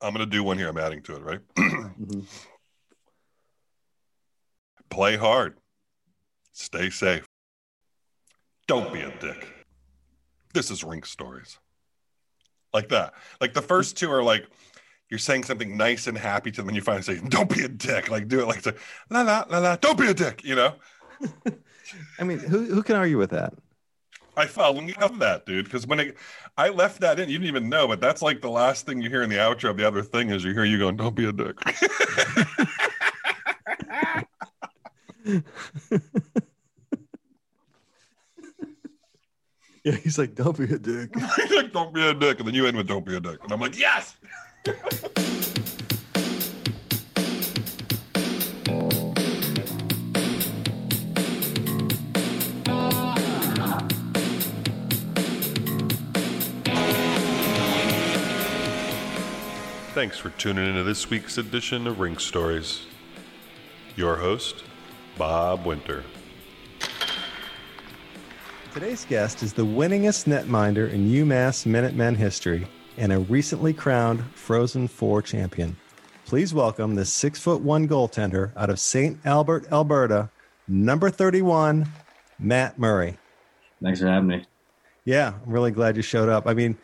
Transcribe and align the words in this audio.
I'm 0.00 0.14
going 0.14 0.24
to 0.24 0.30
do 0.30 0.44
one 0.44 0.58
here. 0.58 0.68
I'm 0.68 0.78
adding 0.78 1.02
to 1.02 1.16
it, 1.16 1.22
right? 1.22 1.40
mm-hmm. 1.56 2.20
Play 4.90 5.16
hard. 5.16 5.58
Stay 6.52 6.90
safe. 6.90 7.26
Don't 8.66 8.92
be 8.92 9.00
a 9.00 9.10
dick. 9.18 9.48
This 10.54 10.70
is 10.70 10.84
Rink 10.84 11.06
Stories. 11.06 11.58
Like 12.72 12.88
that. 12.90 13.14
Like 13.40 13.54
the 13.54 13.62
first 13.62 13.96
two 13.96 14.10
are 14.10 14.22
like, 14.22 14.46
you're 15.10 15.18
saying 15.18 15.44
something 15.44 15.76
nice 15.76 16.06
and 16.06 16.18
happy 16.18 16.50
to 16.50 16.60
them, 16.60 16.68
and 16.68 16.76
you 16.76 16.82
finally 16.82 17.02
say, 17.02 17.18
"Don't 17.28 17.48
be 17.48 17.62
a 17.62 17.68
dick." 17.68 18.10
Like 18.10 18.28
do 18.28 18.40
it 18.40 18.46
like, 18.46 18.64
la 19.08 19.22
la 19.22 19.44
la 19.48 19.58
la. 19.58 19.76
Don't 19.76 19.98
be 19.98 20.06
a 20.06 20.12
dick. 20.12 20.44
You 20.44 20.54
know. 20.54 20.74
I 22.18 22.24
mean, 22.24 22.38
who 22.38 22.66
who 22.66 22.82
can 22.82 22.96
argue 22.96 23.16
with 23.16 23.30
that? 23.30 23.54
I 24.38 24.46
in 24.46 24.94
love 25.00 25.18
that, 25.18 25.46
dude. 25.46 25.64
Because 25.64 25.86
when 25.86 26.00
it, 26.00 26.16
I 26.56 26.68
left 26.68 27.00
that 27.00 27.18
in, 27.18 27.28
you 27.28 27.38
didn't 27.38 27.48
even 27.48 27.68
know, 27.68 27.88
but 27.88 28.00
that's 28.00 28.22
like 28.22 28.40
the 28.40 28.50
last 28.50 28.86
thing 28.86 29.02
you 29.02 29.10
hear 29.10 29.22
in 29.22 29.30
the 29.30 29.36
outro. 29.36 29.76
The 29.76 29.86
other 29.86 30.02
thing 30.02 30.30
is 30.30 30.44
you 30.44 30.52
hear 30.52 30.64
you 30.64 30.78
going, 30.78 30.96
"Don't 30.96 31.14
be 31.14 31.26
a 31.26 31.32
dick." 31.32 31.56
yeah, 39.84 39.92
he's 40.02 40.18
like, 40.18 40.34
"Don't 40.34 40.56
be 40.56 40.64
a 40.64 40.78
dick." 40.78 41.14
he's 41.36 41.52
like, 41.52 41.72
"Don't 41.72 41.92
be 41.92 42.06
a 42.06 42.14
dick," 42.14 42.38
and 42.38 42.48
then 42.48 42.54
you 42.54 42.66
end 42.66 42.76
with 42.76 42.86
"Don't 42.86 43.04
be 43.04 43.16
a 43.16 43.20
dick," 43.20 43.38
and 43.42 43.52
I'm 43.52 43.60
like, 43.60 43.78
"Yes." 43.78 44.16
Thanks 59.98 60.16
for 60.16 60.30
tuning 60.30 60.64
into 60.64 60.84
this 60.84 61.10
week's 61.10 61.38
edition 61.38 61.88
of 61.88 61.98
Rink 61.98 62.20
Stories. 62.20 62.86
Your 63.96 64.14
host, 64.14 64.62
Bob 65.16 65.66
Winter. 65.66 66.04
Today's 68.72 69.04
guest 69.04 69.42
is 69.42 69.52
the 69.52 69.66
winningest 69.66 70.28
netminder 70.28 70.88
in 70.88 71.08
UMass 71.08 71.66
Minutemen 71.66 72.14
history 72.14 72.68
and 72.96 73.12
a 73.12 73.18
recently 73.18 73.72
crowned 73.72 74.24
Frozen 74.36 74.86
Four 74.86 75.20
champion. 75.20 75.76
Please 76.26 76.54
welcome 76.54 76.94
the 76.94 77.04
six 77.04 77.40
foot 77.40 77.60
one 77.60 77.88
goaltender 77.88 78.52
out 78.56 78.70
of 78.70 78.78
St. 78.78 79.18
Albert, 79.24 79.66
Alberta, 79.72 80.30
number 80.68 81.10
31, 81.10 81.88
Matt 82.38 82.78
Murray. 82.78 83.18
Thanks 83.82 83.98
for 83.98 84.06
having 84.06 84.28
me. 84.28 84.44
Yeah, 85.04 85.32
I'm 85.44 85.50
really 85.50 85.72
glad 85.72 85.96
you 85.96 86.02
showed 86.02 86.28
up. 86.28 86.46
I 86.46 86.54
mean, 86.54 86.78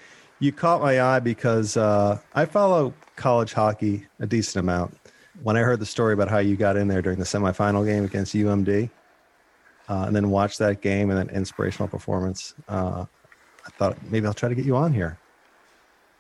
you 0.45 0.53
caught 0.53 0.83
my 0.83 1.01
eye 1.01 1.21
because 1.21 1.77
uh, 1.77 2.21
I 2.35 2.45
follow 2.45 2.93
college 3.17 3.55
hockey 3.55 4.07
a 4.21 4.27
decent 4.27 4.57
amount. 4.57 4.95
When 5.43 5.57
I 5.57 5.61
heard 5.61 5.81
the 5.81 5.87
story 5.87 6.13
about 6.13 6.29
how 6.29 6.39
you 6.39 6.55
got 6.55 6.77
in 6.77 6.87
there 6.87 7.01
during 7.01 7.19
the 7.19 7.25
semifinal 7.25 7.85
game 7.87 8.05
against 8.05 8.35
UMD, 8.35 8.91
uh, 9.89 10.05
and 10.07 10.15
then 10.15 10.31
watched 10.31 10.59
that 10.59 10.83
game 10.83 11.11
and 11.11 11.19
that 11.19 11.35
inspirational 11.35 11.89
performance, 11.89 12.55
uh, 12.69 13.07
I 13.67 13.71
thought 13.71 13.97
maybe 14.11 14.27
I'll 14.27 14.35
try 14.35 14.51
to 14.51 14.55
get 14.55 14.67
you 14.67 14.77
on 14.77 14.93
here. 14.93 15.19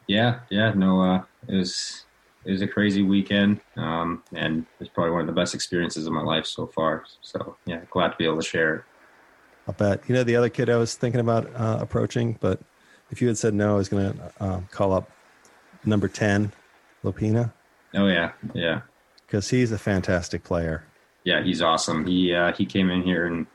Yeah, 0.06 0.40
yeah, 0.50 0.72
no, 0.72 1.02
uh, 1.02 1.22
it 1.46 1.56
was 1.56 2.04
it 2.46 2.50
was 2.50 2.62
a 2.62 2.68
crazy 2.68 3.02
weekend, 3.02 3.60
um, 3.76 4.22
and 4.34 4.66
it's 4.80 4.90
probably 4.90 5.12
one 5.12 5.20
of 5.20 5.26
the 5.26 5.32
best 5.32 5.54
experiences 5.54 6.06
of 6.06 6.12
my 6.12 6.22
life 6.22 6.46
so 6.46 6.66
far. 6.66 7.04
So 7.20 7.56
yeah, 7.66 7.80
glad 7.90 8.08
to 8.08 8.16
be 8.16 8.24
able 8.24 8.36
to 8.36 8.42
share 8.42 8.74
it. 8.76 8.84
I 9.68 9.72
bet. 9.72 10.02
You 10.08 10.14
know, 10.14 10.24
the 10.24 10.36
other 10.36 10.50
kid 10.50 10.68
I 10.70 10.76
was 10.76 10.94
thinking 10.94 11.20
about 11.20 11.54
uh, 11.54 11.78
approaching, 11.80 12.36
but 12.40 12.60
if 13.10 13.20
you 13.22 13.28
had 13.28 13.38
said 13.38 13.54
no, 13.54 13.74
I 13.74 13.76
was 13.76 13.88
going 13.88 14.12
to 14.12 14.32
uh, 14.40 14.60
call 14.70 14.92
up 14.92 15.10
number 15.84 16.08
ten, 16.08 16.52
Lopina? 17.02 17.52
Oh 17.94 18.06
yeah, 18.06 18.32
yeah. 18.54 18.82
Because 19.26 19.50
he's 19.50 19.72
a 19.72 19.78
fantastic 19.78 20.44
player. 20.44 20.84
Yeah, 21.24 21.42
he's 21.42 21.62
awesome. 21.62 22.06
He 22.06 22.34
uh, 22.34 22.52
he 22.52 22.66
came 22.66 22.90
in 22.90 23.02
here 23.02 23.26
and 23.26 23.46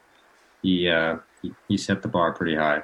he, 0.61 0.89
uh, 0.89 1.17
he 1.41 1.53
he 1.67 1.77
set 1.77 2.01
the 2.01 2.07
bar 2.07 2.33
pretty 2.33 2.55
high. 2.55 2.83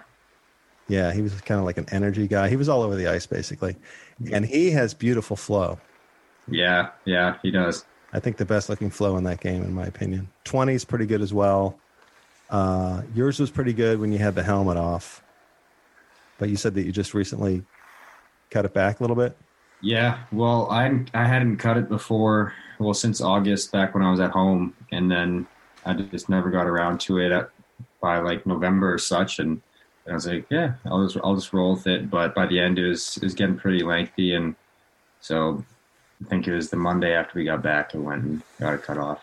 Yeah, 0.88 1.12
he 1.12 1.22
was 1.22 1.34
kind 1.42 1.60
of 1.60 1.66
like 1.66 1.78
an 1.78 1.88
energy 1.92 2.28
guy. 2.28 2.48
He 2.50 2.56
was 2.56 2.70
all 2.70 2.84
over 2.84 2.96
the 2.96 3.08
ice 3.08 3.26
basically, 3.26 3.76
and 4.32 4.46
he 4.46 4.72
has 4.72 4.94
beautiful 4.94 5.36
flow. 5.36 5.80
Yeah, 6.48 6.90
yeah, 7.06 7.38
he 7.42 7.50
does. 7.50 7.86
I 8.14 8.20
think 8.20 8.38
the 8.38 8.46
best 8.46 8.70
looking 8.70 8.92
flow 8.92 9.18
in 9.18 9.24
that 9.24 9.40
game, 9.42 9.64
in 9.64 9.74
my 9.74 9.86
opinion. 9.86 10.30
Twenty 10.44 10.74
is 10.74 10.86
pretty 10.86 11.08
good 11.08 11.22
as 11.22 11.34
well. 11.34 11.80
Uh, 12.52 13.02
yours 13.16 13.40
was 13.40 13.50
pretty 13.50 13.74
good 13.74 14.00
when 14.00 14.12
you 14.12 14.20
had 14.20 14.36
the 14.36 14.44
helmet 14.44 14.78
off, 14.78 15.24
but 16.38 16.50
you 16.50 16.56
said 16.56 16.74
that 16.76 16.84
you 16.84 16.92
just 16.92 17.14
recently 17.14 17.64
cut 18.50 18.66
it 18.66 18.74
back 18.74 19.00
a 19.00 19.04
little 19.04 19.16
bit. 19.16 19.38
Yeah, 19.82 20.20
well, 20.32 20.70
I 20.72 21.06
I 21.14 21.26
hadn't 21.26 21.58
cut 21.58 21.78
it 21.78 21.90
before. 21.90 22.54
Well, 22.80 22.94
since 22.94 23.22
August, 23.22 23.72
back 23.72 23.94
when 23.94 24.04
I 24.04 24.12
was 24.12 24.20
at 24.20 24.32
home, 24.32 24.74
and 24.92 25.10
then 25.10 25.48
I 25.86 25.94
just 25.94 26.30
never 26.30 26.50
got 26.50 26.68
around 26.68 27.00
to 27.02 27.20
it 27.20 27.32
at, 27.32 27.50
by 28.02 28.20
like 28.20 28.46
November 28.46 28.94
or 28.94 28.98
such. 28.98 29.40
And, 29.40 29.62
and, 30.06 30.12
I 30.12 30.14
was 30.14 30.28
like, 30.28 30.46
yeah, 30.50 30.74
I'll 30.86 31.06
just 31.06 31.18
I'll 31.24 31.36
just 31.36 31.54
roll 31.54 31.74
with 31.76 31.88
it. 31.88 32.10
But 32.10 32.34
by 32.34 32.48
the 32.48 32.60
end, 32.60 32.80
it 32.80 32.88
was 32.88 33.18
it 33.18 33.24
was 33.24 33.34
getting 33.34 33.58
pretty 33.58 33.84
lengthy, 33.84 34.34
and 34.34 34.56
so 35.20 35.64
I 36.26 36.30
think 36.30 36.48
it 36.48 36.54
was 36.54 36.70
the 36.70 36.78
Monday 36.78 37.14
after 37.14 37.38
we 37.38 37.46
got 37.46 37.62
back, 37.62 37.94
I 37.94 37.98
went 37.98 38.24
and 38.24 38.42
got 38.60 38.74
it 38.74 38.84
cut 38.84 38.98
off. 38.98 39.22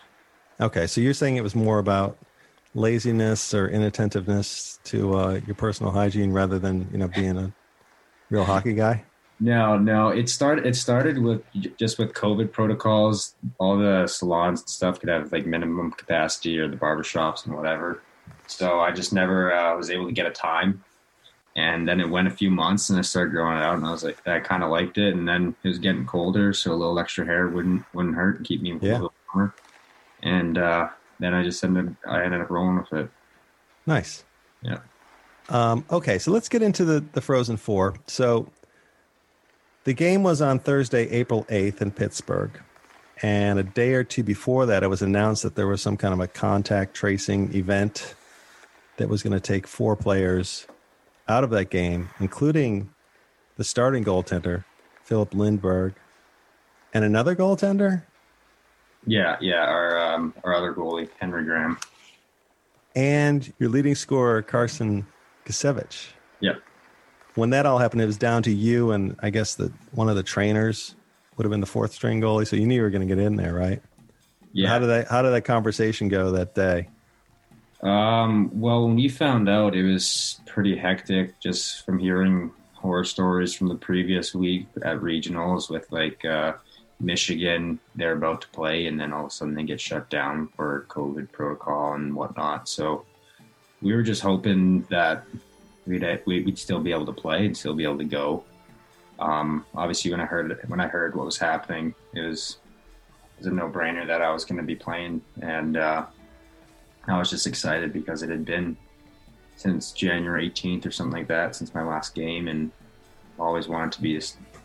Okay, 0.61 0.87
so 0.87 1.01
you're 1.01 1.13
saying 1.13 1.35
it 1.35 1.43
was 1.43 1.55
more 1.55 1.79
about 1.79 2.17
laziness 2.75 3.53
or 3.53 3.67
inattentiveness 3.67 4.79
to 4.85 5.15
uh, 5.15 5.39
your 5.45 5.55
personal 5.55 5.91
hygiene 5.91 6.31
rather 6.31 6.59
than 6.59 6.87
you 6.91 6.97
know 6.97 7.07
being 7.07 7.37
a 7.37 7.53
real 8.29 8.43
hockey 8.43 8.73
guy. 8.73 9.03
No, 9.39 9.77
no. 9.77 10.09
It 10.09 10.29
started. 10.29 10.65
It 10.65 10.75
started 10.75 11.17
with 11.17 11.43
just 11.77 11.99
with 11.99 12.13
COVID 12.13 12.51
protocols. 12.51 13.35
All 13.57 13.77
the 13.77 14.07
salons 14.07 14.61
and 14.61 14.69
stuff 14.69 14.99
could 14.99 15.09
have 15.09 15.31
like 15.31 15.45
minimum 15.45 15.91
capacity, 15.91 16.57
or 16.59 16.67
the 16.67 16.77
barbershops 16.77 17.45
and 17.45 17.55
whatever. 17.55 18.01
So 18.47 18.79
I 18.79 18.91
just 18.91 19.13
never 19.13 19.53
uh, 19.53 19.75
was 19.75 19.89
able 19.89 20.05
to 20.07 20.13
get 20.13 20.25
a 20.25 20.31
time. 20.31 20.83
And 21.55 21.87
then 21.87 21.99
it 21.99 22.09
went 22.09 22.27
a 22.27 22.31
few 22.31 22.49
months, 22.49 22.89
and 22.89 22.97
I 22.97 23.03
started 23.03 23.31
growing 23.31 23.57
it 23.57 23.63
out, 23.63 23.75
and 23.75 23.85
I 23.85 23.91
was 23.91 24.03
like, 24.03 24.25
I 24.27 24.39
kind 24.39 24.63
of 24.63 24.71
liked 24.71 24.97
it. 24.97 25.13
And 25.13 25.27
then 25.27 25.55
it 25.63 25.67
was 25.67 25.77
getting 25.77 26.05
colder, 26.05 26.51
so 26.53 26.71
a 26.71 26.73
little 26.73 26.97
extra 26.97 27.25
hair 27.25 27.47
wouldn't 27.47 27.83
wouldn't 27.93 28.15
hurt, 28.15 28.43
keep 28.43 28.61
me 28.61 28.77
yeah. 28.81 28.91
a 28.91 28.93
little 28.93 29.13
warmer. 29.33 29.53
And 30.23 30.57
uh, 30.57 30.89
then 31.23 31.33
I 31.33 31.43
just 31.43 31.63
ended 31.63 31.95
I 32.07 32.23
ended 32.23 32.41
up 32.41 32.49
rolling 32.49 32.77
with 32.77 32.93
it. 32.93 33.09
Nice. 33.85 34.23
Yeah. 34.61 34.79
Um, 35.49 35.85
okay, 35.91 36.19
so 36.19 36.31
let's 36.31 36.49
get 36.49 36.61
into 36.61 36.85
the 36.85 37.03
the 37.13 37.21
Frozen 37.21 37.57
Four. 37.57 37.95
So 38.07 38.51
the 39.83 39.93
game 39.93 40.23
was 40.23 40.41
on 40.41 40.59
Thursday, 40.59 41.09
April 41.09 41.45
8th 41.49 41.81
in 41.81 41.91
Pittsburgh. 41.91 42.51
And 43.21 43.59
a 43.59 43.63
day 43.63 43.93
or 43.93 44.03
two 44.03 44.23
before 44.23 44.65
that, 44.65 44.83
it 44.83 44.87
was 44.87 45.01
announced 45.01 45.43
that 45.43 45.55
there 45.55 45.67
was 45.67 45.81
some 45.81 45.97
kind 45.97 46.13
of 46.13 46.19
a 46.19 46.27
contact 46.27 46.93
tracing 46.93 47.53
event 47.53 48.15
that 48.97 49.09
was 49.09 49.23
going 49.23 49.33
to 49.33 49.39
take 49.39 49.67
four 49.67 49.95
players 49.95 50.67
out 51.27 51.43
of 51.43 51.49
that 51.51 51.69
game, 51.69 52.09
including 52.19 52.89
the 53.57 53.63
starting 53.63 54.03
goaltender, 54.03 54.65
Filip 55.03 55.31
Lindberg, 55.31 55.93
and 56.93 57.03
another 57.05 57.35
goaltender. 57.35 58.03
Yeah, 59.05 59.37
yeah, 59.41 59.65
our 59.65 59.99
um, 59.99 60.33
our 60.43 60.53
other 60.53 60.73
goalie, 60.73 61.09
Henry 61.19 61.43
Graham, 61.43 61.77
and 62.95 63.51
your 63.59 63.69
leading 63.69 63.95
scorer, 63.95 64.41
Carson 64.41 65.05
Gicewicz. 65.45 66.07
Yep 66.39 66.61
when 67.35 67.49
that 67.51 67.65
all 67.65 67.77
happened, 67.77 68.01
it 68.01 68.05
was 68.05 68.17
down 68.17 68.43
to 68.43 68.51
you 68.51 68.91
and 68.91 69.15
I 69.21 69.29
guess 69.29 69.55
that 69.55 69.71
one 69.91 70.09
of 70.09 70.15
the 70.15 70.23
trainers 70.23 70.95
would 71.35 71.45
have 71.45 71.51
been 71.51 71.61
the 71.61 71.65
fourth 71.65 71.93
string 71.93 72.21
goalie. 72.21 72.47
So 72.47 72.55
you 72.55 72.67
knew 72.67 72.75
you 72.75 72.81
were 72.81 72.89
going 72.89 73.07
to 73.07 73.15
get 73.15 73.23
in 73.23 73.35
there, 73.35 73.53
right? 73.53 73.81
Yeah. 74.51 74.69
How 74.69 74.79
did 74.79 74.87
that 74.87 75.07
How 75.07 75.21
did 75.21 75.31
that 75.31 75.45
conversation 75.45 76.09
go 76.09 76.31
that 76.31 76.53
day? 76.53 76.89
Um, 77.81 78.49
well, 78.53 78.85
when 78.85 78.95
we 78.95 79.09
found 79.09 79.49
out, 79.49 79.75
it 79.75 79.83
was 79.83 80.39
pretty 80.45 80.77
hectic. 80.77 81.39
Just 81.39 81.85
from 81.85 81.97
hearing 81.99 82.51
horror 82.73 83.03
stories 83.03 83.53
from 83.55 83.67
the 83.67 83.75
previous 83.75 84.35
week 84.35 84.67
at 84.83 84.97
regionals 84.97 85.69
with 85.69 85.91
like 85.91 86.23
uh, 86.23 86.53
Michigan, 87.03 87.79
they're 87.95 88.13
about 88.13 88.41
to 88.41 88.47
play, 88.49 88.87
and 88.87 88.99
then 88.99 89.11
all 89.13 89.25
of 89.25 89.27
a 89.27 89.29
sudden 89.29 89.53
they 89.53 89.63
get 89.63 89.79
shut 89.79 90.09
down 90.09 90.47
for 90.55 90.85
COVID 90.89 91.31
protocol 91.31 91.93
and 91.93 92.15
whatnot. 92.15 92.69
So 92.69 93.05
we 93.81 93.93
were 93.93 94.03
just 94.03 94.21
hoping 94.21 94.83
that 94.89 95.25
we'd 95.85 96.03
we'd 96.25 96.57
still 96.57 96.79
be 96.79 96.91
able 96.91 97.05
to 97.05 97.13
play 97.13 97.45
and 97.45 97.55
still 97.55 97.75
be 97.75 97.83
able 97.83 97.97
to 97.97 98.05
go. 98.05 98.43
Um, 99.19 99.65
obviously, 99.75 100.11
when 100.11 100.21
I 100.21 100.25
heard 100.25 100.59
when 100.67 100.79
I 100.79 100.87
heard 100.87 101.15
what 101.15 101.25
was 101.25 101.37
happening, 101.37 101.93
it 102.13 102.21
was 102.21 102.57
it 103.37 103.39
was 103.39 103.47
a 103.47 103.51
no 103.51 103.69
brainer 103.69 104.07
that 104.07 104.21
I 104.21 104.31
was 104.31 104.45
going 104.45 104.59
to 104.59 104.63
be 104.65 104.75
playing, 104.75 105.21
and 105.41 105.77
uh, 105.77 106.05
I 107.07 107.17
was 107.19 107.29
just 107.29 107.45
excited 107.45 107.91
because 107.91 108.23
it 108.23 108.29
had 108.29 108.45
been 108.45 108.77
since 109.55 109.91
January 109.91 110.49
18th 110.49 110.85
or 110.85 110.91
something 110.91 111.19
like 111.19 111.27
that 111.27 111.55
since 111.55 111.73
my 111.73 111.83
last 111.83 112.15
game, 112.15 112.47
and 112.47 112.71
always 113.37 113.67
wanted 113.67 113.91
to 113.91 114.01
be 114.01 114.19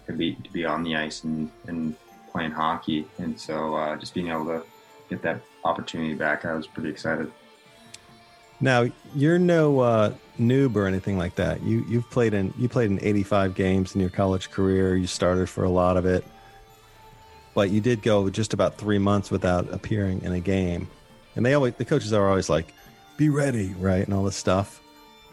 to 0.06 0.12
be 0.12 0.34
to 0.34 0.52
be 0.52 0.64
on 0.64 0.84
the 0.84 0.94
ice 0.94 1.24
and 1.24 1.50
and 1.66 1.96
playing 2.38 2.52
hockey, 2.52 3.04
and 3.18 3.38
so 3.38 3.74
uh, 3.74 3.96
just 3.96 4.14
being 4.14 4.28
able 4.28 4.44
to 4.46 4.62
get 5.10 5.20
that 5.22 5.40
opportunity 5.64 6.14
back, 6.14 6.44
I 6.44 6.54
was 6.54 6.68
pretty 6.68 6.88
excited. 6.88 7.32
Now 8.60 8.86
you're 9.14 9.40
no 9.40 9.80
uh, 9.80 10.14
noob 10.38 10.76
or 10.76 10.86
anything 10.86 11.18
like 11.18 11.34
that. 11.34 11.62
You 11.62 11.84
you've 11.88 12.08
played 12.10 12.34
in 12.34 12.54
you 12.56 12.68
played 12.68 12.90
in 12.92 12.98
85 13.02 13.54
games 13.56 13.94
in 13.94 14.00
your 14.00 14.10
college 14.10 14.50
career. 14.52 14.94
You 14.96 15.08
started 15.08 15.48
for 15.48 15.64
a 15.64 15.68
lot 15.70 15.96
of 15.96 16.06
it. 16.06 16.24
but 17.54 17.70
you 17.70 17.80
did 17.80 18.02
go 18.02 18.30
just 18.30 18.54
about 18.54 18.76
three 18.76 18.98
months 18.98 19.32
without 19.32 19.72
appearing 19.72 20.22
in 20.22 20.32
a 20.32 20.40
game. 20.40 20.88
And 21.34 21.44
they 21.44 21.54
always 21.54 21.74
the 21.74 21.84
coaches 21.84 22.12
are 22.12 22.28
always 22.28 22.48
like, 22.48 22.72
"Be 23.16 23.28
ready," 23.30 23.74
right, 23.78 24.04
and 24.04 24.14
all 24.14 24.22
this 24.22 24.36
stuff. 24.36 24.80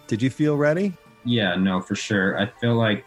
Did 0.07 0.21
you 0.23 0.31
feel 0.31 0.57
ready? 0.57 0.93
Yeah, 1.23 1.55
no, 1.55 1.81
for 1.81 1.95
sure. 1.95 2.39
I 2.39 2.47
feel 2.61 2.75
like 2.75 3.05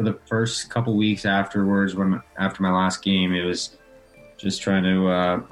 for 0.00 0.04
the 0.04 0.18
first 0.24 0.70
couple 0.70 0.96
weeks 0.96 1.26
afterwards, 1.26 1.94
when 1.94 2.22
after 2.38 2.62
my 2.62 2.72
last 2.72 3.02
game, 3.02 3.34
it 3.34 3.44
was 3.44 3.76
just 4.38 4.62
trying 4.62 4.82
to 4.82 5.08
uh, 5.08 5.42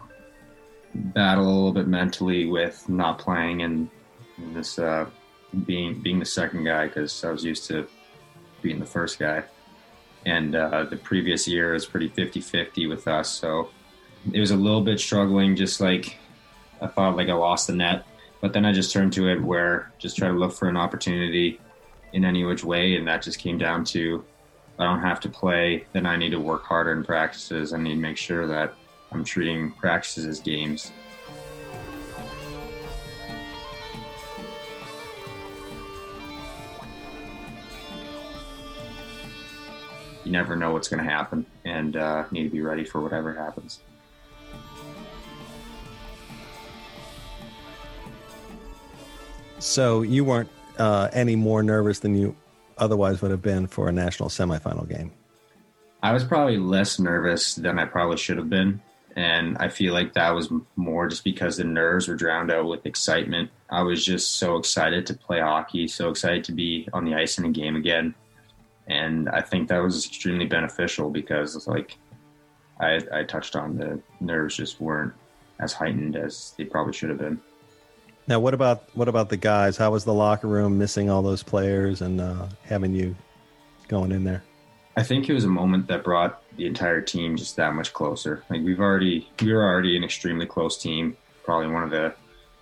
battle 0.94 1.44
a 1.44 1.52
little 1.52 1.72
bit 1.72 1.86
mentally 1.86 2.46
with 2.46 2.88
not 2.88 3.18
playing 3.18 3.60
and 3.60 3.90
this 4.54 4.78
uh, 4.78 5.04
being 5.66 6.00
being 6.00 6.18
the 6.18 6.24
second 6.24 6.64
guy 6.64 6.86
because 6.86 7.22
I 7.22 7.30
was 7.30 7.44
used 7.44 7.66
to 7.66 7.86
being 8.62 8.80
the 8.80 8.86
first 8.86 9.18
guy. 9.18 9.44
And 10.24 10.56
uh, 10.56 10.84
the 10.84 10.96
previous 10.96 11.46
year 11.46 11.74
was 11.74 11.84
pretty 11.84 12.08
50-50 12.08 12.88
with 12.88 13.06
us, 13.06 13.28
so 13.28 13.68
it 14.32 14.40
was 14.40 14.50
a 14.50 14.56
little 14.56 14.80
bit 14.80 14.98
struggling. 14.98 15.56
Just 15.56 15.78
like 15.78 16.16
I 16.80 16.86
thought, 16.86 17.16
like 17.16 17.28
I 17.28 17.34
lost 17.34 17.66
the 17.66 17.74
net, 17.74 18.06
but 18.40 18.54
then 18.54 18.64
I 18.64 18.72
just 18.72 18.94
turned 18.94 19.12
to 19.12 19.28
it 19.28 19.42
where 19.42 19.92
just 19.98 20.16
try 20.16 20.28
to 20.28 20.34
look 20.34 20.54
for 20.54 20.70
an 20.70 20.76
opportunity 20.78 21.60
in 22.14 22.24
any 22.24 22.46
which 22.46 22.64
way, 22.64 22.96
and 22.96 23.06
that 23.08 23.20
just 23.20 23.38
came 23.38 23.58
down 23.58 23.84
to 23.84 24.24
I 24.80 24.84
don't 24.84 25.00
have 25.00 25.18
to 25.20 25.28
play, 25.28 25.86
then 25.92 26.06
I 26.06 26.16
need 26.16 26.30
to 26.30 26.38
work 26.38 26.62
harder 26.62 26.92
in 26.92 27.02
practices. 27.02 27.72
I 27.72 27.78
need 27.78 27.94
to 27.94 28.00
make 28.00 28.16
sure 28.16 28.46
that 28.46 28.74
I'm 29.10 29.24
treating 29.24 29.72
practices 29.72 30.24
as 30.24 30.38
games. 30.38 30.92
You 40.24 40.32
never 40.32 40.54
know 40.54 40.72
what's 40.72 40.88
going 40.88 41.02
to 41.02 41.10
happen, 41.10 41.44
and 41.64 41.96
uh, 41.96 42.24
need 42.30 42.44
to 42.44 42.50
be 42.50 42.60
ready 42.60 42.84
for 42.84 43.00
whatever 43.00 43.34
happens. 43.34 43.80
So 49.58 50.02
you 50.02 50.24
weren't 50.24 50.50
uh, 50.78 51.08
any 51.12 51.34
more 51.34 51.64
nervous 51.64 51.98
than 51.98 52.14
you 52.14 52.36
otherwise 52.78 53.22
would 53.22 53.30
have 53.30 53.42
been 53.42 53.66
for 53.66 53.88
a 53.88 53.92
national 53.92 54.28
semifinal 54.28 54.88
game? 54.88 55.12
I 56.02 56.12
was 56.12 56.24
probably 56.24 56.58
less 56.58 56.98
nervous 56.98 57.56
than 57.56 57.78
I 57.78 57.84
probably 57.84 58.16
should 58.16 58.38
have 58.38 58.50
been. 58.50 58.80
And 59.16 59.58
I 59.58 59.68
feel 59.68 59.94
like 59.94 60.12
that 60.14 60.30
was 60.30 60.48
more 60.76 61.08
just 61.08 61.24
because 61.24 61.56
the 61.56 61.64
nerves 61.64 62.06
were 62.06 62.14
drowned 62.14 62.52
out 62.52 62.66
with 62.66 62.86
excitement. 62.86 63.50
I 63.68 63.82
was 63.82 64.04
just 64.04 64.36
so 64.36 64.56
excited 64.56 65.06
to 65.06 65.14
play 65.14 65.40
hockey, 65.40 65.88
so 65.88 66.10
excited 66.10 66.44
to 66.44 66.52
be 66.52 66.88
on 66.92 67.04
the 67.04 67.14
ice 67.14 67.36
in 67.36 67.44
a 67.44 67.50
game 67.50 67.74
again. 67.74 68.14
And 68.86 69.28
I 69.28 69.40
think 69.40 69.68
that 69.68 69.82
was 69.82 70.06
extremely 70.06 70.46
beneficial 70.46 71.10
because, 71.10 71.66
like 71.66 71.98
I, 72.78 73.00
I 73.12 73.24
touched 73.24 73.56
on, 73.56 73.76
the 73.76 74.00
nerves 74.20 74.56
just 74.56 74.80
weren't 74.80 75.14
as 75.58 75.72
heightened 75.72 76.14
as 76.14 76.54
they 76.56 76.64
probably 76.64 76.92
should 76.92 77.10
have 77.10 77.18
been. 77.18 77.40
Now, 78.28 78.40
what 78.40 78.52
about 78.52 78.84
what 78.92 79.08
about 79.08 79.30
the 79.30 79.38
guys? 79.38 79.78
How 79.78 79.90
was 79.90 80.04
the 80.04 80.12
locker 80.12 80.46
room 80.46 80.76
missing 80.76 81.08
all 81.08 81.22
those 81.22 81.42
players 81.42 82.02
and 82.02 82.20
uh, 82.20 82.46
having 82.62 82.92
you 82.92 83.16
going 83.88 84.12
in 84.12 84.24
there? 84.24 84.44
I 84.98 85.02
think 85.02 85.30
it 85.30 85.32
was 85.32 85.44
a 85.44 85.48
moment 85.48 85.86
that 85.88 86.04
brought 86.04 86.42
the 86.56 86.66
entire 86.66 87.00
team 87.00 87.36
just 87.36 87.56
that 87.56 87.72
much 87.72 87.94
closer. 87.94 88.44
Like 88.50 88.62
we've 88.62 88.80
already 88.80 89.26
we 89.40 89.52
were 89.52 89.64
already 89.64 89.96
an 89.96 90.04
extremely 90.04 90.44
close 90.44 90.76
team, 90.76 91.16
probably 91.42 91.68
one 91.68 91.84
of 91.84 91.90
the 91.90 92.14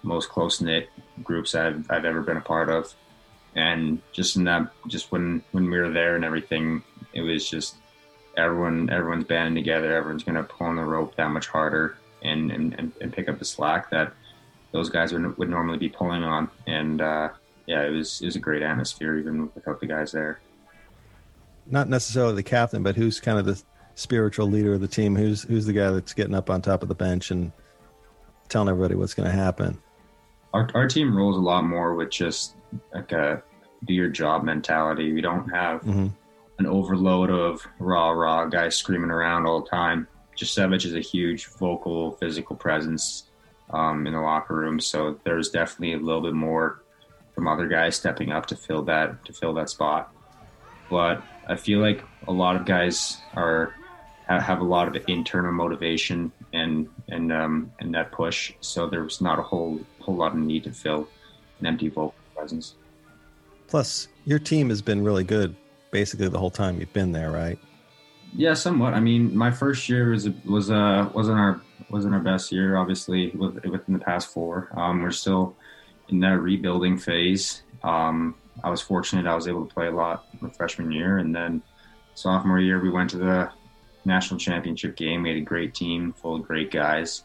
most 0.05 0.29
close 0.29 0.61
knit 0.61 0.89
groups 1.25 1.57
I've 1.57 1.91
I've 1.91 2.05
ever 2.05 2.23
been 2.23 2.37
a 2.37 2.43
part 2.43 2.71
of. 2.71 2.95
And 3.57 4.01
just 4.13 4.37
in 4.37 4.45
that, 4.45 4.71
just 4.87 5.11
when 5.11 5.43
when 5.51 5.69
we 5.69 5.81
were 5.81 5.91
there 5.91 6.15
and 6.15 6.25
everything, 6.25 6.85
it 7.13 7.23
was 7.23 7.49
just 7.51 7.75
everyone 8.37 8.89
everyone's 8.89 9.25
banding 9.25 9.57
together. 9.57 9.97
Everyone's 9.97 10.23
gonna 10.23 10.45
pull 10.45 10.69
on 10.69 10.77
the 10.77 10.85
rope 10.85 11.17
that 11.17 11.31
much 11.31 11.49
harder 11.49 11.97
and 12.23 12.53
and, 12.53 12.93
and 13.01 13.13
pick 13.13 13.29
up 13.29 13.41
the 13.41 13.45
slack 13.45 13.91
that 13.91 14.13
those 14.77 14.91
guys 14.91 15.13
would, 15.13 15.37
would 15.39 15.49
normally 15.49 15.79
be 15.79 15.89
pulling 15.89 16.23
on. 16.23 16.49
And 16.67 17.01
uh, 17.01 17.31
yeah, 17.67 17.83
it 17.83 17.91
was 17.91 18.21
it 18.21 18.27
was 18.27 18.37
a 18.37 18.41
great 18.41 18.63
atmosphere 18.63 19.17
even 19.19 19.51
without 19.55 19.81
the 19.81 19.87
guys 19.87 20.13
there. 20.13 20.41
Not 21.69 21.89
necessarily 21.89 22.35
the 22.35 22.43
captain, 22.43 22.83
but 22.83 22.95
who's 22.95 23.19
kind 23.19 23.39
of 23.39 23.47
the 23.47 23.61
spiritual 23.95 24.47
leader 24.47 24.75
of 24.75 24.81
the 24.81 24.89
team? 24.89 25.17
Who's 25.17 25.43
who's 25.43 25.67
the 25.67 25.73
guy 25.73 25.91
that's 25.91 26.13
getting 26.13 26.35
up 26.35 26.51
on 26.51 26.63
top 26.63 26.83
of 26.83 26.89
the 26.89 26.95
bench 26.95 27.31
and 27.31 27.51
telling 28.49 28.69
everybody 28.69 28.95
what's 28.95 29.15
going 29.15 29.29
to 29.29 29.35
happen? 29.35 29.79
Our 30.53 30.69
our 30.75 30.87
team 30.87 31.17
rolls 31.17 31.37
a 31.37 31.41
lot 31.41 31.65
more 31.65 31.95
with 31.95 32.11
just 32.11 32.55
like 32.95 33.13
a 33.13 33.43
do 33.85 33.95
your 33.95 34.09
job 34.09 34.45
mentality. 34.45 35.13
We 35.13 35.21
don't 35.21 35.49
have 35.49 35.81
mm-hmm. 35.81 36.09
an 36.59 36.67
overload 36.67 37.31
of 37.31 37.67
raw 37.79 38.11
raw 38.11 38.45
guys 38.47 38.77
screaming 38.77 39.11
around 39.11 39.47
all 39.47 39.63
the 39.63 39.69
time. 39.69 40.07
Savage 40.39 40.85
is 40.85 40.95
a 40.95 41.01
huge 41.01 41.47
vocal, 41.47 42.13
physical 42.13 42.55
presence 42.57 43.26
um, 43.71 44.07
in 44.07 44.13
the 44.13 44.21
locker 44.21 44.55
room. 44.55 44.81
So 44.81 45.19
there's 45.25 45.51
definitely 45.51 45.95
a 45.95 45.99
little 45.99 46.23
bit 46.23 46.35
more 46.35 46.83
from 47.35 47.49
other 47.49 47.69
guys 47.69 47.97
stepping 47.97 48.33
up 48.33 48.47
to 48.47 48.57
fill 48.57 48.83
that 48.85 49.25
to 49.25 49.33
fill 49.33 49.55
that 49.55 49.71
spot. 49.71 50.13
But 50.89 51.23
I 51.49 51.57
feel 51.57 51.81
like 51.81 52.03
a 52.29 52.33
lot 52.33 52.57
of 52.57 52.65
guys 52.65 53.19
are 53.35 53.75
have 54.29 54.61
a 54.61 54.65
lot 54.65 54.89
of 54.89 55.05
internal 55.09 55.53
motivation 55.53 56.33
and 56.53 56.89
and 57.09 57.33
um, 57.33 57.73
and 57.81 57.95
that 57.95 58.13
push. 58.13 58.53
So 58.61 58.87
there's 58.87 59.21
not 59.21 59.39
a 59.39 59.43
whole 59.43 59.81
whole 60.01 60.17
lot 60.17 60.33
of 60.33 60.39
need 60.39 60.65
to 60.65 60.73
fill 60.73 61.09
an 61.61 61.67
empty 61.67 61.89
vocal 61.89 62.15
presence. 62.35 62.75
Plus, 63.69 64.09
your 64.25 64.39
team 64.39 64.69
has 64.69 64.81
been 64.81 65.03
really 65.03 65.25
good 65.25 65.55
basically 65.91 66.29
the 66.29 66.39
whole 66.39 66.51
time 66.51 66.79
you've 66.79 66.93
been 66.93 67.13
there, 67.13 67.31
right? 67.31 67.59
Yeah, 68.37 68.53
somewhat. 68.53 68.93
I 68.93 69.01
mean, 69.01 69.35
my 69.35 69.51
first 69.51 69.89
year 69.89 70.11
was 70.11 70.29
was 70.45 70.71
uh 70.71 71.09
wasn't 71.15 71.39
our 71.39 71.63
wasn't 71.89 72.15
our 72.15 72.21
best 72.21 72.53
year, 72.53 72.77
obviously, 72.77 73.31
within 73.31 73.95
the 73.95 73.99
past 73.99 74.29
four. 74.29 74.69
Um, 74.77 75.03
we're 75.03 75.11
still 75.11 75.57
in 76.11 76.21
that 76.21 76.39
rebuilding 76.39 76.99
phase. 76.99 77.63
Um, 77.83 78.35
I 78.63 78.69
was 78.69 78.83
fortunate 78.83 79.27
I 79.27 79.35
was 79.35 79.49
able 79.49 79.67
to 79.67 79.73
play 79.73 79.87
a 79.87 79.91
lot 79.91 80.27
my 80.43 80.51
freshman 80.51 80.93
year, 80.93 81.17
and 81.17 81.35
then 81.35 81.63
sophomore 82.15 82.61
year 82.61 82.79
we 82.79 82.91
went 82.91 83.09
to 83.11 83.17
the 83.17 83.51
national 84.05 84.39
championship 84.39 84.97
game. 84.97 85.23
We 85.23 85.31
had 85.31 85.39
a 85.39 85.41
great 85.41 85.75
team 85.75 86.13
full 86.13 86.37
of 86.37 86.43
great 86.43 86.71
guys, 86.71 87.23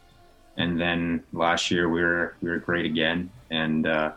and 0.56 0.80
then 0.80 1.24
last 1.34 1.70
year 1.70 1.90
we 1.90 2.00
were 2.00 2.36
we 2.40 2.48
were 2.48 2.58
great 2.58 2.86
again, 2.86 3.30
and 3.50 3.86
uh, 3.86 4.12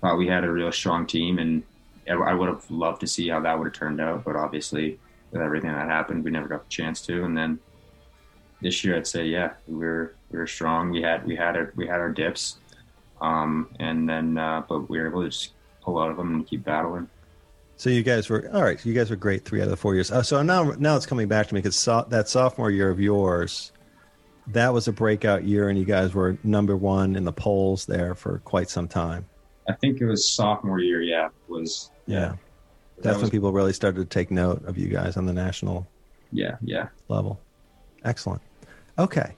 thought 0.00 0.16
we 0.16 0.28
had 0.28 0.44
a 0.44 0.52
real 0.52 0.70
strong 0.70 1.08
team. 1.08 1.40
And 1.40 1.64
I 2.08 2.34
would 2.34 2.48
have 2.48 2.70
loved 2.70 3.00
to 3.00 3.08
see 3.08 3.30
how 3.30 3.40
that 3.40 3.58
would 3.58 3.66
have 3.66 3.74
turned 3.74 4.00
out, 4.00 4.22
but 4.22 4.36
obviously 4.36 5.00
with 5.34 5.42
everything 5.42 5.72
that 5.72 5.88
happened, 5.88 6.24
we 6.24 6.30
never 6.30 6.48
got 6.48 6.64
the 6.64 6.70
chance 6.70 7.02
to. 7.02 7.24
And 7.24 7.36
then 7.36 7.58
this 8.62 8.84
year, 8.84 8.96
I'd 8.96 9.06
say, 9.06 9.26
yeah, 9.26 9.54
we 9.66 9.84
were 9.84 10.14
we 10.30 10.38
were 10.38 10.46
strong. 10.46 10.90
We 10.90 11.02
had 11.02 11.26
we 11.26 11.36
had 11.36 11.56
our 11.56 11.72
we 11.74 11.86
had 11.86 12.00
our 12.00 12.10
dips, 12.10 12.58
um, 13.20 13.68
and 13.80 14.08
then 14.08 14.38
uh, 14.38 14.62
but 14.66 14.88
we 14.88 14.98
were 14.98 15.08
able 15.08 15.22
to 15.22 15.28
just 15.28 15.52
pull 15.82 15.98
out 15.98 16.10
of 16.10 16.16
them 16.16 16.34
and 16.34 16.46
keep 16.46 16.64
battling. 16.64 17.08
So 17.76 17.90
you 17.90 18.04
guys 18.04 18.30
were 18.30 18.48
all 18.54 18.62
right. 18.62 18.82
You 18.86 18.94
guys 18.94 19.10
were 19.10 19.16
great 19.16 19.44
three 19.44 19.60
out 19.60 19.64
of 19.64 19.70
the 19.70 19.76
four 19.76 19.94
years. 19.94 20.10
Uh, 20.12 20.22
so 20.22 20.40
now 20.42 20.72
now 20.78 20.96
it's 20.96 21.06
coming 21.06 21.26
back 21.26 21.48
to 21.48 21.54
me 21.54 21.60
because 21.60 21.76
so, 21.76 22.06
that 22.08 22.28
sophomore 22.28 22.70
year 22.70 22.88
of 22.88 23.00
yours, 23.00 23.72
that 24.46 24.72
was 24.72 24.86
a 24.86 24.92
breakout 24.92 25.42
year, 25.42 25.68
and 25.68 25.76
you 25.76 25.84
guys 25.84 26.14
were 26.14 26.38
number 26.44 26.76
one 26.76 27.16
in 27.16 27.24
the 27.24 27.32
polls 27.32 27.84
there 27.84 28.14
for 28.14 28.38
quite 28.44 28.70
some 28.70 28.86
time. 28.86 29.26
I 29.68 29.72
think 29.72 30.00
it 30.00 30.06
was 30.06 30.28
sophomore 30.28 30.78
year. 30.78 31.02
Yeah, 31.02 31.30
was 31.48 31.90
yeah. 32.06 32.34
That's 33.02 33.16
was, 33.16 33.22
when 33.22 33.30
people 33.30 33.52
really 33.52 33.72
started 33.72 33.98
to 33.98 34.04
take 34.06 34.30
note 34.30 34.64
of 34.64 34.78
you 34.78 34.88
guys 34.88 35.16
on 35.16 35.26
the 35.26 35.32
national. 35.32 35.86
Yeah, 36.32 36.56
yeah. 36.62 36.88
Level. 37.08 37.40
Excellent. 38.04 38.40
Okay. 38.98 39.34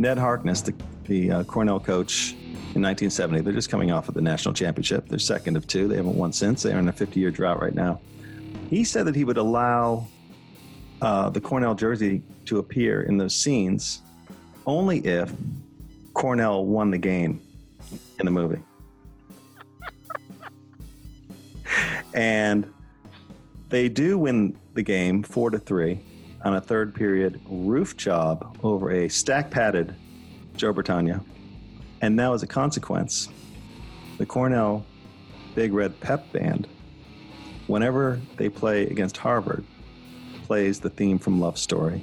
Ned 0.00 0.16
Harkness, 0.16 0.62
the, 0.62 0.74
the 1.04 1.30
uh, 1.30 1.44
Cornell 1.44 1.80
coach 1.80 2.36
in 2.74 2.82
1970, 2.82 3.40
they're 3.40 3.52
just 3.52 3.70
coming 3.70 3.90
off 3.90 4.08
of 4.08 4.14
the 4.14 4.20
national 4.20 4.54
championship. 4.54 5.08
They're 5.08 5.18
second 5.18 5.56
of 5.56 5.66
two. 5.66 5.88
They 5.88 5.96
haven't 5.96 6.16
won 6.16 6.32
since. 6.32 6.62
They're 6.62 6.78
in 6.78 6.88
a 6.88 6.92
50 6.92 7.18
year 7.18 7.30
drought 7.30 7.60
right 7.60 7.74
now. 7.74 8.00
He 8.70 8.84
said 8.84 9.06
that 9.06 9.16
he 9.16 9.24
would 9.24 9.38
allow 9.38 10.06
uh, 11.00 11.30
the 11.30 11.40
Cornell 11.40 11.74
jersey 11.74 12.22
to 12.46 12.58
appear 12.58 13.02
in 13.02 13.16
those 13.16 13.34
scenes 13.34 14.02
only 14.66 14.98
if 14.98 15.32
Cornell 16.12 16.66
won 16.66 16.90
the 16.90 16.98
game 16.98 17.40
in 18.18 18.26
the 18.26 18.30
movie. 18.30 18.60
and 22.14 22.70
they 23.68 23.88
do 23.88 24.18
win 24.18 24.58
the 24.74 24.82
game 24.82 25.22
four 25.22 25.50
to 25.50 25.58
three 25.58 26.00
on 26.44 26.54
a 26.56 26.60
third 26.60 26.94
period 26.94 27.40
roof 27.48 27.96
job 27.96 28.58
over 28.62 28.90
a 28.90 29.08
stack 29.08 29.50
padded 29.50 29.94
Joe 30.56 30.72
Bertagna. 30.72 31.22
And 32.00 32.14
now, 32.14 32.34
as 32.34 32.42
a 32.42 32.46
consequence, 32.46 33.28
the 34.18 34.26
Cornell 34.26 34.84
Big 35.54 35.72
Red 35.72 35.98
Pep 36.00 36.30
Band, 36.32 36.68
whenever 37.66 38.20
they 38.36 38.48
play 38.48 38.84
against 38.84 39.16
Harvard, 39.16 39.64
plays 40.44 40.80
the 40.80 40.90
theme 40.90 41.18
from 41.18 41.40
Love 41.40 41.58
Story. 41.58 42.02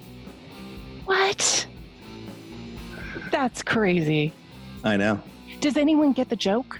What? 1.05 1.67
That's 3.31 3.63
crazy. 3.63 4.33
I 4.83 4.97
know. 4.97 5.21
Does 5.61 5.77
anyone 5.77 6.13
get 6.13 6.29
the 6.29 6.35
joke? 6.35 6.79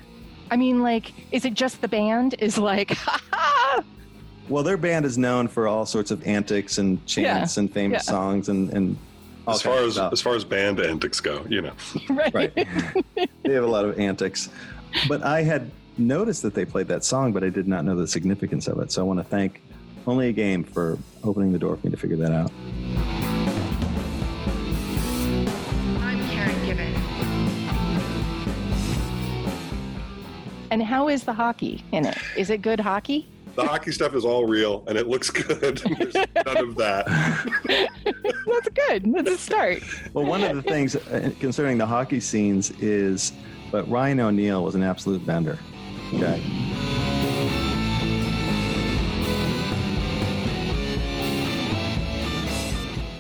I 0.52 0.58
mean, 0.58 0.84
like, 0.84 1.12
is 1.32 1.46
it 1.46 1.54
just 1.54 1.82
the 1.82 1.88
band 1.88 2.36
is 2.40 2.58
like, 2.58 2.92
ha 2.92 3.20
ha? 3.34 3.84
Well, 4.48 4.64
their 4.64 4.78
band 4.78 5.06
is 5.06 5.18
known 5.18 5.48
for 5.48 5.68
all 5.68 5.86
sorts 5.86 6.12
of 6.12 6.26
antics 6.28 6.78
and 6.78 7.04
chants 7.08 7.58
and 7.58 7.72
famous 7.72 8.06
yeah. 8.06 8.12
songs 8.12 8.50
and 8.50 8.72
and 8.74 8.98
all 9.48 9.54
As 9.56 9.62
far 9.62 9.80
as 9.80 9.94
stuff. 9.94 10.14
as 10.14 10.22
far 10.22 10.36
as 10.36 10.44
band 10.44 10.80
antics 10.80 11.20
go, 11.20 11.46
you 11.50 11.62
know. 11.62 11.74
Right. 12.10 12.34
right. 12.34 12.68
they 13.44 13.54
have 13.54 13.64
a 13.64 13.68
lot 13.68 13.86
of 13.86 14.00
antics. 14.00 14.50
But 15.08 15.24
I 15.24 15.44
had 15.44 15.70
noticed 15.98 16.42
that 16.44 16.54
they 16.54 16.66
played 16.66 16.88
that 16.88 17.04
song, 17.04 17.32
but 17.34 17.44
I 17.44 17.50
did 17.50 17.68
not 17.68 17.86
know 17.86 17.96
the 17.96 18.08
significance 18.08 18.68
of 18.68 18.80
it. 18.80 18.92
So 18.92 19.02
I 19.02 19.06
want 19.06 19.20
to 19.20 19.24
thank 19.24 19.62
Only 20.08 20.30
a 20.30 20.32
Game 20.34 20.64
for 20.64 20.98
opening 21.24 21.52
the 21.52 21.60
door 21.60 21.76
for 21.78 21.86
me 21.88 21.92
to 21.92 21.98
figure 21.98 22.18
that 22.18 22.32
out. 22.32 22.52
I'm 26.02 26.28
Karen 26.30 26.66
Given. 26.66 26.94
And 30.72 30.82
how 30.84 31.08
is 31.10 31.24
the 31.24 31.34
hockey 31.34 31.84
in 31.92 32.06
it? 32.06 32.18
Is 32.36 32.50
it 32.50 32.62
good 32.62 32.80
hockey? 32.80 33.28
The 33.56 33.66
hockey 33.66 33.94
stuff 33.94 34.14
is 34.16 34.26
all 34.26 34.46
real 34.46 34.84
and 34.88 34.98
it 34.98 35.08
looks 35.08 35.30
good. 35.32 35.78
There's 35.78 36.14
none 36.14 36.58
of 36.58 36.76
that. 36.76 37.06
That's 38.46 38.70
good. 38.70 39.14
That's 39.14 39.30
a 39.30 39.38
start. 39.38 39.84
Well, 40.14 40.26
one 40.26 40.44
of 40.44 40.56
the 40.56 40.62
things 40.62 40.96
uh, 40.96 41.32
concerning 41.40 41.78
the 41.78 41.86
hockey 41.86 42.20
scenes 42.20 42.72
is, 42.82 43.32
but 43.72 43.90
Ryan 43.90 44.20
O'Neal 44.20 44.64
was 44.64 44.76
an 44.76 44.84
absolute 44.84 45.26
bender. 45.26 45.58
Okay. 46.14 46.42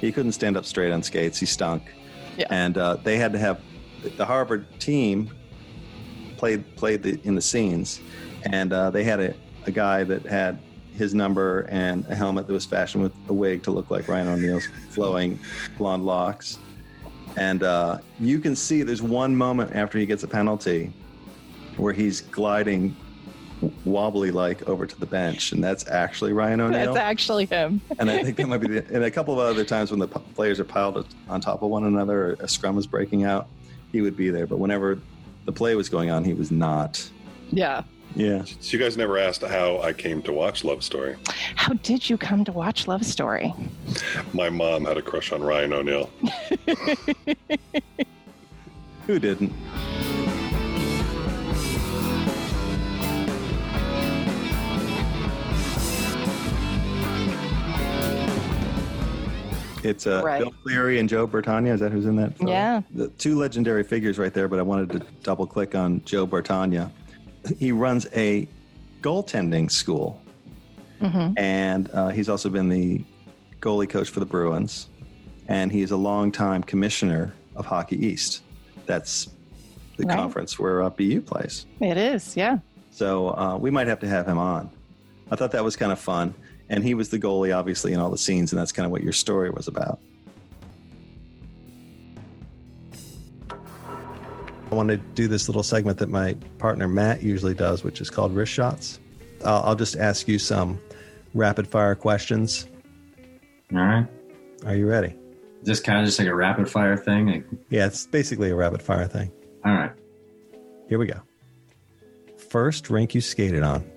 He 0.02 0.12
couldn't 0.12 0.34
stand 0.34 0.58
up 0.58 0.66
straight 0.66 0.92
on 0.92 1.02
skates. 1.02 1.40
He 1.40 1.46
stunk. 1.46 1.84
Yeah. 2.38 2.48
And 2.50 2.78
uh, 2.78 2.98
they 2.98 3.18
had 3.18 3.32
to 3.34 3.40
have 3.40 3.62
the 4.18 4.26
Harvard 4.26 4.68
team 4.80 5.32
played 6.38 6.76
played 6.76 7.02
the, 7.02 7.20
in 7.24 7.34
the 7.36 7.42
scenes, 7.42 8.02
and 8.44 8.72
uh, 8.72 8.90
they 8.92 9.04
had 9.04 9.20
a, 9.20 9.34
a 9.68 9.72
guy 9.72 10.04
that 10.04 10.26
had 10.26 10.60
his 10.96 11.14
number 11.14 11.62
and 11.70 12.06
a 12.10 12.16
helmet 12.16 12.48
that 12.48 12.54
was 12.54 12.66
fashioned 12.66 13.04
with 13.04 13.14
a 13.28 13.34
wig 13.34 13.64
to 13.64 13.72
look 13.72 13.92
like 13.92 14.08
Ryan 14.08 14.30
O'Neal's 14.30 14.68
flowing 14.90 15.40
blonde 15.78 16.06
locks. 16.06 16.58
And 17.38 17.64
uh, 17.64 17.98
you 18.20 18.40
can 18.40 18.56
see 18.56 18.82
there's 18.84 19.02
one 19.02 19.36
moment 19.36 19.76
after 19.76 19.98
he 20.00 20.06
gets 20.06 20.24
a 20.24 20.28
penalty 20.28 20.94
where 21.76 21.92
he's 21.92 22.22
gliding 22.22 22.96
wobbly 23.84 24.32
like 24.32 24.68
over 24.70 24.86
to 24.86 25.00
the 25.00 25.06
bench, 25.06 25.52
and 25.52 25.64
that's 25.64 25.88
actually 25.88 26.32
Ryan 26.34 26.62
O'Neal. 26.62 26.94
That's 26.94 26.98
actually 26.98 27.46
him. 27.46 27.82
and 28.00 28.10
I 28.10 28.24
think 28.24 28.38
that 28.38 28.48
might 28.48 28.60
be 28.60 28.68
the, 28.68 28.94
and 28.94 29.04
a 29.04 29.12
couple 29.12 29.34
of 29.34 29.40
other 29.40 29.66
times 29.66 29.92
when 29.92 30.00
the 30.00 30.08
p- 30.08 30.20
players 30.34 30.60
are 30.60 30.66
piled 30.66 31.08
on 31.28 31.42
top 31.42 31.62
of 31.62 31.70
one 31.70 31.86
another, 31.86 32.32
or 32.32 32.34
a 32.40 32.48
scrum 32.48 32.78
is 32.78 32.88
breaking 32.88 33.24
out, 33.24 33.48
he 33.92 34.02
would 34.02 34.16
be 34.16 34.30
there. 34.30 34.46
But 34.48 34.60
whenever 34.60 35.00
the 35.46 35.52
play 35.52 35.76
was 35.76 35.90
going 35.90 36.10
on, 36.10 36.24
he 36.24 36.34
was 36.34 36.52
not. 36.52 37.10
Yeah. 37.52 37.84
Yeah. 38.14 38.44
So 38.46 38.78
you 38.78 38.80
guys 38.84 38.96
never 38.98 39.18
asked 39.18 39.42
how 39.42 39.82
I 39.82 39.92
came 39.94 40.22
to 40.24 40.32
watch 40.32 40.64
Love 40.64 40.84
Story. 40.84 41.16
How 41.56 41.74
did 41.74 42.10
you 42.10 42.18
come 42.18 42.46
to 42.46 42.52
watch 42.52 42.88
Love 42.88 43.06
Story? 43.06 43.54
My 44.34 44.50
mom 44.50 44.86
had 44.86 44.98
a 44.98 45.02
crush 45.02 45.32
on 45.32 45.42
Ryan 45.44 45.74
O'Neal. 45.74 46.10
Who 49.08 49.20
didn't? 49.20 49.52
It's 59.84 60.08
uh, 60.08 60.22
Right. 60.26 60.40
Bill 60.42 60.52
Cleary 60.64 61.00
and 61.00 61.08
Joe 61.08 61.28
Bertagna. 61.28 61.72
Is 61.72 61.80
that 61.80 61.92
who's 61.92 62.06
in 62.08 62.16
that? 62.16 62.36
Film? 62.38 62.50
Yeah. 62.50 62.82
The 62.96 63.10
two 63.10 63.38
legendary 63.38 63.84
figures 63.84 64.18
right 64.18 64.34
there, 64.34 64.48
but 64.48 64.58
I 64.58 64.64
wanted 64.64 64.90
to 64.92 65.00
double 65.22 65.46
click 65.46 65.76
on 65.76 66.04
Joe 66.06 66.26
Bertagna. 66.26 66.90
He 67.60 67.72
runs 67.72 68.08
a 68.14 68.48
goaltending 69.02 69.70
school, 69.72 70.22
hmm 71.00 71.34
and 71.38 71.90
uh, 71.94 72.10
he's 72.10 72.30
also 72.30 72.50
been 72.50 72.70
the 72.70 73.04
goalie 73.60 73.90
coach 73.90 74.10
for 74.10 74.20
the 74.20 74.26
Bruins, 74.26 74.90
and 75.48 75.72
he's 75.72 75.92
a 75.92 75.98
longtime 75.98 76.64
commissioner 76.64 77.34
of 77.56 77.66
Hockey 77.66 78.04
East. 78.06 78.42
That's 78.86 79.30
the 79.98 80.06
Right. 80.06 80.18
conference 80.18 80.60
where 80.60 80.82
uh, 80.84 80.90
BU 80.90 81.22
plays. 81.22 81.66
It 81.80 81.98
is. 81.98 82.36
Yeah. 82.36 82.60
So 82.92 83.30
uh, 83.30 83.58
we 83.58 83.72
might 83.72 83.88
have 83.88 84.00
to 84.00 84.08
have 84.08 84.28
him 84.28 84.38
on. 84.38 84.70
I 85.32 85.36
thought 85.36 85.52
that 85.52 85.64
was 85.64 85.76
kind 85.76 85.92
of 85.92 86.00
fun. 86.00 86.34
And 86.70 86.84
he 86.84 86.94
was 86.96 87.10
the 87.10 87.20
goalie, 87.20 87.56
obviously, 87.56 87.94
in 87.94 88.00
all 88.00 88.10
the 88.10 88.18
scenes, 88.18 88.52
and 88.52 88.60
that's 88.60 88.72
kind 88.72 88.86
of 88.86 88.92
what 88.92 89.04
your 89.04 89.14
story 89.14 89.50
was 89.52 89.68
about. 89.68 90.00
I 94.76 94.78
want 94.78 94.90
to 94.90 94.98
do 94.98 95.30
this 95.30 95.48
little 95.48 95.64
segment 95.64 96.00
that 96.00 96.10
my 96.10 96.34
partner 96.58 96.86
Matt 96.90 97.24
usually 97.24 97.54
does, 97.54 97.86
which 97.86 98.02
is 98.02 98.10
called 98.10 98.36
wrist 98.36 98.52
shots. 98.52 99.00
I'll, 99.46 99.64
I'll 99.64 99.76
just 99.76 99.96
ask 99.96 100.28
you 100.28 100.38
some 100.38 100.82
rapid 101.34 101.66
fire 101.66 101.96
questions. 101.96 102.68
All 103.74 103.80
right. 103.80 104.06
Are 104.66 104.76
you 104.76 104.86
ready? 104.86 105.16
Is 105.62 105.68
this 105.68 105.80
kind 105.80 105.98
of 106.00 106.06
just 106.06 106.20
like 106.20 106.28
a 106.28 106.36
rapid 106.36 106.70
fire 106.70 106.98
thing? 106.98 107.28
Like, 107.28 107.46
Yeah, 107.70 107.86
it's 107.86 108.06
basically 108.06 108.50
a 108.50 108.56
rapid 108.56 108.82
fire 108.82 109.08
thing. 109.08 109.32
all 109.64 109.72
right. 109.72 109.92
Here 110.90 111.00
we 111.00 111.06
go. 111.06 111.22
First 112.50 112.90
rink 112.90 113.16
you 113.16 113.22
skated 113.22 113.64
on. 113.64 113.90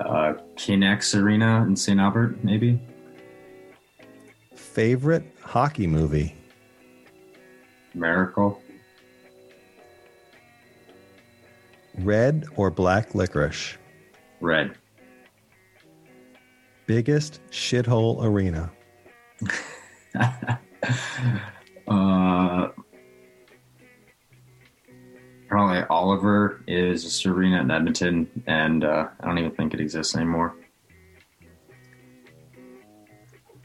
Uh, 0.00 0.32
Kinex 0.56 1.16
Arena 1.16 1.64
in 1.64 1.76
St. 1.76 2.00
Albert, 2.00 2.42
maybe? 2.42 2.80
Favorite 4.56 5.22
hockey 5.42 5.86
movie. 5.86 6.34
Miracle. 7.96 8.62
Red 11.98 12.44
or 12.56 12.70
black 12.70 13.14
licorice. 13.14 13.76
Red. 14.40 14.76
Biggest 16.86 17.40
shithole 17.50 18.22
arena. 18.22 18.70
uh, 21.88 22.68
probably 25.48 25.82
Oliver 25.88 26.62
is 26.66 27.04
a 27.04 27.10
Serena 27.10 27.60
in 27.62 27.70
Edmonton, 27.70 28.30
and 28.46 28.84
uh, 28.84 29.08
I 29.18 29.26
don't 29.26 29.38
even 29.38 29.52
think 29.52 29.74
it 29.74 29.80
exists 29.80 30.14
anymore. 30.14 30.54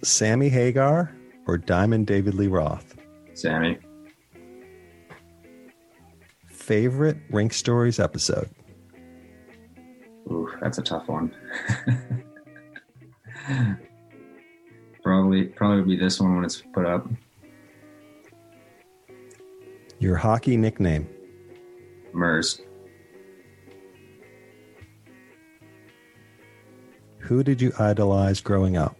Sammy 0.03 0.49
Hagar 0.49 1.15
or 1.45 1.57
Diamond 1.57 2.07
David 2.07 2.33
Lee 2.33 2.47
Roth. 2.47 2.95
Sammy. 3.33 3.77
Favorite 6.61 7.17
Rink 7.31 7.53
Stories 7.53 7.99
episode. 7.99 8.47
Ooh, 10.27 10.47
that's 10.61 10.77
a 10.77 10.83
tough 10.83 11.07
one. 11.07 11.35
probably, 15.03 15.45
probably 15.45 15.95
be 15.95 15.99
this 15.99 16.19
one 16.19 16.35
when 16.35 16.45
it's 16.45 16.61
put 16.71 16.85
up. 16.85 17.07
Your 19.99 20.15
hockey 20.15 20.55
nickname. 20.55 21.09
Mers. 22.13 22.61
Who 27.17 27.43
did 27.43 27.59
you 27.59 27.73
idolize 27.79 28.39
growing 28.39 28.77
up? 28.77 28.95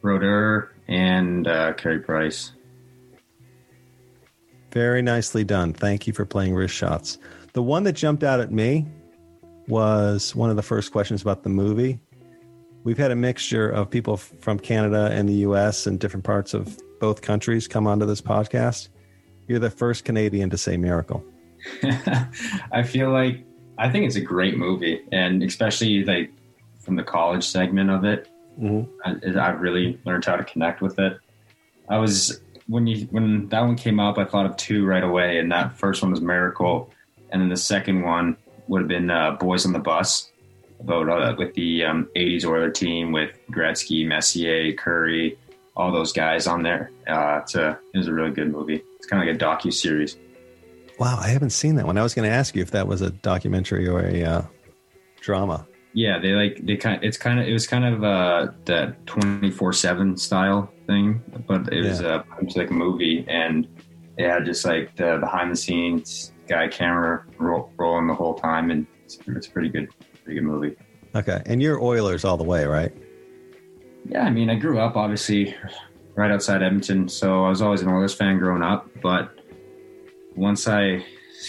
Roder 0.00 0.76
and 0.86 1.48
uh, 1.48 1.72
Carey 1.72 1.98
Price. 1.98 2.52
Very 4.72 5.02
nicely 5.02 5.44
done. 5.44 5.72
Thank 5.72 6.06
you 6.06 6.12
for 6.12 6.24
playing 6.24 6.54
wrist 6.54 6.74
shots. 6.74 7.18
The 7.52 7.62
one 7.62 7.84
that 7.84 7.94
jumped 7.94 8.22
out 8.22 8.40
at 8.40 8.52
me 8.52 8.86
was 9.66 10.34
one 10.34 10.50
of 10.50 10.56
the 10.56 10.62
first 10.62 10.92
questions 10.92 11.22
about 11.22 11.42
the 11.42 11.48
movie. 11.48 11.98
We've 12.84 12.98
had 12.98 13.10
a 13.10 13.16
mixture 13.16 13.68
of 13.68 13.90
people 13.90 14.16
from 14.16 14.58
Canada 14.58 15.10
and 15.12 15.28
the 15.28 15.34
US 15.34 15.86
and 15.86 15.98
different 15.98 16.24
parts 16.24 16.54
of 16.54 16.78
both 17.00 17.22
countries 17.22 17.68
come 17.68 17.86
onto 17.86 18.06
this 18.06 18.20
podcast. 18.20 18.88
You're 19.46 19.58
the 19.58 19.70
first 19.70 20.04
Canadian 20.04 20.50
to 20.50 20.58
say 20.58 20.76
miracle. 20.76 21.24
I 22.72 22.82
feel 22.82 23.10
like 23.10 23.44
I 23.78 23.88
think 23.88 24.06
it's 24.06 24.16
a 24.16 24.20
great 24.20 24.56
movie, 24.56 25.02
and 25.12 25.42
especially 25.42 26.04
like 26.04 26.30
from 26.80 26.96
the 26.96 27.02
college 27.02 27.44
segment 27.44 27.90
of 27.90 28.04
it, 28.04 28.28
mm-hmm. 28.60 28.90
I, 29.04 29.40
I 29.40 29.50
really 29.50 29.98
learned 30.04 30.24
how 30.24 30.36
to 30.36 30.44
connect 30.44 30.80
with 30.80 30.98
it. 30.98 31.18
I 31.88 31.98
was 31.98 32.40
when 32.68 32.86
you 32.86 33.06
when 33.10 33.48
that 33.48 33.62
one 33.62 33.76
came 33.76 33.98
up, 33.98 34.18
I 34.18 34.24
thought 34.24 34.46
of 34.46 34.56
two 34.56 34.86
right 34.86 35.02
away, 35.02 35.38
and 35.38 35.50
that 35.50 35.76
first 35.76 36.02
one 36.02 36.10
was 36.10 36.20
Miracle, 36.20 36.90
and 37.30 37.42
then 37.42 37.48
the 37.48 37.56
second 37.56 38.02
one 38.02 38.36
would 38.68 38.82
have 38.82 38.88
been 38.88 39.10
uh, 39.10 39.32
Boys 39.32 39.66
on 39.66 39.72
the 39.72 39.78
Bus 39.78 40.30
about 40.80 41.08
uh, 41.08 41.34
with 41.36 41.54
the 41.54 41.84
um, 41.84 42.08
'80s 42.14 42.44
Oiler 42.44 42.70
team 42.70 43.10
with 43.10 43.36
Gretzky, 43.50 44.06
Messier, 44.06 44.72
Kurri, 44.74 45.36
all 45.76 45.90
those 45.90 46.12
guys 46.12 46.46
on 46.46 46.62
there. 46.62 46.90
Uh, 47.08 47.40
it's 47.42 47.54
a 47.54 47.78
it 47.94 47.98
was 47.98 48.06
a 48.06 48.12
really 48.12 48.30
good 48.30 48.52
movie. 48.52 48.82
It's 48.96 49.06
kind 49.06 49.22
of 49.22 49.26
like 49.26 49.36
a 49.36 49.68
docu 49.68 49.72
series. 49.72 50.16
Wow, 50.98 51.18
I 51.20 51.28
haven't 51.28 51.50
seen 51.50 51.76
that 51.76 51.86
one. 51.86 51.96
I 51.96 52.02
was 52.02 52.12
going 52.12 52.28
to 52.28 52.34
ask 52.34 52.54
you 52.54 52.62
if 52.62 52.72
that 52.72 52.86
was 52.86 53.00
a 53.00 53.10
documentary 53.10 53.86
or 53.88 54.00
a 54.00 54.24
uh, 54.24 54.42
drama. 55.20 55.66
Yeah, 55.98 56.20
they 56.20 56.30
like 56.30 56.64
they 56.64 56.76
kind. 56.76 57.02
It's 57.02 57.16
kind 57.16 57.40
of 57.40 57.48
it 57.48 57.52
was 57.52 57.66
kind 57.66 57.84
of 57.84 58.04
uh 58.04 58.52
that 58.66 59.04
twenty 59.04 59.50
four 59.50 59.72
seven 59.72 60.16
style 60.16 60.70
thing, 60.86 61.20
but 61.48 61.72
it 61.72 61.82
was 61.82 62.00
uh, 62.00 62.22
it 62.40 62.44
was 62.44 62.56
like 62.56 62.70
a 62.70 62.72
movie, 62.72 63.26
and 63.26 63.66
it 64.16 64.30
had 64.30 64.44
just 64.44 64.64
like 64.64 64.94
the 64.94 65.18
behind 65.18 65.50
the 65.50 65.56
scenes 65.56 66.34
guy 66.46 66.68
camera 66.68 67.24
roll, 67.38 67.72
rolling 67.78 68.06
the 68.06 68.14
whole 68.14 68.34
time, 68.34 68.70
and 68.70 68.86
it's, 69.04 69.18
it's 69.26 69.48
a 69.48 69.50
pretty 69.50 69.70
good, 69.70 69.88
pretty 70.22 70.38
good 70.38 70.46
movie. 70.46 70.76
Okay, 71.16 71.42
and 71.46 71.60
you're 71.60 71.82
Oilers 71.82 72.24
all 72.24 72.36
the 72.36 72.44
way, 72.44 72.64
right? 72.64 72.92
Yeah, 74.08 74.22
I 74.22 74.30
mean, 74.30 74.50
I 74.50 74.54
grew 74.54 74.78
up 74.78 74.94
obviously 74.94 75.56
right 76.14 76.30
outside 76.30 76.62
Edmonton, 76.62 77.08
so 77.08 77.44
I 77.44 77.48
was 77.48 77.60
always 77.60 77.82
an 77.82 77.88
Oilers 77.88 78.14
fan 78.14 78.38
growing 78.38 78.62
up. 78.62 78.88
But 79.02 79.36
once 80.36 80.68
I 80.68 81.04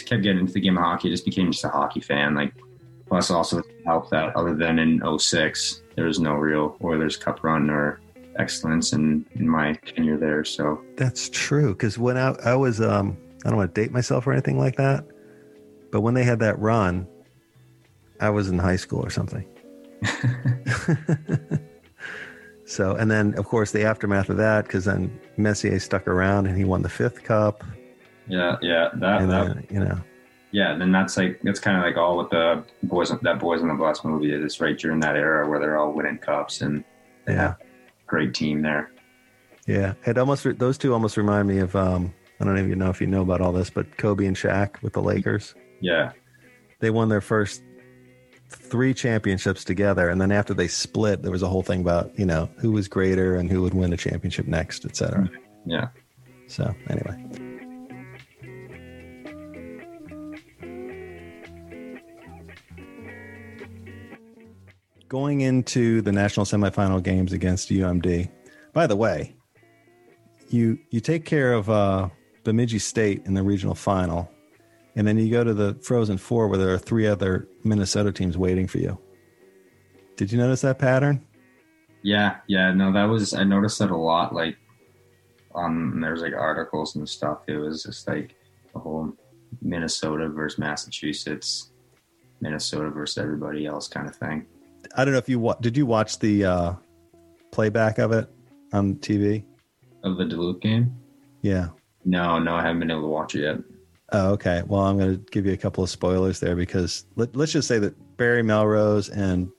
kept 0.08 0.24
getting 0.24 0.40
into 0.40 0.54
the 0.54 0.60
game 0.60 0.76
of 0.76 0.84
hockey, 0.84 1.10
I 1.10 1.12
just 1.12 1.26
became 1.26 1.52
just 1.52 1.64
a 1.66 1.70
hockey 1.70 2.02
fan. 2.02 2.34
Like, 2.34 2.56
plus 3.10 3.32
also 3.32 3.62
help 3.86 4.10
that 4.12 4.36
other 4.36 4.56
than 4.56 4.80
in 4.80 5.02
06, 5.20 5.82
there 5.96 6.06
was 6.06 6.20
no 6.20 6.34
real 6.34 6.78
Oilers 6.84 7.18
Cup 7.18 7.44
run 7.44 7.70
or 7.70 8.00
excellence 8.38 8.94
in, 8.94 9.26
in 9.36 9.50
my 9.50 9.74
tenure 9.74 10.18
there. 10.18 10.46
So 10.46 10.82
That's 10.96 11.30
true. 11.30 11.74
Because 11.74 11.98
when 11.98 12.18
I, 12.18 12.36
I 12.46 12.56
was, 12.56 12.80
um, 12.80 13.18
I 13.44 13.50
don't 13.50 13.58
want 13.58 13.74
to 13.74 13.82
date 13.82 13.92
myself 13.92 14.28
or 14.28 14.32
anything 14.32 14.58
like 14.58 14.78
that, 14.78 15.06
but 15.92 16.02
when 16.02 16.14
they 16.14 16.24
had 16.24 16.40
that 16.40 16.58
run, 16.60 17.08
I 18.22 18.30
was 18.30 18.48
in 18.50 18.60
high 18.60 18.76
school 18.76 19.04
or 19.04 19.10
something. 19.10 19.46
so, 22.66 22.96
and 22.96 23.10
then 23.12 23.34
of 23.38 23.46
course 23.46 23.72
the 23.72 23.84
aftermath 23.84 24.30
of 24.30 24.38
that, 24.38 24.66
because 24.66 24.86
then 24.86 25.20
Messier 25.38 25.80
stuck 25.80 26.08
around 26.08 26.46
and 26.46 26.56
he 26.56 26.64
won 26.64 26.82
the 26.84 26.90
fifth 26.90 27.24
cup, 27.24 27.64
yeah, 28.28 28.58
yeah, 28.62 28.90
that, 28.94 29.22
and 29.22 29.32
that 29.32 29.48
then 29.48 29.68
you 29.70 29.80
know, 29.80 30.00
yeah, 30.52 30.76
then 30.78 30.92
that's 30.92 31.18
like 31.18 31.40
that's 31.44 31.60
kind 31.60 31.78
of 31.78 31.84
like 31.84 31.98
all 31.98 32.18
what 32.18 32.30
the 32.30 32.64
boys 32.84 33.12
that 33.22 33.40
boys 33.40 33.62
in 33.62 33.68
the 33.68 33.74
Blast 33.74 34.04
movie 34.04 34.34
is. 34.34 34.44
It's 34.44 34.60
right 34.60 34.78
during 34.78 35.00
that 35.02 35.16
era 35.16 35.48
where 35.48 35.60
they're 35.60 35.78
all 35.78 35.94
winning 35.94 36.18
cups 36.18 36.62
and 36.62 36.84
they 37.26 37.34
yeah, 37.34 37.42
have 37.42 37.58
great 38.08 38.34
team 38.34 38.62
there. 38.62 38.92
yeah. 39.68 39.94
It 40.06 40.18
almost 40.18 40.48
those 40.58 40.78
two 40.78 40.94
almost 40.94 41.18
remind 41.18 41.48
me 41.48 41.60
of. 41.60 41.76
um 41.76 42.14
I 42.42 42.46
don't 42.46 42.58
even 42.58 42.80
know 42.80 42.90
if 42.90 43.02
you 43.02 43.08
know 43.08 43.22
about 43.22 43.42
all 43.42 43.52
this, 43.52 43.70
but 43.70 43.98
Kobe 43.98 44.26
and 44.26 44.34
Shaq 44.36 44.82
with 44.82 44.94
the 44.94 45.02
Lakers. 45.02 45.56
Yeah, 45.82 46.14
they 46.80 46.90
won 46.90 47.10
their 47.10 47.20
first 47.20 47.62
three 48.50 48.94
championships 48.94 49.64
together 49.64 50.10
and 50.10 50.20
then 50.20 50.32
after 50.32 50.56
they 50.56 50.68
split 50.68 51.22
there 51.22 51.32
was 51.32 51.44
a 51.44 51.48
whole 51.48 51.62
thing 51.62 51.82
about 51.82 52.18
you 52.18 52.26
know 52.26 52.50
who 52.58 52.72
was 52.72 52.88
greater 52.88 53.36
and 53.36 53.52
who 53.52 53.62
would 53.62 53.76
win 53.76 53.94
a 53.94 53.98
championship 53.98 54.48
next 54.48 54.86
etc 54.86 55.30
yeah. 55.68 55.90
so 56.48 56.74
anyway 56.90 57.49
going 65.10 65.42
into 65.42 66.02
the 66.02 66.12
national 66.12 66.46
semifinal 66.46 67.04
games 67.04 67.34
against 67.34 67.70
umd 67.70 68.30
by 68.74 68.88
the 68.88 68.96
way 68.96 69.36
you 70.50 70.80
you 70.90 71.02
take 71.02 71.26
care 71.26 71.52
of 71.54 71.70
uh 71.70 72.08
bemidji 72.46 72.80
state 72.80 73.22
in 73.26 73.34
the 73.34 73.44
regional 73.44 73.76
final 73.76 74.32
and 75.00 75.08
then 75.08 75.18
you 75.18 75.32
go 75.32 75.46
to 75.46 75.54
the 75.54 75.78
Frozen 75.82 76.18
Four 76.18 76.50
where 76.50 76.58
there 76.58 76.74
are 76.74 76.78
three 76.78 77.08
other 77.08 77.48
Minnesota 77.64 78.12
teams 78.12 78.38
waiting 78.38 78.68
for 78.68 78.80
you. 78.80 78.98
Did 80.18 80.30
you 80.30 80.38
notice 80.38 80.60
that 80.62 80.78
pattern? 80.78 81.26
Yeah, 82.02 82.38
yeah, 82.48 82.74
no, 82.74 82.92
that 82.92 83.06
was 83.06 83.34
I 83.34 83.46
noticed 83.46 83.80
that 83.80 83.92
a 83.92 83.96
lot. 83.96 84.36
Like, 84.36 84.58
on 85.56 86.02
there's 86.02 86.22
like 86.22 86.34
articles 86.34 86.98
and 86.98 87.08
stuff. 87.08 87.40
It 87.48 87.58
was 87.58 87.84
just 87.84 88.10
like 88.10 88.36
the 88.74 88.80
whole 88.80 89.14
Minnesota 89.62 90.28
versus 90.28 90.60
Massachusetts, 90.60 91.72
Minnesota 92.42 92.90
versus 92.90 93.18
everybody 93.18 93.66
else 93.66 93.88
kind 93.88 94.08
of 94.08 94.18
thing. 94.18 94.48
I 94.96 95.06
don't 95.06 95.14
know 95.14 95.18
if 95.20 95.30
you 95.30 95.40
wa- 95.40 95.56
did 95.62 95.78
you 95.78 95.86
watch 95.86 96.20
the 96.20 96.46
uh, 96.46 96.74
playback 97.52 97.98
of 98.00 98.12
it 98.12 98.28
on 98.74 98.96
TV? 98.96 99.44
Of 100.04 100.18
the 100.18 100.26
Duluth 100.26 100.62
game? 100.62 100.96
Yeah. 101.42 101.70
No, 102.06 102.40
no, 102.40 102.56
I 102.56 102.62
haven't 102.62 102.80
been 102.80 102.92
able 102.92 103.02
to 103.04 103.08
watch 103.08 103.36
it 103.36 103.42
yet. 103.42 103.58
Oh, 104.12 104.32
okay. 104.32 104.64
Well, 104.66 104.82
I'm 104.82 104.98
going 104.98 105.18
to 105.18 105.32
give 105.32 105.46
you 105.46 105.54
a 105.54 105.58
couple 105.58 105.84
of 105.84 105.90
spoilers 105.90 106.40
there 106.40 106.56
because 106.56 107.06
let, 107.16 107.36
let's 107.36 107.52
just 107.52 107.68
say 107.68 107.78
that 107.80 108.18
Barry 108.18 108.42
Melrose 108.42 109.10
and 109.10 109.50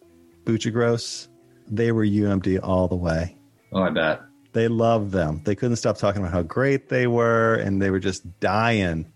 Buccigross, 0.44 1.28
they 1.68 1.92
were 1.92 2.04
UMD 2.04 2.58
all 2.62 2.88
the 2.88 2.96
way. 2.96 3.36
Oh, 3.72 3.82
I 3.82 3.90
bet. 3.90 4.20
They 4.52 4.66
loved 4.66 5.12
them. 5.12 5.42
They 5.44 5.54
couldn't 5.54 5.76
stop 5.76 5.96
talking 5.96 6.22
about 6.22 6.32
how 6.32 6.42
great 6.42 6.88
they 6.88 7.06
were, 7.06 7.54
and 7.56 7.80
they 7.80 7.90
were 7.90 8.00
just 8.00 8.40
dying 8.40 9.12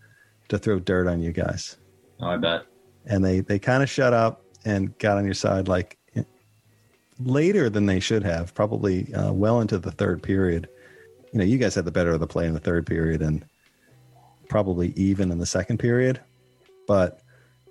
to 0.48 0.58
throw 0.58 0.78
dirt 0.78 1.08
on 1.08 1.20
you 1.20 1.32
guys. 1.32 1.76
Oh, 2.20 2.26
I 2.28 2.36
bet. 2.36 2.62
and 3.06 3.24
they 3.24 3.40
they 3.40 3.58
kind 3.58 3.82
of 3.82 3.90
shut 3.90 4.12
up 4.12 4.44
and 4.64 4.96
got 4.98 5.16
on 5.18 5.24
your 5.24 5.34
side 5.34 5.66
like 5.66 5.98
later 7.18 7.70
than 7.70 7.86
they 7.86 8.00
should 8.00 8.22
have 8.22 8.54
probably 8.54 9.12
uh, 9.14 9.32
well 9.32 9.60
into 9.60 9.78
the 9.78 9.90
third 9.90 10.22
period. 10.22 10.68
You 11.32 11.38
know 11.38 11.44
you 11.44 11.58
guys 11.58 11.74
had 11.74 11.84
the 11.84 11.90
better 11.90 12.12
of 12.12 12.20
the 12.20 12.26
play 12.26 12.46
in 12.46 12.54
the 12.54 12.60
third 12.60 12.86
period 12.86 13.22
and 13.22 13.44
probably 14.48 14.92
even 14.94 15.32
in 15.32 15.38
the 15.38 15.46
second 15.46 15.78
period 15.78 16.20
but 16.86 17.22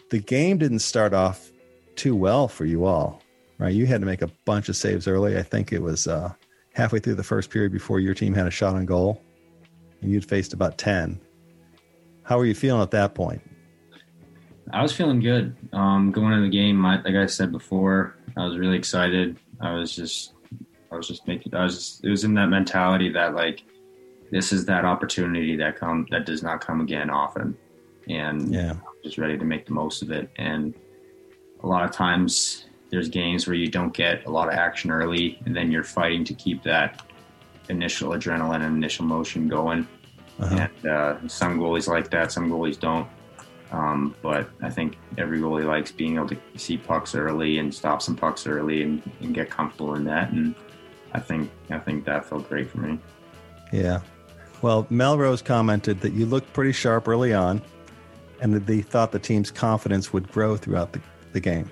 the 0.10 0.20
game 0.20 0.58
didn't 0.58 0.80
start 0.80 1.14
off 1.14 1.50
too 1.96 2.16
well 2.16 2.48
for 2.48 2.66
you 2.66 2.84
all 2.86 3.22
right? 3.60 3.74
You 3.74 3.86
had 3.86 4.02
to 4.02 4.08
make 4.08 4.22
a 4.22 4.32
bunch 4.46 4.68
of 4.68 4.76
saves 4.76 5.08
early. 5.08 5.38
I 5.38 5.44
think 5.44 5.72
it 5.72 5.82
was 5.82 6.08
uh, 6.08 6.34
halfway 6.74 7.00
through 7.00 7.16
the 7.16 7.24
first 7.24 7.52
period 7.52 7.72
before 7.72 8.00
your 8.00 8.14
team 8.14 8.34
had 8.34 8.48
a 8.48 8.52
shot 8.52 8.76
on 8.76 8.86
goal 8.86 9.22
and 10.02 10.12
you'd 10.12 10.26
faced 10.26 10.52
about 10.52 10.78
10 10.78 11.22
how 12.24 12.38
were 12.38 12.46
you 12.46 12.56
feeling 12.56 12.82
at 12.82 12.92
that 12.92 13.14
point? 13.14 13.42
I 14.72 14.82
was 14.82 14.94
feeling 14.94 15.20
good 15.20 15.56
um, 15.74 16.12
going 16.12 16.32
into 16.32 16.44
the 16.44 16.50
game. 16.50 16.86
I, 16.86 17.02
like 17.02 17.16
I 17.16 17.26
said 17.26 17.52
before, 17.52 18.16
I 18.38 18.46
was 18.46 18.58
really 18.58 18.78
excited. 18.78 19.38
I 19.62 19.74
was 19.74 19.96
just, 19.96 20.34
I 20.91 20.96
was 20.96 21.08
just 21.08 21.28
making. 21.28 21.54
I 21.56 21.63
was. 21.63 21.76
Just, 21.76 22.04
it 22.06 22.10
was 22.10 22.24
in 22.24 22.34
that 22.36 22.48
mentality 22.48 23.10
that 23.10 23.36
like, 23.36 23.63
this 24.32 24.52
is 24.52 24.65
that 24.65 24.86
opportunity 24.86 25.56
that 25.58 25.76
come 25.76 26.08
that 26.12 26.26
does 26.26 26.41
not 26.43 26.62
come 26.62 26.82
again 26.82 27.10
often, 27.10 27.58
and 28.10 28.52
yeah 28.52 28.72
I'm 28.72 29.04
just 29.04 29.17
ready 29.17 29.38
to 29.38 29.46
make 29.46 29.65
the 29.65 29.74
most 29.74 30.02
of 30.02 30.12
it. 30.12 30.30
And 30.38 30.74
a 31.62 31.67
lot 31.67 31.86
of 31.86 31.91
times, 31.91 32.65
there's 32.89 33.10
games 33.10 33.48
where 33.48 33.56
you 33.56 33.69
don't 33.69 33.93
get 33.93 34.26
a 34.26 34.30
lot 34.30 34.48
of 34.48 34.56
action 34.56 34.91
early, 34.91 35.39
and 35.46 35.56
then 35.56 35.72
you're 35.72 35.84
fighting 35.84 36.24
to 36.26 36.34
keep 36.34 36.63
that 36.63 37.02
initial 37.69 38.12
adrenaline 38.12 38.62
and 38.62 38.76
initial 38.76 39.06
motion 39.06 39.48
going. 39.48 39.88
uh-huh. 40.39 40.67
And 40.82 40.88
uh, 40.88 41.28
some 41.28 41.60
goalies 41.60 41.88
like 41.88 42.10
that, 42.12 42.32
some 42.32 42.50
goalies 42.50 42.80
don't. 42.80 43.08
Um, 43.74 44.16
but 44.22 44.50
I 44.62 44.70
think 44.70 44.98
every 45.18 45.40
goalie 45.40 45.66
likes 45.66 45.92
being 45.92 46.16
able 46.16 46.30
to 46.30 46.38
see 46.56 46.78
pucks 46.78 47.16
early 47.16 47.58
and 47.58 47.74
stop 47.74 48.04
some 48.04 48.16
pucks 48.16 48.46
early 48.46 48.84
and, 48.84 49.02
and 49.20 49.34
get 49.34 49.50
comfortable 49.50 49.96
in 49.96 50.06
that. 50.06 50.32
And 50.32 50.54
I 51.12 51.20
think 51.20 51.52
I 51.72 51.80
think 51.80 52.06
that 52.06 52.26
felt 52.26 52.48
great 52.48 52.70
for 52.70 52.78
me. 52.78 53.00
Yeah. 53.72 54.02
Well, 54.62 54.86
Melrose 54.92 55.42
commented 55.42 56.00
that 56.02 56.14
you 56.14 56.28
looked 56.28 56.54
pretty 56.54 56.72
sharp 56.72 57.08
early 57.08 57.34
on 57.34 57.62
and 58.42 58.54
that 58.54 58.68
they 58.68 58.82
thought 58.82 59.12
the 59.12 59.20
team's 59.20 59.50
confidence 59.50 60.14
would 60.14 60.32
grow 60.32 60.56
throughout 60.56 60.94
the, 60.94 61.02
the 61.34 61.40
game, 61.40 61.70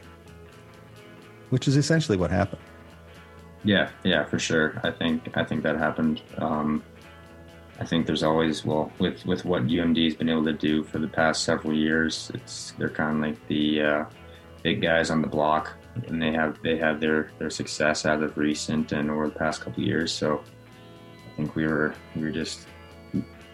which 1.52 1.68
is 1.68 1.78
essentially 1.78 2.18
what 2.18 2.32
happened. 2.32 2.62
Yeah, 3.64 3.92
yeah, 4.04 4.26
for 4.26 4.40
sure. 4.40 4.82
I 4.84 4.90
think 4.90 5.38
I 5.38 5.44
think 5.44 5.62
that 5.64 5.78
happened. 5.78 6.24
Um, 6.40 6.84
I 7.82 7.84
think 7.84 8.06
there's 8.06 8.22
always 8.22 8.63
well 8.63 8.91
with 9.00 9.26
with 9.26 9.44
what 9.44 9.65
UMD 9.65 10.06
has 10.06 10.15
been 10.15 10.30
able 10.30 10.46
to 10.46 10.54
do 10.54 10.84
for 10.84 11.00
the 11.00 11.08
past 11.08 11.44
several 11.44 11.74
years. 11.74 12.32
It's 12.36 12.76
they're 12.78 12.89
kind 12.89 13.17
of 13.17 13.32
like 13.32 13.48
the 13.48 13.82
uh, 13.82 14.06
big 14.62 14.84
guys 14.84 15.10
on 15.10 15.24
the 15.24 15.28
block, 15.28 15.74
and 16.06 16.22
they 16.22 16.32
have 16.32 16.62
they 16.62 16.78
have 16.78 17.00
their 17.00 17.32
their 17.39 17.50
success 17.50 18.06
as 18.06 18.22
of 18.22 18.38
recent 18.38 18.91
and 18.91 19.10
over 19.10 19.30
the 19.30 19.34
past 19.34 19.62
couple 19.62 19.82
years. 19.82 20.12
So 20.12 20.44
I 21.26 21.36
think 21.38 21.56
we 21.56 21.65
were 21.65 21.96
we 22.15 22.22
were 22.22 22.30
just 22.30 22.67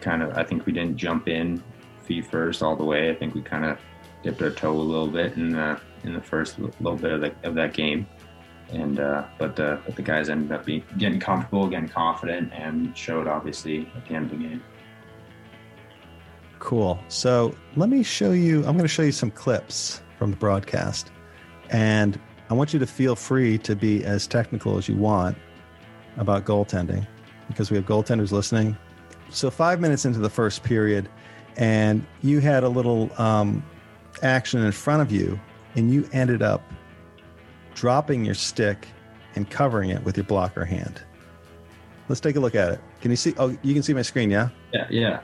kind 0.01 0.21
of 0.21 0.37
I 0.37 0.43
think 0.43 0.65
we 0.65 0.73
didn't 0.73 0.97
jump 0.97 1.29
in 1.29 1.63
feet 2.03 2.25
first 2.29 2.61
all 2.61 2.75
the 2.75 2.83
way. 2.83 3.09
I 3.09 3.15
think 3.15 3.33
we 3.33 3.41
kind 3.41 3.63
of 3.63 3.79
dipped 4.23 4.41
our 4.41 4.51
toe 4.51 4.73
a 4.73 4.87
little 4.91 5.07
bit 5.07 5.37
in 5.37 5.51
the 5.51 5.79
in 6.03 6.13
the 6.13 6.21
first 6.21 6.59
little 6.59 6.97
bit 6.97 7.13
of, 7.13 7.21
the, 7.21 7.33
of 7.43 7.55
that 7.55 7.73
game 7.73 8.05
and 8.69 8.99
uh, 8.99 9.25
but 9.37 9.55
the 9.55 9.79
but 9.85 9.95
the 9.95 10.01
guys 10.01 10.29
ended 10.29 10.51
up 10.51 10.65
being 10.65 10.83
getting 10.97 11.19
comfortable, 11.19 11.67
getting 11.67 11.89
confident, 11.89 12.51
and 12.53 12.97
showed 12.97 13.27
obviously 13.27 13.89
at 13.95 14.07
the 14.07 14.15
end 14.15 14.31
of 14.31 14.37
the 14.37 14.47
game. 14.47 14.63
Cool. 16.59 16.99
So 17.07 17.55
let 17.75 17.89
me 17.89 18.03
show 18.03 18.31
you, 18.31 18.57
I'm 18.59 18.73
going 18.73 18.79
to 18.79 18.87
show 18.87 19.03
you 19.03 19.11
some 19.11 19.31
clips 19.31 20.01
from 20.17 20.31
the 20.31 20.37
broadcast. 20.37 21.11
And 21.69 22.19
I 22.49 22.53
want 22.53 22.73
you 22.73 22.79
to 22.79 22.87
feel 22.87 23.15
free 23.15 23.57
to 23.59 23.75
be 23.75 24.03
as 24.03 24.27
technical 24.27 24.77
as 24.77 24.87
you 24.87 24.95
want 24.95 25.37
about 26.17 26.45
goaltending 26.45 27.05
because 27.47 27.69
we 27.69 27.77
have 27.77 27.85
goaltenders 27.85 28.31
listening. 28.31 28.77
So, 29.29 29.49
five 29.49 29.79
minutes 29.79 30.05
into 30.05 30.19
the 30.19 30.29
first 30.29 30.63
period, 30.63 31.09
and 31.57 32.05
you 32.21 32.39
had 32.39 32.63
a 32.63 32.69
little 32.69 33.11
um, 33.17 33.63
action 34.23 34.63
in 34.63 34.71
front 34.71 35.01
of 35.01 35.11
you, 35.11 35.39
and 35.75 35.91
you 35.91 36.07
ended 36.13 36.41
up 36.41 36.61
dropping 37.77 38.25
your 38.25 38.33
stick 38.33 38.87
and 39.35 39.47
covering 39.49 39.91
it 39.91 40.03
with 40.03 40.17
your 40.17 40.23
blocker 40.23 40.65
hand. 40.65 40.99
Let's 42.09 42.19
take 42.19 42.35
a 42.35 42.39
look 42.39 42.55
at 42.55 42.73
it. 42.73 42.79
Can 43.01 43.11
you 43.11 43.17
see? 43.17 43.35
Oh, 43.37 43.55
you 43.61 43.73
can 43.73 43.83
see 43.83 43.93
my 43.93 44.01
screen, 44.01 44.31
yeah? 44.31 44.49
Yeah, 44.73 44.87
yeah, 44.89 45.19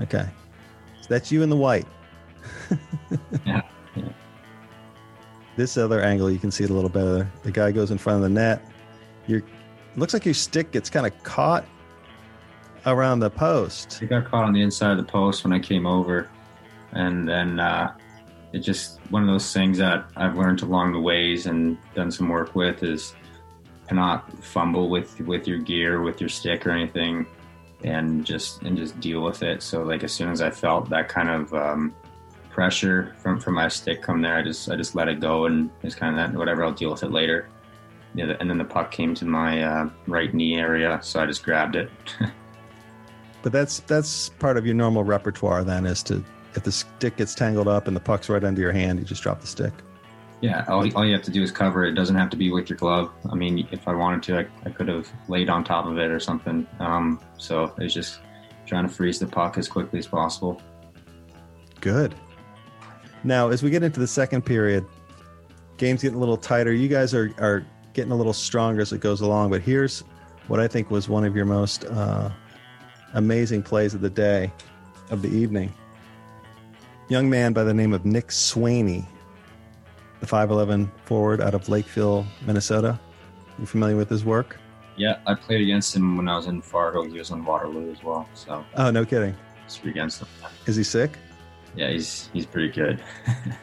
Okay. 0.00 0.28
So 1.00 1.06
that's 1.08 1.32
you 1.32 1.42
in 1.42 1.50
the 1.50 1.56
white. 1.56 1.86
Yeah, 3.44 3.62
yeah. 3.96 4.04
this 5.56 5.76
other 5.76 6.00
angle, 6.00 6.30
you 6.30 6.38
can 6.38 6.50
see 6.50 6.62
it 6.64 6.70
a 6.70 6.72
little 6.72 6.88
better. 6.90 7.30
The 7.42 7.50
guy 7.50 7.72
goes 7.72 7.90
in 7.90 7.98
front 7.98 8.16
of 8.16 8.22
the 8.22 8.28
net. 8.28 8.62
Your 9.26 9.42
looks 9.96 10.14
like 10.14 10.24
your 10.24 10.34
stick 10.34 10.70
gets 10.70 10.88
kind 10.88 11.06
of 11.06 11.22
caught 11.24 11.66
around 12.86 13.18
the 13.18 13.30
post. 13.30 14.00
It 14.00 14.06
got 14.06 14.24
caught 14.26 14.44
on 14.44 14.52
the 14.52 14.62
inside 14.62 14.92
of 14.92 14.98
the 14.98 15.10
post 15.10 15.42
when 15.42 15.52
I 15.52 15.58
came 15.58 15.86
over, 15.86 16.30
and 16.92 17.28
then 17.28 17.58
uh, 17.58 17.92
it 18.52 18.60
just 18.60 19.00
one 19.10 19.22
of 19.22 19.28
those 19.28 19.52
things 19.52 19.78
that 19.78 20.06
I've 20.16 20.36
learned 20.36 20.62
along 20.62 20.92
the 20.92 21.00
ways 21.00 21.46
and 21.46 21.78
done 21.94 22.10
some 22.10 22.28
work 22.28 22.54
with 22.54 22.82
is 22.82 23.14
to 23.88 23.94
not 23.94 24.42
fumble 24.42 24.88
with 24.88 25.20
with 25.20 25.46
your 25.46 25.58
gear, 25.58 26.02
with 26.02 26.20
your 26.20 26.28
stick 26.28 26.66
or 26.66 26.70
anything, 26.70 27.26
and 27.84 28.24
just 28.24 28.62
and 28.62 28.76
just 28.76 28.98
deal 29.00 29.22
with 29.22 29.42
it. 29.42 29.62
So 29.62 29.82
like 29.82 30.02
as 30.04 30.12
soon 30.12 30.30
as 30.30 30.40
I 30.40 30.50
felt 30.50 30.88
that 30.90 31.08
kind 31.08 31.28
of 31.28 31.54
um, 31.54 31.94
pressure 32.50 33.14
from 33.18 33.40
from 33.40 33.54
my 33.54 33.68
stick 33.68 34.02
come 34.02 34.20
there, 34.20 34.36
I 34.36 34.42
just 34.42 34.70
I 34.70 34.76
just 34.76 34.94
let 34.94 35.08
it 35.08 35.20
go 35.20 35.46
and 35.46 35.70
just 35.82 35.96
kind 35.96 36.18
of 36.18 36.32
that 36.32 36.38
whatever 36.38 36.64
I'll 36.64 36.72
deal 36.72 36.90
with 36.90 37.02
it 37.02 37.12
later. 37.12 37.48
Yeah, 38.14 38.34
and 38.40 38.50
then 38.50 38.58
the 38.58 38.64
puck 38.64 38.90
came 38.90 39.14
to 39.14 39.24
my 39.24 39.62
uh, 39.62 39.90
right 40.08 40.34
knee 40.34 40.56
area, 40.56 40.98
so 41.00 41.20
I 41.20 41.26
just 41.26 41.44
grabbed 41.44 41.76
it. 41.76 41.90
But 43.42 43.52
that's 43.52 43.80
that's 43.80 44.28
part 44.28 44.56
of 44.56 44.66
your 44.66 44.74
normal 44.74 45.04
repertoire 45.04 45.64
then 45.64 45.86
is 45.86 46.02
to 46.04 46.22
if 46.54 46.62
the 46.62 46.72
stick 46.72 47.16
gets 47.16 47.34
tangled 47.34 47.68
up 47.68 47.86
and 47.86 47.96
the 47.96 48.00
puck's 48.00 48.28
right 48.28 48.42
under 48.42 48.60
your 48.60 48.72
hand, 48.72 48.98
you 48.98 49.04
just 49.04 49.22
drop 49.22 49.40
the 49.40 49.46
stick. 49.46 49.72
Yeah, 50.40 50.64
all, 50.68 50.90
all 50.96 51.04
you 51.04 51.12
have 51.12 51.22
to 51.24 51.30
do 51.30 51.42
is 51.42 51.52
cover 51.52 51.84
it. 51.84 51.90
It 51.90 51.94
doesn't 51.94 52.16
have 52.16 52.30
to 52.30 52.36
be 52.36 52.50
with 52.50 52.70
your 52.70 52.78
glove. 52.78 53.10
I 53.30 53.34
mean, 53.34 53.68
if 53.70 53.86
I 53.86 53.94
wanted 53.94 54.22
to, 54.24 54.38
I, 54.38 54.46
I 54.64 54.70
could 54.70 54.88
have 54.88 55.10
laid 55.28 55.50
on 55.50 55.64
top 55.64 55.86
of 55.86 55.98
it 55.98 56.10
or 56.10 56.18
something. 56.18 56.66
Um, 56.78 57.20
so 57.36 57.74
it's 57.78 57.92
just 57.92 58.20
trying 58.66 58.88
to 58.88 58.92
freeze 58.92 59.18
the 59.18 59.26
puck 59.26 59.58
as 59.58 59.68
quickly 59.68 59.98
as 59.98 60.06
possible. 60.06 60.62
Good. 61.80 62.14
Now, 63.22 63.50
as 63.50 63.62
we 63.62 63.68
get 63.68 63.82
into 63.82 64.00
the 64.00 64.06
second 64.06 64.46
period, 64.46 64.86
game's 65.76 66.02
getting 66.02 66.16
a 66.16 66.20
little 66.20 66.38
tighter. 66.38 66.72
You 66.72 66.88
guys 66.88 67.12
are, 67.12 67.34
are 67.38 67.66
getting 67.92 68.12
a 68.12 68.16
little 68.16 68.32
stronger 68.32 68.80
as 68.80 68.92
it 68.92 69.00
goes 69.00 69.20
along. 69.20 69.50
But 69.50 69.60
here's 69.60 70.04
what 70.48 70.58
I 70.58 70.68
think 70.68 70.90
was 70.90 71.08
one 71.08 71.24
of 71.24 71.36
your 71.36 71.44
most 71.44 71.84
uh, 71.84 72.30
amazing 73.12 73.62
plays 73.62 73.92
of 73.92 74.00
the 74.00 74.10
day, 74.10 74.50
of 75.10 75.20
the 75.20 75.28
evening. 75.28 75.72
Young 77.10 77.28
man 77.28 77.52
by 77.52 77.64
the 77.64 77.74
name 77.74 77.92
of 77.92 78.04
Nick 78.06 78.28
Swaney, 78.28 79.04
the 80.20 80.26
5'11 80.26 80.88
forward 81.04 81.40
out 81.40 81.54
of 81.54 81.68
Lakeville, 81.68 82.24
Minnesota. 82.46 82.98
You 83.58 83.66
familiar 83.66 83.96
with 83.96 84.08
his 84.08 84.24
work? 84.24 84.56
Yeah, 84.96 85.18
I 85.26 85.34
played 85.34 85.60
against 85.60 85.94
him 85.94 86.16
when 86.16 86.28
I 86.28 86.36
was 86.36 86.46
in 86.46 86.62
Fargo. 86.62 87.02
He 87.04 87.18
was 87.18 87.30
on 87.32 87.44
Waterloo 87.44 87.90
as 87.90 88.02
well, 88.04 88.28
so 88.34 88.64
Oh, 88.76 88.90
no 88.90 89.04
kidding. 89.04 89.34
it's 89.66 89.80
against 89.82 90.20
him. 90.22 90.28
Is 90.66 90.76
he 90.76 90.84
sick? 90.84 91.18
Yeah, 91.76 91.90
he's 91.90 92.30
he's 92.32 92.46
pretty 92.46 92.68
good. 92.70 93.02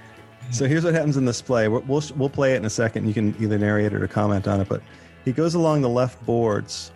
So 0.50 0.66
here's 0.66 0.86
what 0.86 0.94
happens 0.94 1.18
in 1.18 1.26
this 1.26 1.42
play. 1.42 1.68
We'll, 1.68 1.82
we'll, 1.82 2.02
we'll 2.16 2.30
play 2.30 2.54
it 2.54 2.56
in 2.56 2.64
a 2.64 2.70
second. 2.70 3.06
You 3.06 3.14
can 3.14 3.36
either 3.38 3.58
narrate 3.58 3.88
it 3.88 3.94
or 4.02 4.08
comment 4.08 4.48
on 4.48 4.62
it. 4.62 4.70
But 4.70 4.82
he 5.26 5.34
goes 5.34 5.56
along 5.56 5.82
the 5.82 5.90
left 5.90 6.26
boards 6.26 6.94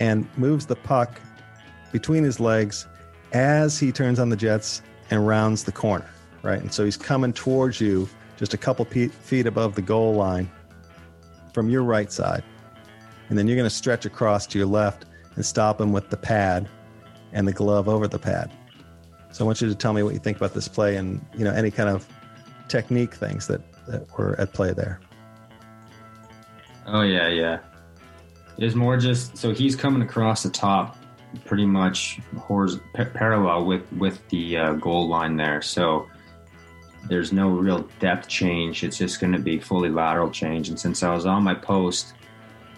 and 0.00 0.26
moves 0.36 0.66
the 0.66 0.74
puck 0.74 1.20
between 1.92 2.24
his 2.24 2.40
legs 2.40 2.88
as 3.32 3.78
he 3.78 3.92
turns 3.92 4.18
on 4.18 4.30
the 4.30 4.36
jets 4.36 4.82
and 5.10 5.26
rounds 5.26 5.64
the 5.64 5.72
corner, 5.72 6.08
right? 6.42 6.60
And 6.60 6.72
so 6.72 6.84
he's 6.84 6.96
coming 6.96 7.32
towards 7.32 7.80
you 7.80 8.08
just 8.36 8.54
a 8.54 8.58
couple 8.58 8.84
feet 8.84 9.46
above 9.46 9.74
the 9.74 9.82
goal 9.82 10.14
line 10.14 10.50
from 11.52 11.70
your 11.70 11.82
right 11.82 12.12
side. 12.12 12.44
And 13.28 13.38
then 13.38 13.46
you're 13.46 13.56
going 13.56 13.68
to 13.68 13.74
stretch 13.74 14.06
across 14.06 14.46
to 14.48 14.58
your 14.58 14.66
left 14.66 15.06
and 15.34 15.44
stop 15.44 15.80
him 15.80 15.92
with 15.92 16.10
the 16.10 16.16
pad 16.16 16.68
and 17.32 17.46
the 17.46 17.52
glove 17.52 17.88
over 17.88 18.08
the 18.08 18.18
pad. 18.18 18.50
So 19.32 19.44
I 19.44 19.46
want 19.46 19.60
you 19.60 19.68
to 19.68 19.74
tell 19.74 19.92
me 19.92 20.02
what 20.02 20.14
you 20.14 20.20
think 20.20 20.36
about 20.36 20.54
this 20.54 20.68
play 20.68 20.96
and, 20.96 21.24
you 21.36 21.44
know, 21.44 21.52
any 21.52 21.70
kind 21.70 21.88
of 21.88 22.08
technique 22.68 23.14
things 23.14 23.46
that, 23.48 23.60
that 23.86 24.06
were 24.18 24.38
at 24.40 24.52
play 24.52 24.72
there. 24.72 25.00
Oh 26.86 27.02
yeah, 27.02 27.28
yeah. 27.28 27.58
It's 28.56 28.74
more 28.74 28.96
just 28.96 29.36
so 29.36 29.52
he's 29.52 29.76
coming 29.76 30.02
across 30.02 30.42
the 30.42 30.50
top, 30.50 30.96
pretty 31.44 31.66
much 31.66 32.20
hors- 32.38 32.80
pa- 32.94 33.04
parallel 33.04 33.64
with 33.64 33.90
with 33.92 34.26
the 34.28 34.56
uh, 34.56 34.72
goal 34.74 35.08
line 35.08 35.36
there. 35.36 35.62
So 35.62 36.08
there's 37.08 37.32
no 37.32 37.48
real 37.50 37.88
depth 38.00 38.28
change. 38.28 38.84
It's 38.84 38.98
just 38.98 39.20
going 39.20 39.32
to 39.32 39.38
be 39.38 39.58
fully 39.58 39.88
lateral 39.88 40.30
change. 40.30 40.68
And 40.68 40.78
since 40.78 41.02
I 41.02 41.14
was 41.14 41.26
on 41.26 41.42
my 41.42 41.54
post, 41.54 42.14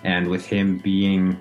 and 0.04 0.28
with 0.28 0.46
him 0.46 0.78
being 0.78 1.40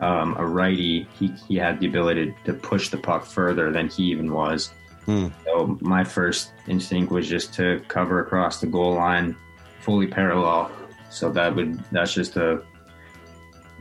um, 0.00 0.36
a 0.36 0.46
righty, 0.46 1.06
he 1.18 1.28
he 1.48 1.56
had 1.56 1.80
the 1.80 1.86
ability 1.86 2.34
to 2.44 2.54
push 2.54 2.88
the 2.88 2.98
puck 2.98 3.24
further 3.24 3.70
than 3.72 3.88
he 3.88 4.04
even 4.04 4.32
was. 4.32 4.72
Hmm. 5.06 5.28
So 5.44 5.78
my 5.80 6.04
first 6.04 6.52
instinct 6.68 7.10
was 7.10 7.28
just 7.28 7.52
to 7.54 7.82
cover 7.88 8.20
across 8.20 8.60
the 8.60 8.66
goal 8.66 8.94
line, 8.94 9.36
fully 9.80 10.06
parallel. 10.06 10.70
So 11.10 11.30
that 11.32 11.54
would 11.54 11.78
that's 11.90 12.14
just 12.14 12.36
a 12.36 12.62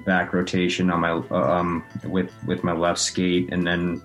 back 0.05 0.33
rotation 0.33 0.89
on 0.89 0.99
my 0.99 1.11
um 1.31 1.83
with 2.05 2.31
with 2.45 2.63
my 2.63 2.71
left 2.71 2.99
skate 2.99 3.51
and 3.51 3.65
then 3.65 4.01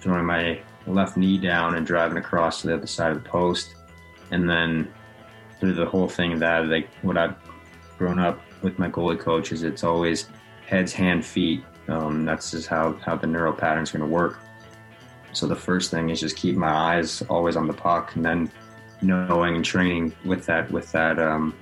throwing 0.00 0.24
my 0.24 0.60
left 0.86 1.16
knee 1.16 1.38
down 1.38 1.76
and 1.76 1.86
driving 1.86 2.18
across 2.18 2.60
to 2.60 2.68
the 2.68 2.74
other 2.74 2.86
side 2.86 3.12
of 3.12 3.22
the 3.22 3.28
post, 3.28 3.74
and 4.30 4.48
then 4.48 4.92
through 5.60 5.74
the 5.74 5.86
whole 5.86 6.08
thing 6.08 6.38
that 6.38 6.66
like 6.66 6.88
what 7.02 7.16
I've 7.16 7.36
grown 7.98 8.18
up 8.18 8.40
with 8.62 8.78
my 8.78 8.88
goalie 8.88 9.18
coach 9.18 9.52
is 9.52 9.62
it's 9.62 9.84
always 9.84 10.28
heads, 10.66 10.92
hand, 10.92 11.24
feet. 11.24 11.62
Um, 11.88 12.24
that's 12.24 12.50
just 12.50 12.68
how 12.68 12.94
how 13.04 13.16
the 13.16 13.26
neural 13.26 13.52
pattern's 13.52 13.92
going 13.92 14.02
to 14.02 14.08
work. 14.10 14.40
So 15.32 15.46
the 15.46 15.56
first 15.56 15.90
thing 15.90 16.10
is 16.10 16.20
just 16.20 16.36
keep 16.36 16.56
my 16.56 16.70
eyes 16.70 17.22
always 17.22 17.56
on 17.56 17.66
the 17.66 17.72
puck, 17.72 18.14
and 18.16 18.24
then 18.24 18.50
knowing 19.02 19.56
and 19.56 19.64
training 19.64 20.14
with 20.24 20.46
that 20.46 20.70
with 20.70 20.90
that 20.92 21.18
um, 21.18 21.54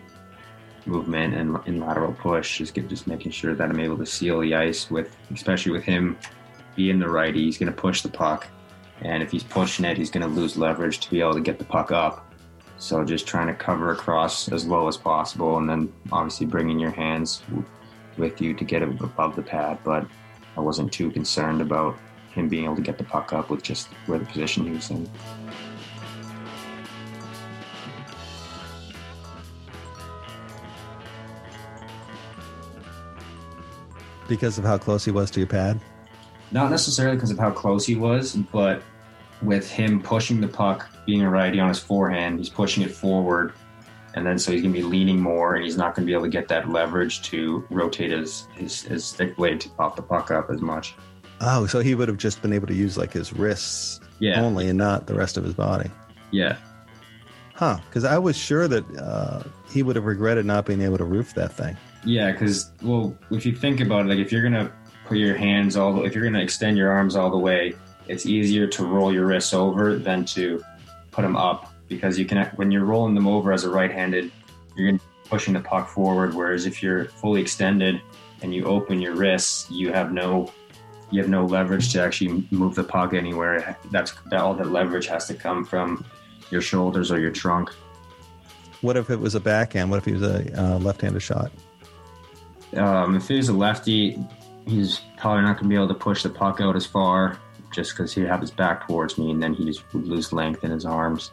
movement 0.87 1.35
and, 1.35 1.57
and 1.67 1.81
lateral 1.81 2.13
push, 2.13 2.59
just 2.59 2.75
get 2.75 2.89
just 2.89 3.07
making 3.07 3.33
sure 3.33 3.55
that 3.55 3.71
I'm 3.71 3.81
able 3.81 3.99
to 3.99 4.07
seal 4.07 4.41
the 4.41 4.55
ice 4.55 4.91
with, 4.91 5.15
especially 5.33 5.73
with 5.73 5.85
him 5.85 6.19
being 6.75 6.99
the 6.99 7.09
righty, 7.09 7.45
he's 7.45 7.59
going 7.59 7.73
to 7.73 7.79
push 7.79 8.03
the 8.03 8.09
puck, 8.09 8.47
and 9.03 9.23
if 9.23 9.31
he's 9.31 9.43
pushing 9.43 9.85
it, 9.85 9.97
he's 9.97 10.11
going 10.11 10.23
to 10.23 10.29
lose 10.29 10.57
leverage 10.57 11.01
to 11.01 11.11
be 11.11 11.21
able 11.21 11.35
to 11.35 11.41
get 11.41 11.59
the 11.59 11.65
puck 11.65 11.91
up. 11.91 12.33
So 12.79 13.05
just 13.05 13.27
trying 13.27 13.47
to 13.47 13.55
cover 13.55 13.93
across 13.93 14.51
as 14.51 14.67
low 14.67 14.89
as 14.89 14.97
possible, 14.97 15.59
and 15.59 15.69
then 15.69 15.93
obviously 16.11 16.47
bringing 16.47 16.79
your 16.79 16.91
hands 16.91 17.43
with 18.17 18.41
you 18.41 18.55
to 18.55 18.65
get 18.65 18.83
it 18.83 18.89
above 19.01 19.37
the 19.37 19.43
pad. 19.43 19.79
But 19.85 20.07
I 20.57 20.61
wasn't 20.61 20.93
too 20.93 21.11
concerned 21.11 21.61
about 21.61 21.97
him 22.33 22.49
being 22.49 22.65
able 22.65 22.77
to 22.77 22.83
get 22.83 22.99
the 22.99 23.05
puck 23.05 23.33
up 23.33 23.51
with 23.51 23.63
just 23.63 23.89
where 24.07 24.19
the 24.19 24.25
position 24.25 24.65
he 24.65 24.71
was 24.73 24.91
in. 24.91 25.09
Because 34.33 34.57
of 34.57 34.65
how 34.65 34.79
close 34.79 35.05
he 35.05 35.11
was 35.11 35.31
to 35.33 35.41
your 35.41 35.47
pad? 35.47 35.79
Not 36.53 36.71
necessarily 36.71 37.17
because 37.19 37.31
of 37.31 37.39
how 37.39 37.51
close 37.51 37.85
he 37.85 37.97
was, 37.97 38.35
but 38.35 38.83
with 39.43 39.69
him 39.71 40.01
pushing 40.01 40.41
the 40.41 40.49
puck, 40.49 40.89
being 41.05 41.21
a 41.21 41.29
righty 41.29 41.61
on 41.61 41.69
his 41.69 41.79
forehand, 41.79 42.39
he's 42.39 42.49
pushing 42.49 42.83
it 42.83 42.91
forward. 42.93 43.53
And 44.15 44.27
then 44.27 44.39
so 44.39 44.51
he's 44.53 44.63
going 44.63 44.73
to 44.73 44.79
be 44.81 44.85
leaning 44.87 45.21
more 45.21 45.55
and 45.55 45.65
he's 45.67 45.77
not 45.77 45.95
going 45.95 46.07
to 46.07 46.11
be 46.11 46.15
able 46.15 46.25
to 46.25 46.31
get 46.31 46.49
that 46.49 46.71
leverage 46.71 47.21
to 47.25 47.63
rotate 47.69 48.11
his, 48.11 48.47
his, 48.55 48.81
his 48.81 49.05
stick 49.05 49.37
blade 49.37 49.61
to 49.61 49.69
pop 49.69 49.97
the 49.97 50.03
puck 50.03 50.31
up 50.31 50.49
as 50.51 50.63
much. 50.63 50.95
Oh, 51.43 51.67
so 51.67 51.81
he 51.81 51.95
would 51.95 52.09
have 52.09 52.17
just 52.17 52.41
been 52.41 52.55
able 52.55 52.69
to 52.69 52.75
use 52.75 52.97
like 52.97 53.13
his 53.13 53.35
wrists 53.35 54.01
Yeah. 54.19 54.41
only 54.43 54.67
and 54.67 54.79
not 54.79 55.07
the 55.07 55.15
rest 55.15 55.37
of 55.37 55.45
his 55.45 55.53
body. 55.53 55.91
Yeah. 56.31 56.57
Huh. 57.53 57.79
Because 57.87 58.05
I 58.05 58.17
was 58.17 58.35
sure 58.35 58.67
that 58.67 58.85
uh, 58.97 59.43
he 59.71 59.83
would 59.83 59.95
have 59.97 60.07
regretted 60.07 60.47
not 60.47 60.65
being 60.65 60.81
able 60.81 60.97
to 60.97 61.05
roof 61.05 61.35
that 61.35 61.53
thing. 61.53 61.77
Yeah, 62.05 62.33
because 62.33 62.73
well, 62.83 63.17
if 63.31 63.47
you 63.47 63.55
think 63.55 63.81
about 63.81 64.07
it, 64.07 64.09
like 64.09 64.19
if 64.19 64.33
you're 64.33 64.43
gonna 64.43 64.73
put 65.07 65.19
your 65.19 65.37
hands 65.37 65.77
all, 65.77 65.93
the, 65.93 66.03
if 66.03 66.15
you're 66.15 66.25
gonna 66.25 66.43
extend 66.43 66.77
your 66.77 66.91
arms 66.91 67.17
all 67.17 67.31
the 67.31 67.39
way, 67.39 67.75
it's 68.09 68.27
easier 68.27 68.67
to 68.67 68.85
roll 68.85 69.13
your 69.13 69.27
wrists 69.27 69.55
over 69.55 69.97
than 69.97 70.25
to 70.27 70.63
put 71.11 71.23
them 71.23 71.37
up 71.37 71.73
because 71.89 72.19
you 72.19 72.25
can 72.25 72.47
when 72.57 72.71
you're 72.71 72.85
rolling 72.85 73.15
them 73.15 73.29
over 73.29 73.53
as 73.53 73.65
a 73.65 73.71
right-handed, 73.71 74.33
you're 74.77 74.89
gonna 74.89 74.99
be 74.99 75.29
pushing 75.29 75.55
the 75.55 75.61
puck 75.61 75.89
forward. 75.89 76.35
Whereas 76.35 76.67
if 76.67 76.83
you're 76.83 77.05
fully 77.07 77.41
extended 77.41 78.01
and 78.43 78.55
you 78.55 78.65
open 78.65 79.01
your 79.01 79.15
wrists, 79.15 79.71
you 79.71 79.93
have 79.93 80.13
no 80.13 80.53
you 81.13 81.21
have 81.21 81.31
no 81.31 81.45
leverage 81.45 81.93
to 81.93 82.03
actually 82.03 82.47
move 82.51 82.75
the 82.75 82.83
puck 82.83 83.13
anywhere. 83.13 83.77
That's 83.91 84.13
that 84.31 84.41
all 84.41 84.55
that 84.55 84.73
leverage 84.73 85.07
has 85.07 85.27
to 85.29 85.35
come 85.35 85.65
from 85.65 86.05
your 86.51 86.63
shoulders 86.63 87.13
or 87.13 87.21
your 87.21 87.31
trunk. 87.31 87.71
What 88.81 88.97
if 88.97 89.11
it 89.11 89.21
was 89.21 89.37
a 89.37 89.41
backhand? 89.41 89.91
What 89.91 89.99
if 89.99 90.05
he 90.05 90.13
was 90.13 90.23
a 90.23 90.61
uh, 90.61 90.79
left-handed 90.79 91.21
shot? 91.21 91.53
Um, 92.77 93.17
if 93.17 93.29
he's 93.29 93.49
a 93.49 93.53
lefty, 93.53 94.19
he's 94.67 95.01
probably 95.19 95.43
not 95.43 95.57
going 95.57 95.65
to 95.65 95.69
be 95.69 95.75
able 95.75 95.89
to 95.89 95.95
push 95.95 96.23
the 96.23 96.31
puck 96.31 96.61
out 96.61 96.77
as 96.77 96.87
far 96.87 97.39
just 97.73 97.93
because 97.93 98.13
he'd 98.13 98.27
have 98.27 98.41
his 98.41 98.51
back 98.51 98.87
towards 98.87 99.19
me 99.19 99.31
and 99.31 99.43
then 99.43 99.55
he 99.55 99.65
just 99.65 99.83
would 99.95 100.07
lose 100.07 100.33
length 100.33 100.63
in 100.65 100.71
his 100.71 100.85
arms. 100.85 101.31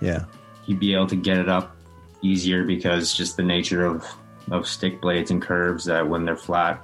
Yeah. 0.00 0.24
He'd 0.64 0.80
be 0.80 0.94
able 0.94 1.06
to 1.06 1.16
get 1.16 1.38
it 1.38 1.48
up 1.48 1.76
easier 2.22 2.64
because 2.64 3.14
just 3.14 3.36
the 3.36 3.42
nature 3.42 3.84
of, 3.84 4.04
of 4.50 4.66
stick 4.66 5.00
blades 5.00 5.30
and 5.30 5.40
curves 5.40 5.84
that 5.84 6.06
when 6.08 6.24
they're 6.24 6.36
flat, 6.36 6.82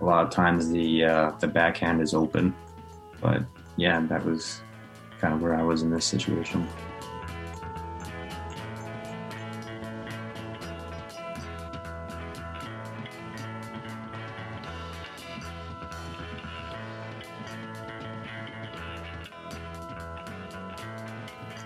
a 0.00 0.04
lot 0.04 0.24
of 0.24 0.30
times 0.30 0.70
the 0.70 1.04
uh, 1.04 1.30
the 1.40 1.48
backhand 1.48 2.00
is 2.00 2.14
open. 2.14 2.54
But 3.20 3.42
yeah, 3.76 4.00
that 4.06 4.24
was 4.24 4.62
kind 5.20 5.34
of 5.34 5.42
where 5.42 5.54
I 5.54 5.62
was 5.62 5.82
in 5.82 5.90
this 5.90 6.04
situation. 6.04 6.68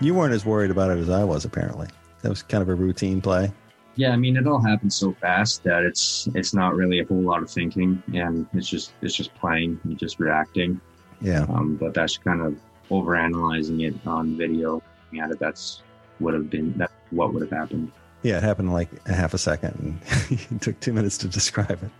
You 0.03 0.13
weren't 0.13 0.33
as 0.33 0.45
worried 0.45 0.69
about 0.69 0.91
it 0.91 0.97
as 0.97 1.09
I 1.09 1.23
was, 1.23 1.45
apparently. 1.45 1.87
That 2.23 2.29
was 2.29 2.43
kind 2.43 2.61
of 2.61 2.67
a 2.67 2.75
routine 2.75 3.21
play. 3.21 3.53
Yeah, 3.95 4.11
I 4.11 4.17
mean, 4.17 4.35
it 4.35 4.45
all 4.45 4.61
happens 4.61 4.95
so 4.95 5.13
fast 5.13 5.63
that 5.63 5.83
it's 5.83 6.27
it's 6.35 6.53
not 6.53 6.75
really 6.75 6.99
a 6.99 7.05
whole 7.05 7.21
lot 7.21 7.41
of 7.41 7.49
thinking, 7.49 8.03
and 8.13 8.45
it's 8.53 8.67
just 8.67 8.91
it's 9.01 9.15
just 9.15 9.33
playing 9.35 9.79
and 9.85 9.97
just 9.97 10.19
reacting. 10.19 10.81
Yeah. 11.21 11.43
Um, 11.43 11.77
but 11.77 11.93
that's 11.93 12.17
kind 12.17 12.41
of 12.41 12.59
overanalyzing 12.91 13.87
it 13.87 13.95
on 14.05 14.35
video. 14.35 14.83
Yeah, 15.13 15.27
that 15.27 15.39
that's 15.39 15.83
would 16.19 16.33
have 16.33 16.49
been 16.49 16.77
that 16.77 16.91
what 17.11 17.33
would 17.33 17.41
have 17.41 17.51
happened. 17.51 17.89
Yeah, 18.23 18.37
it 18.39 18.43
happened 18.43 18.67
in 18.67 18.73
like 18.73 18.89
a 19.05 19.13
half 19.13 19.33
a 19.33 19.37
second, 19.37 20.01
and 20.09 20.31
it 20.51 20.61
took 20.61 20.77
two 20.81 20.91
minutes 20.91 21.17
to 21.19 21.29
describe 21.29 21.81
it. 21.81 21.91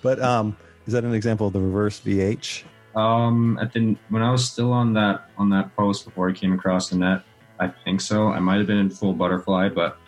But 0.00 0.22
um, 0.22 0.56
is 0.86 0.92
that 0.92 1.02
an 1.02 1.12
example 1.12 1.48
of 1.48 1.54
the 1.54 1.60
reverse 1.60 1.98
VH? 1.98 2.62
Um, 2.94 3.58
at 3.60 3.72
the 3.72 3.96
when 4.10 4.22
I 4.22 4.30
was 4.30 4.48
still 4.48 4.72
on 4.72 4.92
that 4.92 5.30
on 5.38 5.50
that 5.50 5.74
post 5.74 6.04
before 6.04 6.30
I 6.30 6.32
came 6.32 6.52
across 6.52 6.90
the 6.90 6.96
net, 6.96 7.22
I 7.60 7.68
think 7.68 8.00
so. 8.00 8.28
I 8.28 8.38
might 8.38 8.58
have 8.58 8.66
been 8.66 8.78
in 8.78 8.90
full 8.90 9.12
butterfly, 9.12 9.68
but 9.68 9.98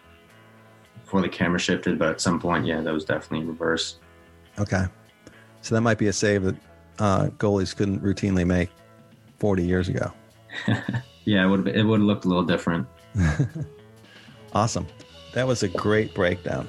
before 1.03 1.21
the 1.21 1.29
camera 1.29 1.59
shifted. 1.59 1.99
But 1.99 2.09
at 2.09 2.21
some 2.21 2.41
point, 2.41 2.67
yeah, 2.67 2.81
that 2.81 2.93
was 2.93 3.05
definitely 3.05 3.47
reverse. 3.47 3.99
Okay, 4.59 4.85
so 5.63 5.75
that 5.75 5.81
might 5.81 5.99
be 5.99 6.09
a 6.09 6.13
save 6.13 6.43
that 6.45 6.57
uh, 6.99 7.27
goalies 7.39 7.75
couldn't 7.75 8.01
routinely 8.03 8.47
make 8.47 8.71
40 9.39 9.65
years 9.65 9.89
ago. 9.89 10.13
yeah, 11.25 11.45
it 11.45 11.49
would 11.49 11.69
it 11.69 11.83
would 11.83 12.01
have 12.01 12.07
looked 12.07 12.25
a 12.25 12.29
little 12.29 12.45
different. 12.45 12.87
awesome. 14.53 14.87
That 15.33 15.47
was 15.47 15.63
a 15.63 15.69
great 15.69 16.15
breakdown. 16.15 16.69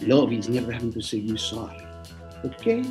Love 0.00 0.32
is 0.32 0.48
never 0.48 0.70
having 0.70 0.92
to 0.92 1.00
say 1.00 1.18
you 1.18 1.36
sorry. 1.36 1.84
Okay? 2.44 2.84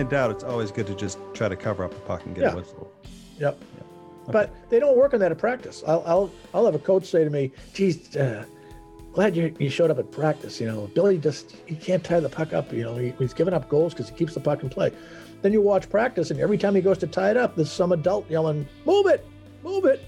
In 0.00 0.08
doubt, 0.08 0.30
it's 0.30 0.42
always 0.44 0.70
good 0.72 0.86
to 0.88 0.94
just 0.94 1.18
try 1.34 1.48
to 1.48 1.56
cover 1.56 1.84
up 1.84 1.92
the 1.92 2.00
puck 2.00 2.24
and 2.26 2.34
get 2.34 2.42
Yeah. 2.42 2.52
a 2.52 2.56
whistle. 2.56 2.90
Yep. 3.38 3.54
Okay. 4.24 4.32
But 4.32 4.70
they 4.70 4.78
don't 4.80 4.96
work 4.96 5.14
on 5.14 5.20
that 5.20 5.30
at 5.32 5.38
practice. 5.38 5.82
I'll, 5.86 6.02
I'll, 6.06 6.30
I'll 6.52 6.64
have 6.64 6.74
a 6.74 6.78
coach 6.78 7.06
say 7.06 7.24
to 7.24 7.30
me, 7.30 7.52
geez, 7.72 8.16
uh, 8.16 8.44
glad 9.12 9.36
you, 9.36 9.54
you 9.58 9.70
showed 9.70 9.90
up 9.90 9.98
at 9.98 10.10
practice. 10.10 10.60
You 10.60 10.66
know, 10.66 10.90
Billy 10.94 11.18
just, 11.18 11.56
he 11.66 11.74
can't 11.76 12.02
tie 12.02 12.20
the 12.20 12.28
puck 12.28 12.52
up. 12.52 12.72
You 12.72 12.82
know, 12.84 12.96
he, 12.96 13.10
he's 13.18 13.32
giving 13.34 13.54
up 13.54 13.68
goals 13.68 13.92
because 13.94 14.08
he 14.08 14.14
keeps 14.16 14.34
the 14.34 14.40
puck 14.40 14.62
in 14.62 14.68
play. 14.68 14.92
Then 15.42 15.52
you 15.52 15.62
watch 15.62 15.88
practice, 15.88 16.30
and 16.30 16.38
every 16.40 16.58
time 16.58 16.74
he 16.74 16.80
goes 16.82 16.98
to 16.98 17.06
tie 17.06 17.30
it 17.30 17.36
up, 17.36 17.56
there's 17.56 17.72
some 17.72 17.92
adult 17.92 18.28
yelling, 18.30 18.68
move 18.84 19.06
it, 19.06 19.26
move 19.62 19.84
it. 19.86 20.04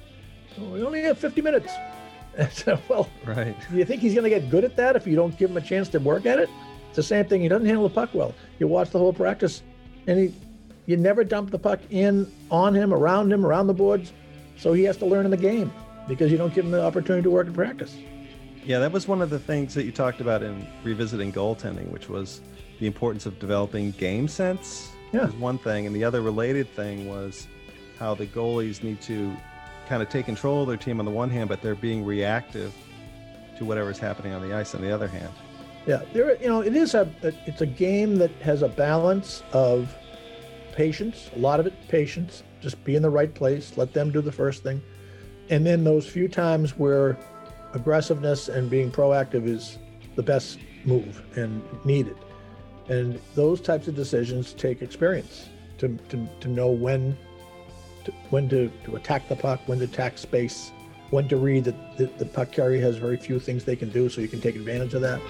"Oh, 0.61 0.71
we 0.73 0.83
only 0.83 1.01
have 1.03 1.19
50 1.19 1.41
minutes. 1.43 1.73
So, 2.51 2.79
well, 2.89 3.11
Right. 3.27 3.55
do 3.71 3.77
you 3.77 3.85
think 3.85 4.01
he's 4.01 4.15
going 4.15 4.25
to 4.25 4.31
get 4.31 4.49
good 4.49 4.65
at 4.65 4.75
that 4.77 4.97
if 4.97 5.07
you 5.07 5.15
don't 5.15 5.37
give 5.37 5.51
him 5.51 5.59
a 5.59 5.61
chance 5.61 5.91
to 5.91 5.99
work 5.99 6.25
at 6.25 6.39
it? 6.39 6.49
It's 6.89 6.97
the 6.97 7.03
same 7.03 7.27
thing. 7.27 7.43
He 7.43 7.49
doesn't 7.49 7.67
handle 7.67 7.87
the 7.87 7.93
puck 7.95 8.09
well. 8.15 8.35
You 8.59 8.69
watch 8.69 8.89
the 8.89 8.99
whole 8.99 9.13
practice, 9.13 9.63
and 10.07 10.19
he, 10.19 10.35
you 10.87 10.97
never 10.97 11.25
dump 11.25 11.51
the 11.51 11.59
puck 11.59 11.81
in 11.91 12.31
on 12.51 12.75
him, 12.75 12.93
around 12.93 13.33
him, 13.33 13.47
around 13.47 13.67
the 13.67 13.75
boards. 13.75 14.13
So 14.59 14.73
he 14.73 14.85
has 14.85 14.97
to 14.99 15.07
learn 15.07 15.25
in 15.25 15.31
the 15.31 15.37
game 15.37 15.73
because 16.09 16.31
you 16.31 16.39
don't 16.39 16.55
give 16.55 16.65
him 16.65 16.71
the 16.71 16.83
opportunity 16.83 17.23
to 17.23 17.31
work 17.31 17.47
in 17.47 17.55
practice. 17.55 17.97
Yeah, 18.65 18.79
that 18.79 18.93
was 18.93 19.09
one 19.09 19.23
of 19.23 19.31
the 19.31 19.39
things 19.39 19.75
that 19.75 19.85
you 19.85 19.93
talked 19.93 20.21
about 20.21 20.43
in 20.43 20.67
revisiting 20.85 21.33
goaltending, 21.33 21.91
which 21.91 22.09
was 22.09 22.41
the 22.79 22.87
importance 22.87 23.27
of 23.27 23.39
developing 23.39 23.91
game 23.93 24.29
sense. 24.29 24.91
Yeah. 25.13 25.27
Was 25.27 25.35
one 25.35 25.59
thing, 25.59 25.87
and 25.87 25.95
the 25.95 26.05
other 26.05 26.23
related 26.23 26.69
thing 26.71 27.09
was 27.09 27.47
how 27.99 28.15
the 28.15 28.27
goalies 28.27 28.83
need 28.83 29.01
to 29.03 29.37
kind 29.89 30.03
of 30.03 30.09
take 30.09 30.27
control 30.27 30.63
of 30.63 30.69
their 30.69 30.77
team 30.77 31.01
on 31.01 31.05
the 31.05 31.11
one 31.11 31.29
hand, 31.29 31.49
but 31.49 31.61
they're 31.61 31.75
being 31.75 32.05
reactive 32.05 32.73
to 33.59 33.65
whatever's 33.65 33.99
happening 33.99 34.33
on 34.33 34.47
the 34.47 34.55
ice 34.55 34.75
on 34.75 34.81
the 34.81 34.91
other 34.93 35.09
hand. 35.09 35.33
Yeah, 35.87 36.03
there. 36.13 36.41
You 36.41 36.49
know, 36.49 36.61
it 36.61 36.77
is 36.77 36.95
a. 36.95 37.11
It's 37.47 37.61
a 37.61 37.67
game 37.67 38.17
that 38.17 38.31
has 38.43 38.63
a 38.63 38.69
balance 38.69 39.43
of 39.53 39.95
patience. 40.73 41.31
A 41.35 41.39
lot 41.39 41.61
of 41.61 41.67
it 41.67 41.75
patience. 41.89 42.43
Just 42.61 42.83
be 42.85 42.95
in 42.95 43.03
the 43.03 43.11
right 43.11 43.33
place. 43.35 43.77
Let 43.77 43.93
them 43.93 44.13
do 44.13 44.21
the 44.21 44.33
first 44.33 44.63
thing, 44.63 44.81
and 45.51 45.67
then 45.67 45.83
those 45.83 46.07
few 46.07 46.29
times 46.29 46.79
where 46.79 47.19
aggressiveness 47.75 48.49
and 48.49 48.71
being 48.71 48.91
proactive 48.91 49.47
is 49.47 49.79
the 50.15 50.23
best 50.23 50.59
move 50.85 51.23
and 51.37 51.63
needed. 51.85 52.17
And 52.89 53.21
those 53.35 53.61
types 53.61 53.89
of 53.89 53.97
decisions 53.97 54.53
take 54.53 54.83
experience 54.83 55.49
to 55.79 55.97
to, 56.11 56.29
to 56.41 56.49
know 56.49 56.71
when 56.71 57.17
to, 58.05 58.13
when 58.31 58.49
to, 58.49 58.71
to 58.85 58.97
attack 58.97 59.29
the 59.29 59.37
puck, 59.37 59.61
when 59.67 59.79
to 59.79 59.85
attack 59.85 60.19
space, 60.19 60.71
when 61.11 61.29
to 61.29 61.37
read 61.37 61.65
that 61.65 61.97
the, 61.97 62.07
the 62.19 62.27
puck 62.27 62.53
carrier 62.53 62.81
has 62.81 62.97
very 62.97 63.17
few 63.17 63.39
things 63.39 63.65
they 63.65 63.77
can 63.77 63.91
do, 63.91 64.09
so 64.09 64.21
you 64.21 64.29
can 64.29 64.41
take 64.41 64.57
advantage 64.57 64.95
of 64.95 65.01
that. 65.03 65.21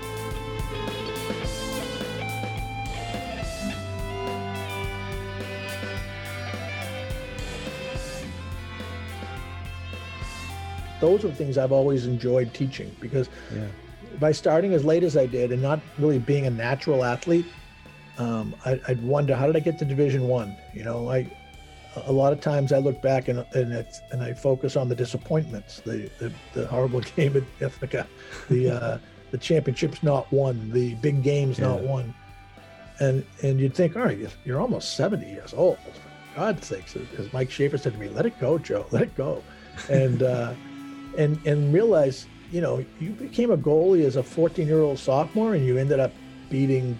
Those 11.03 11.25
are 11.25 11.33
things 11.33 11.59
I've 11.59 11.73
always 11.73 12.07
enjoyed 12.07 12.55
teaching 12.55 12.95
because 13.01 13.29
Yeah. 13.53 13.67
by 14.21 14.31
starting 14.31 14.73
as 14.73 14.85
late 14.85 15.03
as 15.03 15.17
I 15.17 15.27
did 15.27 15.51
and 15.51 15.61
not 15.61 15.81
really 15.99 16.21
being 16.21 16.47
a 16.47 16.51
natural 16.51 17.03
athlete, 17.05 17.45
um, 18.19 18.55
I, 18.65 18.81
I'd 18.87 19.03
wonder 19.03 19.35
how 19.35 19.47
did 19.49 19.57
I 19.57 19.61
get 19.61 19.79
to 19.81 19.85
Division 19.85 20.29
One? 20.29 20.55
You 20.73 20.85
know, 20.85 21.11
I 21.11 21.27
a 22.07 22.13
lot 22.13 22.33
of 22.33 22.41
times 22.41 22.73
I 22.73 22.79
look 22.79 23.03
back 23.03 23.27
and 23.29 23.45
and, 23.53 23.73
it's, 23.73 24.01
and 24.13 24.23
I 24.23 24.33
focus 24.33 24.77
on 24.77 24.89
the 24.89 24.95
disappointments, 24.95 25.81
the 25.85 26.09
the, 26.21 26.33
the 26.53 26.67
horrible 26.69 27.01
game 27.17 27.37
at 27.37 27.43
Ithaca, 27.61 28.07
the 28.49 28.71
uh, 28.71 28.99
the 29.33 29.39
championships 29.39 30.05
not 30.05 30.31
won, 30.33 30.71
the 30.71 30.95
big 30.97 31.25
games 31.25 31.59
not 31.59 31.81
won, 31.83 32.15
and 33.01 33.25
and 33.43 33.59
you'd 33.61 33.75
think, 33.75 33.97
all 33.97 34.05
right, 34.05 34.19
you're- 34.45 34.61
almost 34.61 34.95
seventy 34.95 35.27
years 35.31 35.53
old. 35.53 35.79
For 35.79 36.37
God's 36.37 36.65
sakes, 36.69 36.95
as- 36.95 37.09
as 37.19 37.33
Mike 37.33 37.51
Schafer 37.51 37.79
said 37.81 37.95
to 37.95 37.99
me, 37.99 38.09
let 38.09 38.25
it 38.25 38.39
go, 38.39 38.57
Joe, 38.57 38.87
let 38.93 39.03
it 39.03 39.17
go, 39.17 39.43
and. 39.91 40.23
Uh, 40.23 40.53
and 41.17 41.39
and 41.47 41.73
realize 41.73 42.27
you 42.51 42.61
know 42.61 42.85
you 43.01 43.11
became 43.11 43.51
a 43.51 43.57
goalie 43.57 44.05
as 44.05 44.17
a 44.17 44.23
14 44.23 44.67
year 44.67 44.81
old 44.81 44.99
sophomore 44.99 45.55
and 45.55 45.65
you 45.65 45.79
ended 45.79 46.01
up 46.01 46.13
beating 46.51 46.99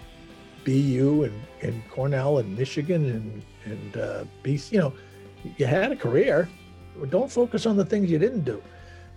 BU 0.65 1.23
and, 1.25 1.41
and 1.61 1.89
Cornell 1.89 2.39
and 2.39 2.57
Michigan 2.57 3.05
and 3.05 3.43
and 3.65 3.97
uh, 3.97 4.23
BC 4.43 4.71
you 4.73 4.79
know 4.79 4.93
you 5.57 5.65
had 5.65 5.91
a 5.91 5.95
career. 5.95 6.49
Don't 7.09 7.31
focus 7.31 7.65
on 7.65 7.75
the 7.75 7.85
things 7.85 8.09
you 8.09 8.19
didn't 8.19 8.45
do. 8.45 8.61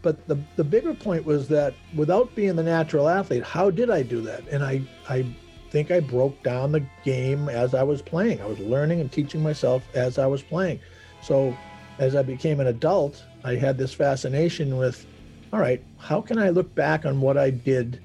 But 0.03 0.27
the 0.29 0.39
the 0.57 0.65
bigger 0.65 0.95
point 0.95 1.25
was 1.25 1.49
that 1.49 1.75
without 1.95 2.35
being 2.35 2.57
the 2.57 2.63
natural 2.63 3.09
athlete 3.09 3.43
how 3.43 3.71
did 3.71 3.91
I 3.91 4.03
do 4.03 4.21
that? 4.23 4.47
And 4.49 4.65
I 4.65 4.83
I 5.09 5.25
think 5.71 5.91
I 5.91 6.01
broke 6.01 6.43
down 6.43 6.73
the 6.73 6.85
game 7.05 7.49
as 7.49 7.75
I 7.75 7.83
was 7.83 8.03
playing. 8.03 8.41
I 8.41 8.47
was 8.47 8.59
learning 8.59 9.01
and 9.01 9.11
teaching 9.11 9.43
myself 9.43 9.83
as 9.95 10.19
I 10.19 10.27
was 10.27 10.43
playing. 10.43 10.81
So 11.23 11.57
as 11.99 12.15
I 12.15 12.23
became 12.23 12.61
an 12.61 12.69
adult, 12.69 13.25
I 13.47 13.55
had 13.55 13.79
this 13.79 13.95
fascination 13.95 14.77
with, 14.77 15.07
all 15.53 15.61
right, 15.61 15.81
how 15.99 16.21
can 16.21 16.37
I 16.37 16.51
look 16.51 16.75
back 16.75 17.07
on 17.07 17.21
what 17.21 17.39
I 17.39 17.51
did 17.51 18.03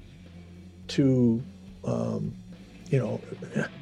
to, 0.88 1.42
um, 1.84 2.32
you 2.88 3.00
know, 3.00 3.20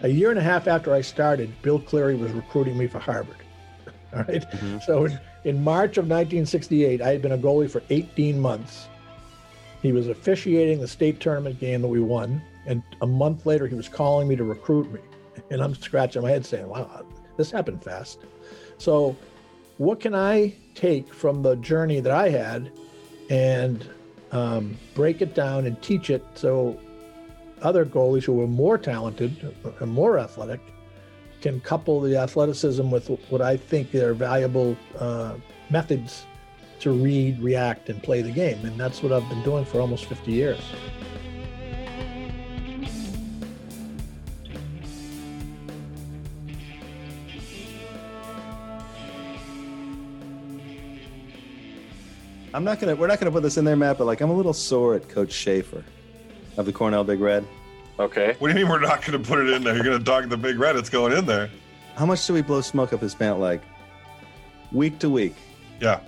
a 0.02 0.08
year 0.08 0.30
and 0.30 0.38
a 0.38 0.42
half 0.42 0.66
after 0.66 0.94
I 0.94 1.02
started, 1.02 1.52
Bill 1.60 1.78
Cleary 1.78 2.16
was 2.16 2.32
recruiting 2.32 2.78
me 2.78 2.86
for 2.86 2.98
Harvard. 2.98 3.36
All 4.14 4.22
right? 4.22 4.44
So 4.86 5.04
in, 5.04 5.20
in 5.44 5.62
March 5.62 5.98
of 5.98 6.04
1968, 6.04 7.02
I 7.02 7.08
had 7.08 7.20
been 7.20 7.32
a 7.32 7.38
goalie 7.38 7.70
for 7.70 7.82
18 7.90 8.40
months. 8.40 8.88
He 9.82 9.92
was 9.92 10.08
officiating 10.08 10.80
the 10.80 10.88
state 10.88 11.20
tournament 11.20 11.60
game 11.60 11.82
that 11.82 11.88
we 11.88 12.00
won. 12.00 12.40
And 12.66 12.82
a 13.02 13.06
month 13.06 13.44
later, 13.44 13.66
he 13.66 13.74
was 13.74 13.88
calling 13.88 14.28
me 14.28 14.36
to 14.36 14.44
recruit 14.44 14.90
me. 14.90 15.00
And 15.50 15.62
I'm 15.62 15.74
scratching 15.74 16.22
my 16.22 16.30
head 16.30 16.46
saying, 16.46 16.68
wow, 16.68 17.04
this 17.36 17.50
happened 17.50 17.84
fast. 17.84 18.20
So, 18.78 19.14
what 19.80 19.98
can 19.98 20.14
I 20.14 20.52
take 20.74 21.14
from 21.14 21.40
the 21.40 21.56
journey 21.56 22.00
that 22.00 22.12
I 22.12 22.28
had 22.28 22.70
and 23.30 23.88
um, 24.30 24.76
break 24.94 25.22
it 25.22 25.34
down 25.34 25.64
and 25.64 25.80
teach 25.80 26.10
it 26.10 26.22
so 26.34 26.78
other 27.62 27.86
goalies 27.86 28.24
who 28.24 28.42
are 28.42 28.46
more 28.46 28.76
talented 28.76 29.54
and 29.80 29.90
more 29.90 30.18
athletic 30.18 30.60
can 31.40 31.62
couple 31.62 31.98
the 31.98 32.14
athleticism 32.14 32.90
with 32.90 33.08
what 33.30 33.40
I 33.40 33.56
think 33.56 33.94
are 33.94 34.12
valuable 34.12 34.76
uh, 34.98 35.36
methods 35.70 36.26
to 36.80 36.90
read, 36.90 37.40
react, 37.40 37.88
and 37.88 38.02
play 38.02 38.20
the 38.20 38.32
game. 38.32 38.62
And 38.66 38.78
that's 38.78 39.02
what 39.02 39.12
I've 39.12 39.26
been 39.30 39.42
doing 39.44 39.64
for 39.64 39.80
almost 39.80 40.04
50 40.04 40.30
years. 40.30 40.60
I'm 52.52 52.64
not 52.64 52.80
gonna. 52.80 52.96
We're 52.96 53.06
not 53.06 53.20
gonna 53.20 53.30
put 53.30 53.42
this 53.42 53.56
in 53.56 53.64
there, 53.64 53.76
Matt. 53.76 53.98
But 53.98 54.06
like, 54.06 54.20
I'm 54.20 54.30
a 54.30 54.34
little 54.36 54.52
sore 54.52 54.94
at 54.94 55.08
Coach 55.08 55.30
Schafer 55.30 55.84
of 56.56 56.66
the 56.66 56.72
Cornell 56.72 57.04
Big 57.04 57.20
Red. 57.20 57.46
Okay. 57.98 58.34
What 58.38 58.48
do 58.48 58.54
you 58.58 58.64
mean 58.64 58.70
we're 58.72 58.80
not 58.80 59.04
going 59.04 59.22
to 59.22 59.28
put 59.28 59.38
it 59.40 59.50
in 59.50 59.62
there? 59.62 59.74
You're 59.74 59.84
going 59.84 59.98
to 59.98 60.02
dog 60.02 60.30
the 60.30 60.36
big 60.36 60.58
red. 60.58 60.74
It's 60.74 60.88
going 60.88 61.12
in 61.12 61.26
there. 61.26 61.50
How 61.96 62.06
much 62.06 62.26
do 62.26 62.32
we 62.32 62.40
blow 62.40 62.62
smoke 62.62 62.94
up 62.94 63.00
his 63.00 63.14
pant 63.14 63.38
leg? 63.40 63.60
Week 64.72 64.98
to 65.00 65.10
week, 65.10 65.34
Yeah. 65.80 66.00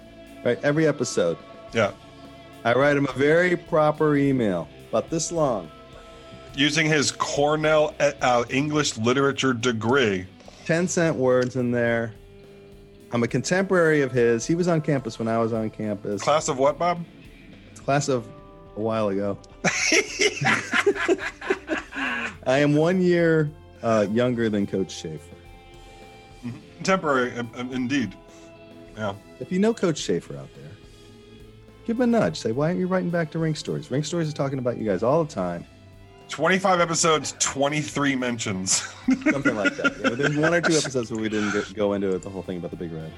right? 0.42 0.58
Every 0.62 0.86
episode. 0.86 1.36
Yeah. 1.74 1.92
I 2.64 2.72
write 2.72 2.96
him 2.96 3.06
a 3.06 3.12
very 3.12 3.56
proper 3.58 4.16
email, 4.16 4.68
about 4.88 5.10
this 5.10 5.30
long. 5.30 5.70
Using 6.54 6.86
his 6.86 7.10
Cornell 7.12 7.94
uh, 8.00 8.44
English 8.48 8.96
literature 8.96 9.52
degree. 9.52 10.24
10 10.64 10.88
cent 10.88 11.16
words 11.16 11.56
in 11.56 11.72
there. 11.72 12.14
I'm 13.12 13.22
a 13.22 13.28
contemporary 13.28 14.00
of 14.00 14.10
his. 14.10 14.46
He 14.46 14.54
was 14.54 14.68
on 14.68 14.80
campus 14.80 15.18
when 15.18 15.28
I 15.28 15.38
was 15.38 15.52
on 15.52 15.68
campus. 15.68 16.22
Class 16.22 16.48
of 16.48 16.58
what, 16.58 16.78
Bob? 16.78 17.04
Class 17.84 18.08
of 18.08 18.26
a 18.76 18.80
while 18.80 19.08
ago. 19.08 19.36
I 22.46 22.58
am 22.58 22.74
one 22.74 23.02
year 23.02 23.50
uh, 23.82 24.06
younger 24.10 24.48
than 24.48 24.66
Coach 24.66 25.02
Schafer. 25.02 25.20
Contemporary, 26.76 27.36
um, 27.36 27.50
um, 27.54 27.72
indeed. 27.72 28.16
Yeah. 28.96 29.14
If 29.40 29.52
you 29.52 29.58
know 29.58 29.74
Coach 29.74 30.00
Schafer 30.00 30.38
out 30.38 30.48
there, 30.54 30.70
give 31.86 31.96
him 31.96 32.02
a 32.02 32.06
nudge. 32.06 32.38
Say, 32.38 32.52
why 32.52 32.68
aren't 32.68 32.80
you 32.80 32.86
writing 32.86 33.10
back 33.10 33.30
to 33.32 33.38
Rink 33.38 33.56
Stories? 33.58 33.90
Rink 33.90 34.06
Stories 34.06 34.28
is 34.28 34.34
talking 34.34 34.58
about 34.58 34.78
you 34.78 34.88
guys 34.88 35.02
all 35.02 35.22
the 35.22 35.32
time. 35.32 35.66
25 36.32 36.80
episodes, 36.80 37.34
23 37.40 38.16
mentions. 38.16 38.70
Something 39.30 39.54
like 39.54 39.76
that. 39.76 40.00
Yeah, 40.02 40.10
there's 40.14 40.34
one 40.34 40.54
or 40.54 40.62
two 40.62 40.72
episodes 40.72 41.10
where 41.12 41.20
we 41.20 41.28
didn't 41.28 41.74
go- 41.74 41.92
into 41.92 42.10
it, 42.14 42.22
the 42.22 42.30
whole 42.30 42.40
thing 42.40 42.56
about 42.56 42.70
the 42.70 42.76
Big 42.78 42.90
Red. 42.90 43.12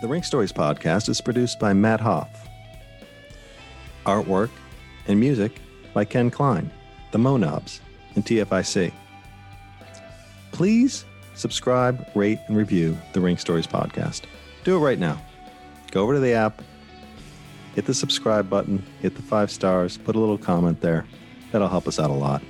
The 0.00 0.08
Rink 0.08 0.24
Stories 0.24 0.52
podcast 0.52 1.08
is 1.08 1.20
produced 1.20 1.60
by 1.60 1.72
Matt 1.72 2.00
Hoff. 2.00 2.48
Artwork 4.04 4.50
and 5.06 5.20
music 5.20 5.60
by 5.94 6.04
Ken 6.04 6.28
Klein, 6.28 6.72
the 7.12 7.18
Monobs, 7.18 7.80
and 8.16 8.26
TFIC. 8.26 8.92
Please 10.50 11.04
subscribe, 11.34 12.06
rate, 12.14 12.38
and 12.48 12.56
review 12.56 12.96
the 13.12 13.20
Rink 13.20 13.40
Stories 13.40 13.66
podcast. 13.66 14.22
Do 14.64 14.76
it 14.76 14.80
right 14.80 14.98
now. 14.98 15.20
Go 15.90 16.02
over 16.02 16.14
to 16.14 16.20
the 16.20 16.32
app, 16.32 16.62
hit 17.74 17.86
the 17.86 17.94
subscribe 17.94 18.48
button, 18.48 18.84
hit 19.00 19.14
the 19.14 19.22
five 19.22 19.50
stars, 19.50 19.98
put 19.98 20.16
a 20.16 20.18
little 20.18 20.38
comment 20.38 20.80
there. 20.80 21.04
That'll 21.50 21.68
help 21.68 21.86
us 21.86 21.98
out 22.00 22.10
a 22.10 22.14
lot. 22.14 22.42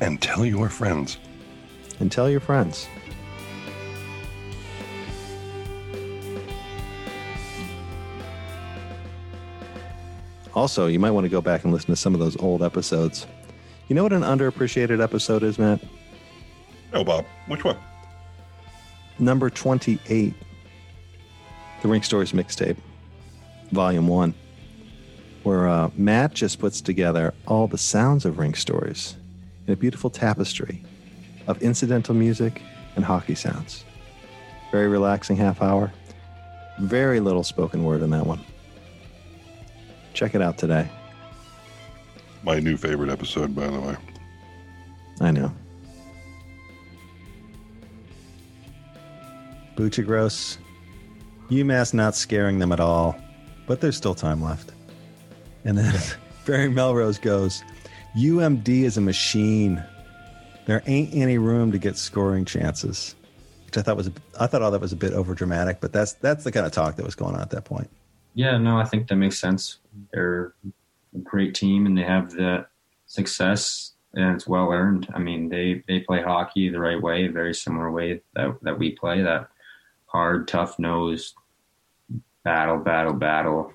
and 0.00 0.20
tell 0.22 0.46
your 0.46 0.70
friends. 0.70 1.18
And 1.98 2.10
tell 2.10 2.30
your 2.30 2.40
friends. 2.40 2.88
Also, 10.54 10.86
you 10.86 10.98
might 10.98 11.12
want 11.12 11.24
to 11.24 11.28
go 11.28 11.40
back 11.40 11.64
and 11.64 11.72
listen 11.72 11.90
to 11.90 11.96
some 11.96 12.14
of 12.14 12.20
those 12.20 12.36
old 12.38 12.62
episodes. 12.62 13.26
You 13.88 13.94
know 13.94 14.02
what 14.02 14.12
an 14.12 14.22
underappreciated 14.22 15.02
episode 15.02 15.42
is, 15.42 15.58
Matt? 15.58 15.80
Oh, 16.92 17.04
Bob. 17.04 17.24
Which 17.46 17.62
one? 17.64 17.76
Number 19.20 19.50
28 19.50 20.34
the 21.82 21.88
rink 21.88 22.04
stories 22.04 22.32
mixtape 22.32 22.76
volume 23.72 24.06
1 24.06 24.34
where 25.44 25.66
uh, 25.66 25.88
matt 25.96 26.34
just 26.34 26.58
puts 26.58 26.82
together 26.82 27.32
all 27.46 27.66
the 27.66 27.78
sounds 27.78 28.26
of 28.26 28.38
rink 28.38 28.54
stories 28.54 29.16
in 29.66 29.72
a 29.72 29.76
beautiful 29.76 30.10
tapestry 30.10 30.82
of 31.46 31.62
incidental 31.62 32.14
music 32.14 32.60
and 32.96 33.04
hockey 33.04 33.34
sounds. 33.34 33.84
Very 34.70 34.88
relaxing 34.88 35.36
half 35.36 35.62
hour. 35.62 35.92
Very 36.78 37.20
little 37.20 37.42
spoken 37.42 37.84
word 37.84 38.02
in 38.02 38.10
that 38.10 38.26
one. 38.26 38.40
Check 40.14 40.34
it 40.34 40.42
out 40.42 40.58
today. 40.58 40.88
My 42.42 42.58
new 42.58 42.76
favorite 42.76 43.10
episode, 43.10 43.54
by 43.54 43.66
the 43.68 43.80
way. 43.80 43.96
i 45.20 45.30
know 45.30 45.52
Buccigross, 49.80 50.58
UMass 51.48 51.94
not 51.94 52.14
scaring 52.14 52.58
them 52.58 52.70
at 52.70 52.80
all, 52.80 53.16
but 53.66 53.80
there's 53.80 53.96
still 53.96 54.14
time 54.14 54.42
left. 54.42 54.72
And 55.64 55.78
then 55.78 55.98
Barry 56.44 56.68
Melrose 56.68 57.18
goes, 57.18 57.64
UMD 58.14 58.68
is 58.68 58.98
a 58.98 59.00
machine. 59.00 59.82
There 60.66 60.82
ain't 60.86 61.14
any 61.14 61.38
room 61.38 61.72
to 61.72 61.78
get 61.78 61.96
scoring 61.96 62.44
chances. 62.44 63.14
Which 63.64 63.78
I 63.78 63.82
thought 63.82 63.96
was, 63.96 64.10
I 64.38 64.46
thought 64.46 64.60
all 64.60 64.70
that 64.70 64.82
was 64.82 64.92
a 64.92 64.96
bit 64.96 65.14
over 65.14 65.32
dramatic, 65.34 65.80
but 65.80 65.94
that's 65.94 66.12
that's 66.14 66.44
the 66.44 66.52
kind 66.52 66.66
of 66.66 66.72
talk 66.72 66.96
that 66.96 67.06
was 67.06 67.14
going 67.14 67.34
on 67.34 67.40
at 67.40 67.50
that 67.50 67.64
point. 67.64 67.88
Yeah, 68.34 68.58
no, 68.58 68.76
I 68.76 68.84
think 68.84 69.08
that 69.08 69.16
makes 69.16 69.38
sense. 69.38 69.78
They're 70.12 70.52
a 71.14 71.18
great 71.20 71.54
team 71.54 71.86
and 71.86 71.96
they 71.96 72.02
have 72.02 72.32
that 72.32 72.66
success 73.06 73.94
and 74.12 74.34
it's 74.34 74.46
well 74.46 74.72
earned. 74.72 75.08
I 75.14 75.20
mean, 75.20 75.48
they, 75.48 75.82
they 75.88 76.00
play 76.00 76.20
hockey 76.20 76.68
the 76.68 76.80
right 76.80 77.00
way, 77.00 77.24
a 77.24 77.32
very 77.32 77.54
similar 77.54 77.90
way 77.90 78.20
that, 78.34 78.58
that 78.62 78.78
we 78.78 78.90
play, 78.90 79.22
that 79.22 79.48
hard, 80.12 80.48
tough 80.48 80.78
nosed 80.78 81.34
battle, 82.44 82.78
battle, 82.78 83.12
battle, 83.12 83.72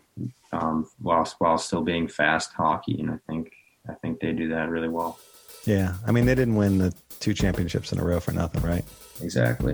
um, 0.51 0.89
while, 0.99 1.27
while 1.39 1.57
still 1.57 1.81
being 1.81 2.07
fast 2.07 2.51
hockey. 2.53 2.99
And 2.99 3.11
I 3.11 3.19
think, 3.27 3.51
I 3.89 3.93
think 3.95 4.19
they 4.19 4.33
do 4.33 4.49
that 4.49 4.69
really 4.69 4.89
well. 4.89 5.19
Yeah, 5.65 5.95
I 6.05 6.11
mean 6.11 6.25
they 6.25 6.35
didn't 6.35 6.55
win 6.55 6.77
the 6.77 6.93
two 7.19 7.33
championships 7.33 7.91
in 7.91 7.99
a 7.99 8.03
row 8.03 8.19
for 8.19 8.31
nothing, 8.31 8.61
right? 8.61 8.85
Exactly. 9.21 9.73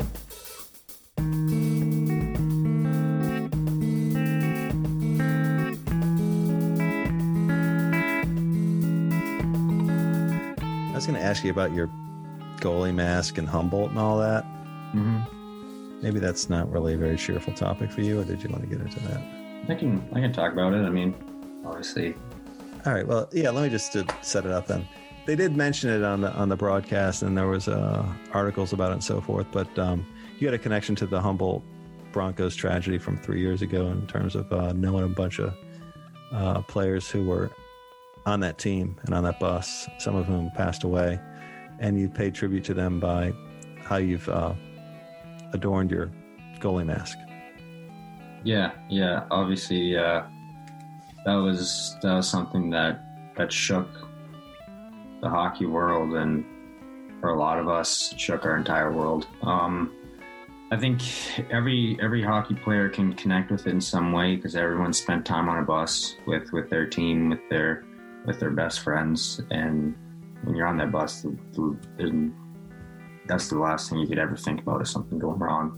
I 10.91 10.95
was 10.95 11.06
going 11.08 11.19
to 11.19 11.26
ask 11.26 11.43
you 11.43 11.52
about 11.52 11.74
your 11.74 11.88
goalie 12.60 12.93
mask 12.93 13.38
and 13.38 13.50
Humboldt 13.50 13.89
and 13.89 14.00
all 14.00 14.19
that. 14.19 14.45
Mm-hmm. 14.93 15.40
Maybe 16.01 16.19
that's 16.19 16.49
not 16.49 16.71
really 16.71 16.95
a 16.95 16.97
very 16.97 17.17
cheerful 17.17 17.53
topic 17.53 17.91
for 17.91 18.01
you, 18.01 18.19
or 18.19 18.23
did 18.23 18.41
you 18.43 18.49
want 18.49 18.63
to 18.63 18.67
get 18.67 18.81
into 18.81 18.99
that? 19.01 19.21
I 19.69 19.75
can, 19.75 20.07
I 20.13 20.19
can 20.19 20.33
talk 20.33 20.51
about 20.53 20.73
it. 20.73 20.83
I 20.83 20.89
mean, 20.89 21.13
obviously, 21.65 22.15
All 22.85 22.93
right. 22.93 23.05
Well, 23.05 23.29
yeah. 23.31 23.51
Let 23.51 23.63
me 23.63 23.69
just 23.69 23.95
uh, 23.95 24.03
set 24.21 24.45
it 24.45 24.51
up 24.51 24.67
then. 24.67 24.87
They 25.27 25.35
did 25.35 25.55
mention 25.55 25.91
it 25.91 26.03
on 26.03 26.21
the 26.21 26.33
on 26.33 26.49
the 26.49 26.55
broadcast, 26.55 27.21
and 27.21 27.37
there 27.37 27.47
was 27.47 27.67
uh, 27.67 28.03
articles 28.33 28.73
about 28.73 28.89
it 28.89 28.93
and 28.93 29.03
so 29.03 29.21
forth. 29.21 29.45
But 29.51 29.77
um, 29.77 30.05
you 30.39 30.47
had 30.47 30.55
a 30.55 30.57
connection 30.57 30.95
to 30.95 31.05
the 31.05 31.21
Humboldt 31.21 31.63
Broncos 32.11 32.55
tragedy 32.55 32.97
from 32.97 33.17
three 33.17 33.39
years 33.39 33.61
ago 33.61 33.87
in 33.87 34.07
terms 34.07 34.35
of 34.35 34.51
uh, 34.51 34.73
knowing 34.73 35.03
a 35.03 35.07
bunch 35.07 35.39
of 35.39 35.53
uh, 36.31 36.61
players 36.63 37.07
who 37.09 37.25
were 37.25 37.51
on 38.25 38.39
that 38.39 38.57
team 38.57 38.97
and 39.03 39.13
on 39.13 39.23
that 39.23 39.39
bus, 39.39 39.87
some 39.99 40.15
of 40.15 40.25
whom 40.25 40.49
passed 40.51 40.83
away, 40.83 41.19
and 41.79 41.99
you 41.99 42.10
paid 42.10 42.33
tribute 42.33 42.63
to 42.63 42.73
them 42.73 42.99
by 42.99 43.31
how 43.83 43.97
you've 43.97 44.27
uh, 44.29 44.54
adorned 45.54 45.91
your 45.91 46.12
goalie 46.60 46.85
mask. 46.85 47.17
Yeah, 48.43 48.71
yeah. 48.89 49.25
Obviously, 49.29 49.97
uh, 49.97 50.23
that 51.25 51.35
was 51.35 51.95
that 52.02 52.13
was 52.13 52.29
something 52.29 52.69
that 52.71 53.35
that 53.35 53.52
shook 53.52 53.87
the 55.21 55.29
hockey 55.29 55.65
world, 55.65 56.13
and 56.13 56.43
for 57.19 57.29
a 57.29 57.39
lot 57.39 57.60
of 57.60 57.69
us, 57.69 58.13
shook 58.17 58.45
our 58.45 58.58
entire 58.58 58.91
world. 58.91 59.27
Um, 59.43 59.95
I 60.71 60.77
think 60.77 61.02
every 61.52 61.97
every 62.02 62.23
hockey 62.23 62.56
player 62.56 62.89
can 62.89 63.13
connect 63.13 63.52
with 63.52 63.67
it 63.67 63.71
in 63.71 63.81
some 63.81 64.12
way 64.12 64.35
because 64.35 64.56
everyone 64.56 64.93
spent 64.93 65.25
time 65.25 65.49
on 65.49 65.60
a 65.60 65.63
bus 65.63 66.15
with 66.25 66.52
with 66.52 66.69
their 66.69 66.85
team, 66.85 67.29
with 67.29 67.47
their 67.49 67.85
with 68.25 68.39
their 68.39 68.52
best 68.52 68.79
friends, 68.79 69.41
and 69.52 69.95
when 70.43 70.56
you're 70.56 70.67
on 70.67 70.77
that 70.77 70.91
bus, 70.91 71.21
the, 71.21 72.31
that's 73.32 73.48
the 73.48 73.58
last 73.58 73.90
thing 73.90 73.98
you 73.98 74.08
could 74.08 74.19
ever 74.19 74.36
think 74.36 74.60
about 74.62 74.82
is 74.82 74.90
something 74.90 75.17
going 75.17 75.40
wrong. 75.40 75.77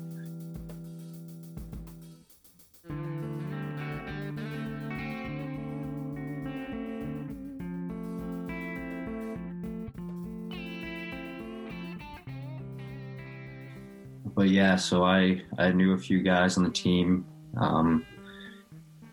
but 14.35 14.49
yeah, 14.49 14.75
so 14.75 15.03
I 15.03 15.43
I 15.59 15.71
knew 15.73 15.93
a 15.93 15.97
few 15.97 16.23
guys 16.23 16.57
on 16.57 16.63
the 16.63 16.71
team, 16.71 17.23
um, 17.55 18.03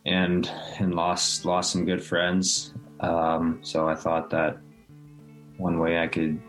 and 0.07 0.51
and 0.79 0.95
lost 0.95 1.45
lost 1.45 1.73
some 1.73 1.85
good 1.85 2.03
friends. 2.03 2.73
Um, 3.01 3.59
so 3.61 3.87
I 3.87 3.95
thought 3.95 4.31
that 4.31 4.59
one 5.59 5.79
way 5.79 5.99
I 5.99 6.07
could 6.07 6.41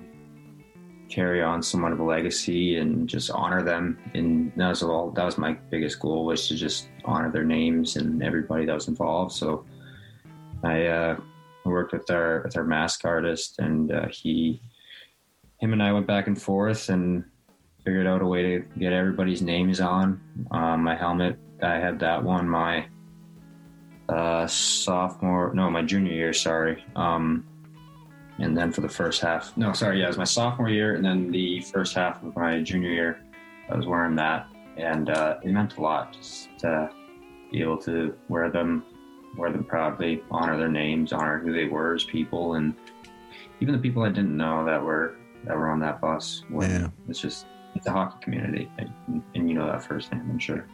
carry 1.11 1.43
on 1.43 1.61
somewhat 1.61 1.91
of 1.91 1.99
a 1.99 2.03
legacy 2.03 2.77
and 2.77 3.07
just 3.07 3.29
honor 3.31 3.61
them, 3.61 3.99
and 4.13 4.51
that 4.55 4.69
was 4.69 4.81
all. 4.81 5.11
That 5.11 5.25
was 5.25 5.37
my 5.37 5.53
biggest 5.69 5.99
goal 5.99 6.25
was 6.25 6.47
to 6.47 6.55
just 6.55 6.89
honor 7.05 7.31
their 7.31 7.43
names 7.43 7.97
and 7.97 8.23
everybody 8.23 8.65
that 8.65 8.73
was 8.73 8.87
involved. 8.87 9.33
So 9.33 9.65
I 10.63 10.85
uh, 10.85 11.17
worked 11.65 11.93
with 11.93 12.09
our 12.09 12.41
with 12.43 12.57
our 12.57 12.63
mask 12.63 13.05
artist, 13.05 13.59
and 13.59 13.91
uh, 13.91 14.07
he, 14.07 14.61
him 15.59 15.73
and 15.73 15.83
I 15.83 15.91
went 15.91 16.07
back 16.07 16.27
and 16.27 16.41
forth 16.41 16.89
and 16.89 17.25
figured 17.83 18.07
out 18.07 18.21
a 18.21 18.25
way 18.25 18.43
to 18.43 18.65
get 18.79 18.93
everybody's 18.93 19.41
names 19.41 19.81
on 19.81 20.21
um, 20.51 20.83
my 20.83 20.95
helmet. 20.95 21.37
I 21.61 21.75
had 21.75 21.99
that 21.99 22.23
one 22.23 22.47
my 22.47 22.87
uh, 24.09 24.47
sophomore, 24.47 25.53
no, 25.53 25.69
my 25.69 25.81
junior 25.81 26.13
year. 26.13 26.33
Sorry. 26.33 26.83
Um, 26.95 27.45
and 28.41 28.57
then 28.57 28.71
for 28.71 28.81
the 28.81 28.89
first 28.89 29.21
half, 29.21 29.55
no, 29.55 29.71
sorry, 29.71 29.99
yeah, 29.99 30.05
it 30.05 30.07
was 30.07 30.17
my 30.17 30.23
sophomore 30.23 30.69
year, 30.69 30.95
and 30.95 31.05
then 31.05 31.31
the 31.31 31.61
first 31.61 31.93
half 31.93 32.21
of 32.23 32.35
my 32.35 32.61
junior 32.61 32.89
year, 32.89 33.21
I 33.69 33.75
was 33.75 33.85
wearing 33.85 34.15
that, 34.15 34.47
and 34.77 35.09
uh, 35.09 35.37
it 35.43 35.51
meant 35.51 35.77
a 35.77 35.81
lot 35.81 36.13
just 36.13 36.49
to 36.59 36.89
be 37.51 37.61
able 37.61 37.77
to 37.79 38.15
wear 38.29 38.49
them, 38.49 38.83
wear 39.37 39.51
them 39.51 39.63
proudly, 39.63 40.23
honor 40.31 40.57
their 40.57 40.71
names, 40.71 41.13
honor 41.13 41.37
who 41.37 41.53
they 41.53 41.65
were 41.65 41.93
as 41.93 42.03
people, 42.03 42.55
and 42.55 42.73
even 43.59 43.75
the 43.75 43.79
people 43.79 44.03
I 44.03 44.09
didn't 44.09 44.35
know 44.35 44.65
that 44.65 44.81
were 44.83 45.15
that 45.45 45.55
were 45.55 45.69
on 45.69 45.79
that 45.79 46.01
bus. 46.01 46.43
When 46.49 46.69
Yeah. 46.69 46.87
It's 47.07 47.19
just 47.19 47.45
it's 47.75 47.85
a 47.87 47.91
hockey 47.91 48.17
community, 48.21 48.71
and, 48.79 49.23
and 49.35 49.47
you 49.47 49.55
know 49.55 49.67
that 49.67 49.83
firsthand, 49.83 50.27
I'm 50.29 50.39
sure. 50.39 50.65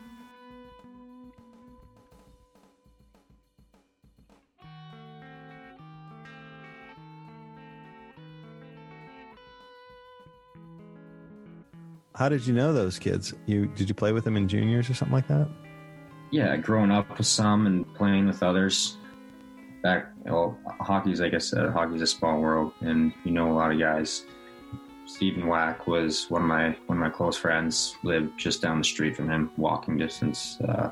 How 12.17 12.29
did 12.29 12.47
you 12.47 12.53
know 12.53 12.73
those 12.73 12.97
kids? 12.97 13.33
You 13.45 13.67
did 13.67 13.87
you 13.87 13.95
play 13.95 14.11
with 14.11 14.23
them 14.23 14.35
in 14.37 14.47
juniors 14.47 14.89
or 14.89 14.93
something 14.93 15.15
like 15.15 15.27
that? 15.27 15.47
yeah, 16.31 16.57
growing 16.57 16.91
up 16.91 17.17
with 17.17 17.27
some 17.27 17.67
and 17.67 17.91
playing 17.95 18.27
with 18.27 18.43
others. 18.43 18.97
Back, 19.83 20.07
well, 20.25 20.57
hockey's 20.81 21.21
like 21.21 21.33
I 21.33 21.37
said, 21.37 21.69
hockey's 21.69 22.01
a 22.01 22.07
small 22.07 22.41
world, 22.41 22.73
and 22.81 23.13
you 23.23 23.31
know 23.31 23.51
a 23.51 23.53
lot 23.53 23.71
of 23.71 23.79
guys. 23.79 24.25
Stephen 25.05 25.47
Wack 25.47 25.87
was 25.87 26.29
one 26.29 26.41
of 26.41 26.47
my 26.47 26.75
one 26.87 26.97
of 26.97 27.03
my 27.03 27.09
close 27.09 27.37
friends. 27.37 27.95
Lived 28.03 28.37
just 28.37 28.61
down 28.61 28.79
the 28.79 28.83
street 28.83 29.15
from 29.15 29.29
him, 29.29 29.51
walking 29.57 29.97
distance. 29.97 30.59
Uh, 30.61 30.91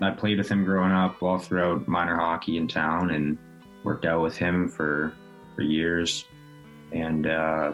I 0.00 0.10
played 0.10 0.38
with 0.38 0.48
him 0.48 0.64
growing 0.64 0.92
up, 0.92 1.20
all 1.22 1.38
throughout 1.38 1.88
minor 1.88 2.16
hockey 2.16 2.56
in 2.56 2.68
town, 2.68 3.10
and 3.10 3.36
worked 3.82 4.04
out 4.04 4.22
with 4.22 4.36
him 4.36 4.68
for 4.68 5.12
for 5.56 5.62
years. 5.62 6.24
And 6.92 7.26
uh, 7.26 7.72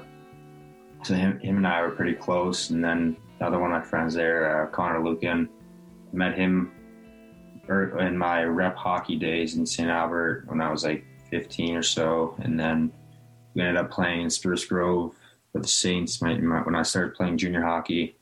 so 1.05 1.15
him, 1.15 1.39
him 1.41 1.59
and 1.59 1.67
I 1.67 1.83
were 1.83 1.91
pretty 1.91 2.15
close. 2.15 2.71
And 2.71 2.83
then 2.83 3.17
another 3.39 3.59
one 3.59 3.73
of 3.73 3.83
my 3.83 3.87
friends 3.87 4.15
there, 4.15 4.65
uh, 4.65 4.67
Connor 4.71 5.01
Lukan, 5.01 5.49
met 6.13 6.35
him 6.35 6.73
er, 7.69 7.99
in 8.01 8.17
my 8.17 8.45
rep 8.45 8.77
hockey 8.77 9.17
days 9.17 9.57
in 9.57 9.67
St. 9.67 9.89
Albert 9.89 10.45
when 10.47 10.61
I 10.61 10.71
was 10.71 10.85
like 10.85 11.05
15 11.31 11.77
or 11.77 11.83
so, 11.83 12.35
and 12.39 12.59
then 12.59 12.93
we 13.55 13.63
ended 13.63 13.77
up 13.77 13.91
playing 13.91 14.23
in 14.23 14.31
Spruce 14.31 14.65
Grove 14.65 15.15
for 15.53 15.61
the 15.61 15.69
Saints 15.69 16.21
my, 16.21 16.35
my, 16.35 16.63
when 16.63 16.75
I 16.75 16.83
started 16.83 17.15
playing 17.15 17.39
junior 17.39 17.63
hockey, 17.63 18.17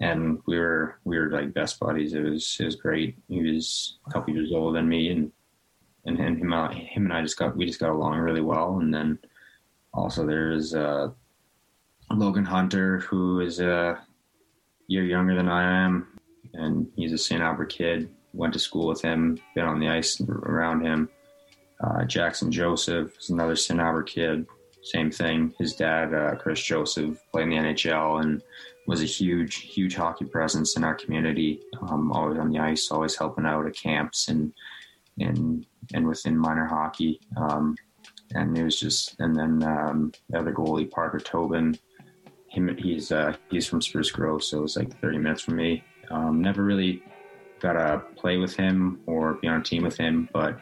and 0.00 0.40
we 0.46 0.58
were 0.58 0.98
we 1.04 1.18
were 1.18 1.30
like 1.30 1.54
best 1.54 1.78
buddies. 1.78 2.14
It 2.14 2.22
was 2.22 2.56
it 2.60 2.64
was 2.64 2.76
great. 2.76 3.16
He 3.28 3.42
was 3.42 3.98
a 4.06 4.10
couple 4.10 4.34
years 4.34 4.52
older 4.52 4.78
than 4.78 4.88
me, 4.88 5.10
and 5.10 5.30
and 6.04 6.18
him 6.18 6.36
him, 6.38 6.52
uh, 6.52 6.70
him 6.70 7.04
and 7.04 7.12
I 7.12 7.22
just 7.22 7.38
got 7.38 7.56
we 7.56 7.66
just 7.66 7.80
got 7.80 7.90
along 7.90 8.18
really 8.18 8.40
well. 8.40 8.78
And 8.78 8.92
then 8.92 9.18
also 9.92 10.26
there's 10.26 10.74
uh, 10.74 11.10
Logan 12.18 12.44
Hunter, 12.44 12.98
who 13.00 13.40
is 13.40 13.60
a 13.60 14.00
year 14.86 15.04
younger 15.04 15.34
than 15.34 15.48
I 15.48 15.84
am, 15.84 16.18
and 16.52 16.86
he's 16.96 17.12
a 17.12 17.18
St. 17.18 17.42
Albert 17.42 17.66
kid 17.66 18.08
went 18.34 18.52
to 18.52 18.58
school 18.58 18.88
with 18.88 19.00
him, 19.00 19.38
been 19.54 19.64
on 19.64 19.80
the 19.80 19.88
ice 19.88 20.20
around 20.20 20.84
him. 20.84 21.08
Uh, 21.82 22.00
Jaxon 22.04 22.50
Joseph 22.50 23.16
is 23.18 23.30
another 23.30 23.56
St. 23.56 23.80
Albert 23.80 24.08
kid. 24.08 24.46
Same 24.82 25.10
thing. 25.10 25.54
His 25.58 25.74
dad, 25.74 26.12
uh, 26.12 26.34
Chris 26.36 26.60
Joseph, 26.60 27.18
played 27.30 27.44
in 27.44 27.50
the 27.50 27.56
NHL 27.56 28.22
and 28.22 28.42
was 28.86 29.02
a 29.02 29.06
huge, 29.06 29.56
huge 29.56 29.94
hockey 29.94 30.26
presence 30.26 30.76
in 30.76 30.84
our 30.84 30.94
community. 30.94 31.62
Um, 31.88 32.12
always 32.12 32.38
on 32.38 32.50
the 32.50 32.58
ice, 32.58 32.90
always 32.90 33.16
helping 33.16 33.46
out 33.46 33.66
at 33.66 33.76
camps 33.76 34.28
and 34.28 34.52
and 35.18 35.64
and 35.94 36.06
within 36.06 36.36
minor 36.36 36.66
hockey. 36.66 37.20
Um, 37.36 37.76
and 38.34 38.58
it 38.58 38.64
was 38.64 38.78
just, 38.78 39.14
and 39.20 39.34
then 39.34 39.62
um, 39.62 40.12
the 40.28 40.38
other 40.38 40.52
goalie, 40.52 40.90
Parker 40.90 41.20
Tobin. 41.20 41.78
Him, 42.54 42.76
he's 42.78 43.12
uh, 43.12 43.34
he's 43.50 43.66
from 43.66 43.82
Spruce 43.82 44.10
Grove, 44.10 44.42
so 44.44 44.58
it 44.58 44.62
was 44.62 44.76
like 44.76 45.00
30 45.00 45.18
minutes 45.18 45.42
from 45.42 45.56
me. 45.56 45.82
Um, 46.10 46.40
never 46.40 46.64
really 46.64 47.02
got 47.60 47.72
to 47.72 48.02
play 48.16 48.36
with 48.36 48.54
him 48.54 49.00
or 49.06 49.34
be 49.34 49.48
on 49.48 49.60
a 49.60 49.62
team 49.62 49.82
with 49.82 49.96
him, 49.96 50.28
but 50.32 50.58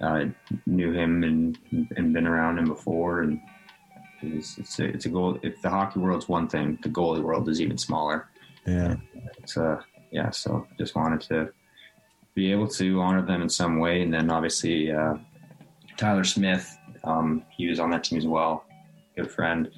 uh, 0.00 0.24
knew 0.66 0.92
him 0.92 1.22
and 1.22 1.58
and 1.96 2.12
been 2.12 2.26
around 2.26 2.58
him 2.58 2.66
before, 2.66 3.22
and 3.22 3.40
it's 4.22 4.58
it's 4.58 4.78
a, 4.78 4.84
it's 4.84 5.06
a 5.06 5.08
goal. 5.08 5.38
If 5.42 5.60
the 5.62 5.70
hockey 5.70 6.00
world's 6.00 6.28
one 6.28 6.48
thing, 6.48 6.78
the 6.82 6.88
goalie 6.88 7.22
world 7.22 7.48
is 7.48 7.60
even 7.60 7.78
smaller. 7.78 8.28
Yeah. 8.66 8.96
It's 9.38 9.56
uh 9.56 9.82
yeah, 10.12 10.30
so 10.30 10.66
just 10.78 10.94
wanted 10.94 11.20
to 11.22 11.52
be 12.34 12.52
able 12.52 12.68
to 12.68 13.00
honor 13.00 13.22
them 13.22 13.42
in 13.42 13.48
some 13.48 13.78
way, 13.78 14.02
and 14.02 14.12
then 14.12 14.30
obviously 14.30 14.92
uh, 14.92 15.14
Tyler 15.96 16.24
Smith, 16.24 16.76
um, 17.04 17.42
he 17.50 17.66
was 17.66 17.80
on 17.80 17.90
that 17.90 18.04
team 18.04 18.18
as 18.18 18.26
well, 18.26 18.64
good 19.16 19.30
friend, 19.30 19.70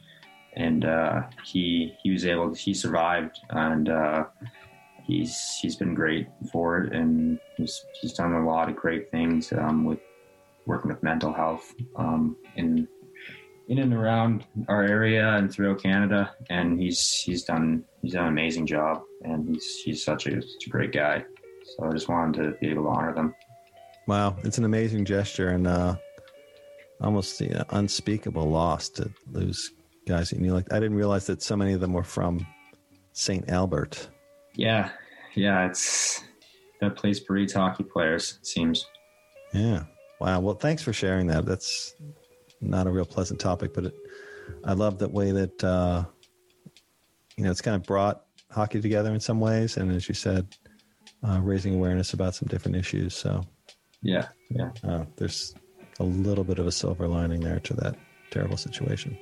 and 0.56 0.84
uh, 0.84 1.22
he 1.44 1.94
he 2.02 2.10
was 2.10 2.24
able 2.24 2.54
he 2.54 2.74
survived 2.74 3.38
and. 3.50 3.88
Uh, 3.88 4.24
he's 5.04 5.58
he's 5.60 5.76
been 5.76 5.94
great 5.94 6.28
for 6.50 6.78
it, 6.78 6.92
and 6.92 7.38
he's 7.56 7.84
he's 8.00 8.12
done 8.12 8.32
a 8.32 8.46
lot 8.46 8.68
of 8.68 8.76
great 8.76 9.10
things 9.10 9.52
um, 9.52 9.84
with 9.84 10.00
working 10.66 10.90
with 10.90 11.02
mental 11.02 11.32
health 11.32 11.72
um, 11.96 12.36
in 12.56 12.88
in 13.68 13.78
and 13.78 13.94
around 13.94 14.44
our 14.68 14.82
area 14.82 15.36
and 15.36 15.50
throughout 15.52 15.82
Canada. 15.82 16.34
And 16.50 16.80
he's 16.80 17.10
he's 17.10 17.44
done 17.44 17.84
he's 18.02 18.14
done 18.14 18.24
an 18.24 18.32
amazing 18.32 18.66
job, 18.66 19.02
and 19.22 19.48
he's 19.48 19.82
he's 19.84 20.04
such 20.04 20.26
a 20.26 20.40
such 20.42 20.66
a 20.66 20.70
great 20.70 20.92
guy. 20.92 21.24
So 21.76 21.86
I 21.86 21.92
just 21.92 22.08
wanted 22.08 22.42
to 22.42 22.50
be 22.58 22.70
able 22.70 22.84
to 22.84 22.88
honor 22.90 23.14
them. 23.14 23.34
Wow, 24.06 24.36
it's 24.42 24.58
an 24.58 24.64
amazing 24.64 25.06
gesture 25.06 25.50
and 25.50 25.66
uh, 25.66 25.96
almost 27.00 27.40
you 27.40 27.48
know, 27.48 27.64
unspeakable 27.70 28.50
loss 28.50 28.90
to 28.90 29.10
lose 29.32 29.72
guys 30.06 30.30
that 30.30 30.36
you 30.36 30.42
knew. 30.42 30.52
Like 30.52 30.72
I 30.72 30.80
didn't 30.80 30.96
realize 30.96 31.26
that 31.26 31.42
so 31.42 31.56
many 31.56 31.72
of 31.72 31.80
them 31.80 31.92
were 31.92 32.02
from 32.04 32.46
St. 33.12 33.48
Albert. 33.48 34.08
Yeah, 34.54 34.90
yeah, 35.34 35.66
it's 35.66 36.22
that 36.80 36.96
place 36.96 37.20
breeds 37.20 37.52
hockey 37.52 37.84
players. 37.84 38.38
It 38.40 38.46
seems. 38.46 38.86
Yeah. 39.52 39.84
Wow. 40.20 40.40
Well, 40.40 40.54
thanks 40.54 40.82
for 40.82 40.92
sharing 40.92 41.26
that. 41.28 41.44
That's 41.44 41.94
not 42.60 42.86
a 42.86 42.90
real 42.90 43.04
pleasant 43.04 43.40
topic, 43.40 43.74
but 43.74 43.86
it, 43.86 43.94
I 44.64 44.72
love 44.74 44.98
that 44.98 45.12
way 45.12 45.32
that 45.32 45.62
uh, 45.64 46.04
you 47.36 47.44
know 47.44 47.50
it's 47.50 47.60
kind 47.60 47.74
of 47.76 47.82
brought 47.84 48.24
hockey 48.50 48.80
together 48.80 49.12
in 49.12 49.20
some 49.20 49.40
ways, 49.40 49.76
and 49.76 49.90
as 49.92 50.08
you 50.08 50.14
said, 50.14 50.46
uh, 51.26 51.40
raising 51.42 51.74
awareness 51.74 52.12
about 52.12 52.34
some 52.34 52.48
different 52.48 52.76
issues. 52.76 53.14
So 53.14 53.42
Yeah, 54.02 54.28
yeah. 54.50 54.70
uh, 54.84 55.04
there's 55.16 55.54
a 56.00 56.04
little 56.04 56.44
bit 56.44 56.58
of 56.58 56.66
a 56.66 56.72
silver 56.72 57.08
lining 57.08 57.40
there 57.40 57.60
to 57.60 57.74
that 57.74 57.96
terrible 58.30 58.56
situation. 58.56 59.18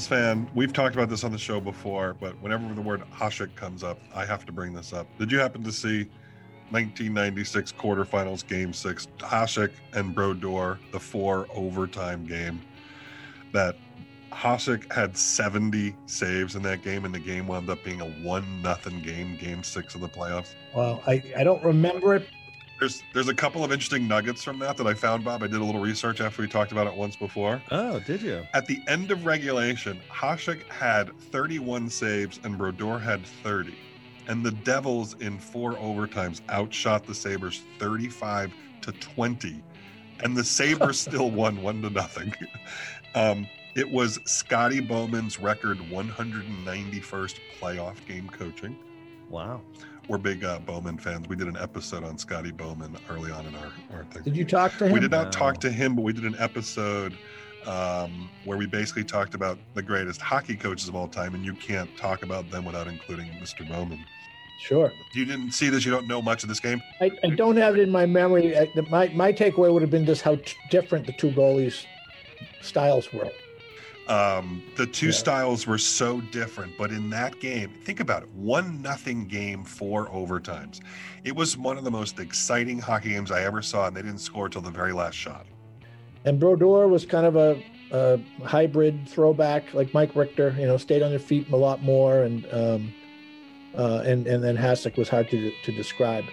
Devils 0.00 0.18
fan, 0.18 0.50
we've 0.54 0.72
talked 0.72 0.94
about 0.94 1.10
this 1.10 1.24
on 1.24 1.32
the 1.32 1.36
show 1.36 1.60
before, 1.60 2.16
but 2.18 2.32
whenever 2.40 2.72
the 2.72 2.80
word 2.80 3.02
Hasek 3.12 3.54
comes 3.54 3.84
up, 3.84 3.98
I 4.14 4.24
have 4.24 4.46
to 4.46 4.52
bring 4.52 4.72
this 4.72 4.94
up. 4.94 5.06
Did 5.18 5.30
you 5.30 5.38
happen 5.38 5.62
to 5.62 5.72
see 5.72 6.04
1996 6.70 7.72
quarterfinals 7.72 8.46
game 8.46 8.72
six, 8.72 9.08
Hasek 9.18 9.72
and 9.92 10.14
Brodeur, 10.14 10.78
the 10.92 11.00
four 11.00 11.46
overtime 11.54 12.24
game? 12.24 12.62
That 13.52 13.76
Hasek 14.32 14.90
had 14.90 15.18
70 15.18 15.94
saves 16.06 16.56
in 16.56 16.62
that 16.62 16.82
game, 16.82 17.04
and 17.04 17.14
the 17.14 17.18
game 17.18 17.46
wound 17.46 17.68
up 17.68 17.84
being 17.84 18.00
a 18.00 18.08
one 18.22 18.62
nothing 18.62 19.02
game, 19.02 19.36
game 19.36 19.62
six 19.62 19.94
of 19.94 20.00
the 20.00 20.08
playoffs. 20.08 20.54
Well, 20.74 21.02
I, 21.06 21.22
I 21.36 21.44
don't 21.44 21.62
remember 21.62 22.14
it. 22.14 22.26
There's 22.80 23.02
there's 23.12 23.28
a 23.28 23.34
couple 23.34 23.62
of 23.62 23.72
interesting 23.72 24.08
nuggets 24.08 24.42
from 24.42 24.58
that 24.60 24.78
that 24.78 24.86
I 24.86 24.94
found, 24.94 25.22
Bob. 25.22 25.42
I 25.42 25.46
did 25.46 25.60
a 25.60 25.64
little 25.64 25.82
research 25.82 26.20
after 26.22 26.40
we 26.40 26.48
talked 26.48 26.72
about 26.72 26.86
it 26.86 26.94
once 26.94 27.14
before. 27.14 27.62
Oh, 27.70 28.00
did 28.00 28.22
you? 28.22 28.46
At 28.54 28.66
the 28.66 28.80
end 28.88 29.10
of 29.10 29.26
regulation, 29.26 30.00
Hasek 30.10 30.66
had 30.68 31.14
31 31.30 31.90
saves 31.90 32.40
and 32.42 32.56
Brodeur 32.56 32.98
had 32.98 33.24
30. 33.26 33.76
And 34.28 34.44
the 34.44 34.52
Devils 34.52 35.14
in 35.20 35.38
four 35.38 35.74
overtimes 35.74 36.40
outshot 36.48 37.04
the 37.04 37.14
Sabres 37.14 37.62
35 37.78 38.54
to 38.82 38.92
20. 38.92 39.62
And 40.24 40.36
the 40.36 40.44
Sabres 40.44 40.98
still 41.08 41.30
won 41.30 41.62
one 41.62 41.82
to 41.82 41.90
nothing. 41.90 42.34
Um, 43.16 43.48
It 43.74 43.90
was 43.90 44.20
Scotty 44.24 44.78
Bowman's 44.78 45.40
record 45.40 45.78
191st 45.78 47.34
playoff 47.60 48.06
game 48.06 48.28
coaching. 48.28 48.76
Wow. 49.28 49.62
We're 50.08 50.18
big 50.18 50.44
uh, 50.44 50.58
Bowman 50.60 50.98
fans. 50.98 51.28
We 51.28 51.36
did 51.36 51.46
an 51.46 51.56
episode 51.56 52.02
on 52.04 52.18
Scotty 52.18 52.50
Bowman 52.50 52.96
early 53.08 53.30
on 53.30 53.46
in 53.46 53.54
our, 53.54 53.72
our 53.94 54.04
thing. 54.06 54.22
Did 54.24 54.36
you 54.36 54.44
talk 54.44 54.76
to 54.78 54.86
him? 54.86 54.92
We 54.92 55.00
did 55.00 55.10
not 55.12 55.26
No. 55.26 55.30
talk 55.30 55.60
to 55.60 55.70
him, 55.70 55.94
but 55.94 56.02
we 56.02 56.12
did 56.12 56.24
an 56.24 56.34
episode 56.38 57.16
um, 57.66 58.28
where 58.44 58.58
we 58.58 58.66
basically 58.66 59.04
talked 59.04 59.34
about 59.34 59.58
the 59.74 59.82
greatest 59.82 60.20
hockey 60.20 60.56
coaches 60.56 60.88
of 60.88 60.96
all 60.96 61.06
time, 61.06 61.34
and 61.34 61.44
you 61.44 61.54
can't 61.54 61.94
talk 61.96 62.22
about 62.24 62.50
them 62.50 62.64
without 62.64 62.88
including 62.88 63.26
Mr. 63.40 63.68
Bowman. 63.68 64.04
Sure. 64.58 64.92
You 65.14 65.24
didn't 65.24 65.52
see 65.52 65.68
this. 65.68 65.84
You 65.84 65.90
don't 65.90 66.06
know 66.08 66.20
much 66.20 66.42
of 66.42 66.48
this 66.48 66.60
game. 66.60 66.82
I, 67.00 67.10
I 67.24 67.28
don't 67.30 67.56
have 67.56 67.76
it 67.76 67.80
in 67.80 67.90
my 67.90 68.04
memory. 68.06 68.58
I, 68.58 68.70
the- 68.74 68.82
my 68.90 69.08
my 69.08 69.32
takeaway 69.32 69.72
would 69.72 69.80
have 69.82 69.90
been 69.90 70.04
just 70.06 70.22
how 70.22 70.36
t- 70.36 70.54
different 70.70 71.06
the 71.06 71.12
two 71.12 71.30
goalies' 71.30 71.84
styles 72.62 73.10
were. 73.12 73.30
Um, 74.08 74.62
the 74.76 74.86
two 74.86 75.06
Yeah. 75.06 75.12
styles 75.12 75.66
were 75.66 75.78
so 75.78 76.20
different, 76.20 76.76
but 76.76 76.90
in 76.90 77.10
that 77.10 77.38
game, 77.38 77.70
think 77.84 78.00
about 78.00 78.22
it: 78.24 78.28
one 78.34 78.82
nothing 78.82 79.26
game, 79.26 79.64
four 79.64 80.08
overtimes. 80.08 80.80
It 81.22 81.36
was 81.36 81.56
one 81.56 81.78
of 81.78 81.84
the 81.84 81.90
most 81.90 82.18
exciting 82.18 82.78
hockey 82.80 83.10
games 83.10 83.30
I 83.30 83.42
ever 83.44 83.62
saw, 83.62 83.86
and 83.86 83.96
they 83.96 84.02
didn't 84.02 84.18
score 84.20 84.48
till 84.48 84.62
the 84.62 84.70
very 84.70 84.92
last 84.92 85.14
shot. 85.14 85.46
And 86.24 86.40
Brodeur 86.40 86.88
was 86.88 87.06
kind 87.06 87.24
of 87.24 87.36
a, 87.36 87.62
a 87.92 88.18
hybrid 88.44 89.08
throwback, 89.08 89.72
like 89.74 89.94
Mike 89.94 90.16
Richter. 90.16 90.54
You 90.58 90.66
know, 90.66 90.76
stayed 90.76 91.02
on 91.02 91.10
their 91.10 91.18
feet 91.18 91.48
a 91.50 91.56
lot 91.56 91.82
more, 91.82 92.22
and 92.22 92.46
um, 92.52 92.94
uh, 93.76 94.02
and 94.04 94.26
and 94.26 94.42
then 94.42 94.56
Hasek 94.56 94.96
was 94.96 95.08
hard 95.08 95.28
to 95.30 95.52
to 95.64 95.72
describe. 95.72 96.24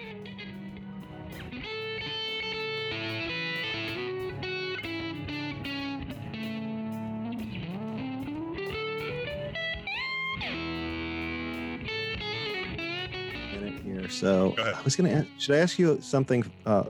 So 14.18 14.54
I 14.58 14.80
was 14.82 14.96
going 14.96 15.10
to. 15.10 15.16
Ask, 15.18 15.26
should 15.38 15.54
I 15.54 15.58
ask 15.58 15.78
you 15.78 15.98
something 16.00 16.44
uh, 16.66 16.84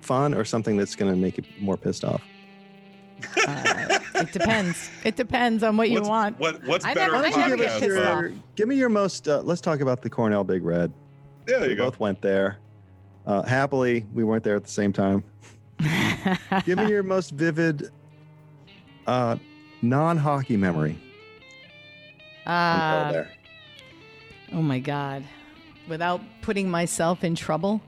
fun 0.00 0.34
or 0.34 0.44
something 0.44 0.76
that's 0.76 0.94
going 0.94 1.10
to 1.12 1.16
make 1.18 1.38
you 1.38 1.44
more 1.60 1.76
pissed 1.76 2.04
off? 2.04 2.22
Uh, 3.46 3.98
it 4.14 4.32
depends. 4.32 4.90
It 5.04 5.16
depends 5.16 5.62
on 5.62 5.76
what 5.76 5.88
you 5.90 5.96
What's- 6.00 6.08
want. 6.08 6.38
What 6.38 6.64
What's 6.66 6.84
I 6.84 6.94
better? 6.94 7.12
never- 7.12 7.26
I 7.26 7.30
never 7.30 7.56
get 7.56 7.70
podcast 7.70 7.80
pissed 7.80 7.94
than- 7.96 8.06
off. 8.06 8.20
your, 8.22 8.32
give 8.54 8.68
me 8.68 8.76
your 8.76 8.88
most. 8.88 9.26
Uh, 9.28 9.40
let's 9.42 9.60
talk 9.60 9.80
about 9.80 10.02
the 10.02 10.10
Cornell 10.10 10.44
Big 10.44 10.62
Red. 10.64 10.92
Yeah, 11.48 11.58
there 11.58 11.68
we 11.68 11.70
you 11.70 11.76
go. 11.76 11.84
both 11.84 12.00
went 12.00 12.20
there. 12.22 12.58
Uh, 13.26 13.42
happily, 13.42 14.06
we 14.14 14.22
weren't 14.24 14.44
there 14.44 14.54
at 14.56 14.62
the 14.64 14.70
same 14.70 14.92
time. 14.92 15.24
Give 16.64 16.78
me 16.78 16.88
your 16.88 17.02
most 17.02 17.32
vivid 17.32 17.90
uh, 19.06 19.36
non-hockey 19.82 20.56
memory. 20.56 20.92
from 22.44 22.52
Uh, 22.52 23.12
there. 23.12 23.30
oh 24.52 24.62
my 24.62 24.78
god! 24.78 25.24
Without 25.88 26.20
putting 26.42 26.68
myself 26.70 27.24
in 27.24 27.34
trouble, 27.34 27.80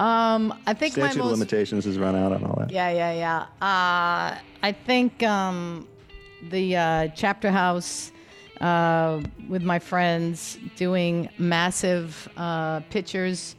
um, 0.00 0.54
I 0.66 0.74
think 0.74 0.92
Statute 0.92 1.00
my 1.00 1.10
of 1.10 1.16
most 1.28 1.38
limitations 1.38 1.84
has 1.84 1.98
run 1.98 2.16
out 2.16 2.32
on 2.32 2.44
all 2.44 2.56
that. 2.60 2.70
Yeah, 2.70 2.90
yeah, 2.90 3.12
yeah. 3.12 3.40
Uh, 3.66 4.38
I 4.62 4.72
think 4.72 5.22
um, 5.22 5.86
the 6.50 6.76
uh, 6.76 7.08
chapter 7.14 7.50
house 7.50 8.12
uh, 8.60 9.22
with 9.48 9.62
my 9.62 9.78
friends 9.78 10.58
doing 10.76 11.28
massive 11.38 12.28
uh, 12.36 12.80
pictures. 12.90 13.54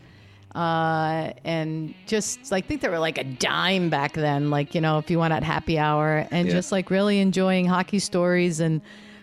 Uh, 0.55 1.33
and 1.43 1.93
just 2.07 2.51
like, 2.51 2.65
think 2.65 2.81
they 2.81 2.89
were 2.89 2.97
like 2.97 3.19
a 3.19 3.23
dime 3.23 3.89
back 3.91 4.13
then, 4.13 4.49
like, 4.49 4.73
you 4.73 4.81
know, 4.81 4.97
if 4.97 5.11
you 5.11 5.19
went 5.19 5.31
at 5.31 5.43
happy 5.43 5.77
hour 5.77 6.25
and 6.31 6.47
Yeah. 6.47 6.53
just 6.55 6.71
like 6.71 6.89
really 6.89 7.19
enjoying 7.19 7.65
hockey 7.67 7.99
stories. 7.99 8.59
And 8.59 8.81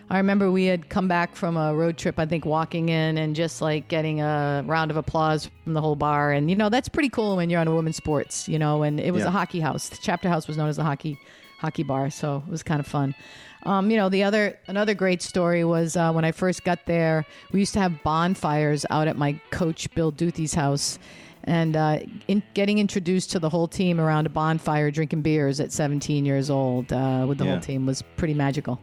I 0.09 0.17
remember 0.17 0.51
we 0.51 0.65
had 0.65 0.87
come 0.89 1.07
back 1.07 1.35
from 1.35 1.57
a 1.57 1.73
road 1.73 1.97
trip, 1.97 2.19
I 2.19 2.25
think 2.27 2.45
walking 2.45 2.89
in 2.89 3.17
and 3.17 3.35
just 3.35 3.59
like 3.61 3.87
getting 3.87 4.21
a 4.21 4.63
round 4.67 4.91
of 4.91 4.97
applause 4.97 5.49
from 5.63 5.73
the 5.73 5.81
whole 5.81 5.95
bar. 5.95 6.31
And, 6.31 6.47
you 6.49 6.55
know, 6.55 6.69
that's 6.69 6.87
pretty 6.87 7.09
cool 7.09 7.37
when 7.37 7.49
you're 7.49 7.59
on 7.59 7.67
a 7.67 7.73
women's 7.75 7.95
sports, 7.95 8.47
you 8.47 8.59
know, 8.59 8.83
and 8.83 8.99
it 8.99 9.11
was 9.11 9.23
Yeah. 9.23 9.29
a 9.29 9.31
hockey 9.31 9.59
house. 9.61 9.89
The 9.89 9.97
chapter 9.99 10.29
house 10.29 10.47
was 10.47 10.57
known 10.57 10.69
as 10.69 10.75
the 10.77 10.83
hockey 10.83 11.17
hockey 11.59 11.81
bar. 11.83 12.11
So 12.11 12.43
it 12.45 12.51
was 12.51 12.61
kind 12.61 12.79
of 12.79 12.85
fun. 12.85 13.15
Um, 13.63 13.89
you 13.89 13.97
know, 13.97 14.09
the 14.09 14.21
other 14.23 14.59
another 14.67 14.93
great 14.93 15.23
story 15.23 15.63
was 15.63 15.97
uh, 15.97 16.11
when 16.11 16.23
I 16.23 16.31
first 16.31 16.63
got 16.63 16.85
there. 16.85 17.25
We 17.51 17.59
used 17.61 17.73
to 17.73 17.79
have 17.79 18.03
bonfires 18.03 18.85
out 18.91 19.07
at 19.07 19.17
my 19.17 19.39
coach 19.49 19.89
Bill 19.95 20.11
Duthie's 20.11 20.53
house, 20.53 20.99
and 21.45 21.75
uh, 21.75 21.99
in, 22.27 22.43
getting 22.53 22.77
introduced 22.77 23.31
to 23.31 23.39
the 23.39 23.49
whole 23.49 23.67
team 23.67 23.99
around 23.99 24.27
a 24.27 24.29
bonfire, 24.29 24.91
drinking 24.91 25.23
beers 25.23 25.59
at 25.59 25.71
17 25.71 26.25
years 26.25 26.51
old 26.51 26.93
uh, 26.93 27.25
with 27.27 27.39
the 27.39 27.45
Yeah. 27.45 27.51
whole 27.53 27.59
team 27.59 27.87
was 27.87 28.03
pretty 28.17 28.35
magical. 28.35 28.79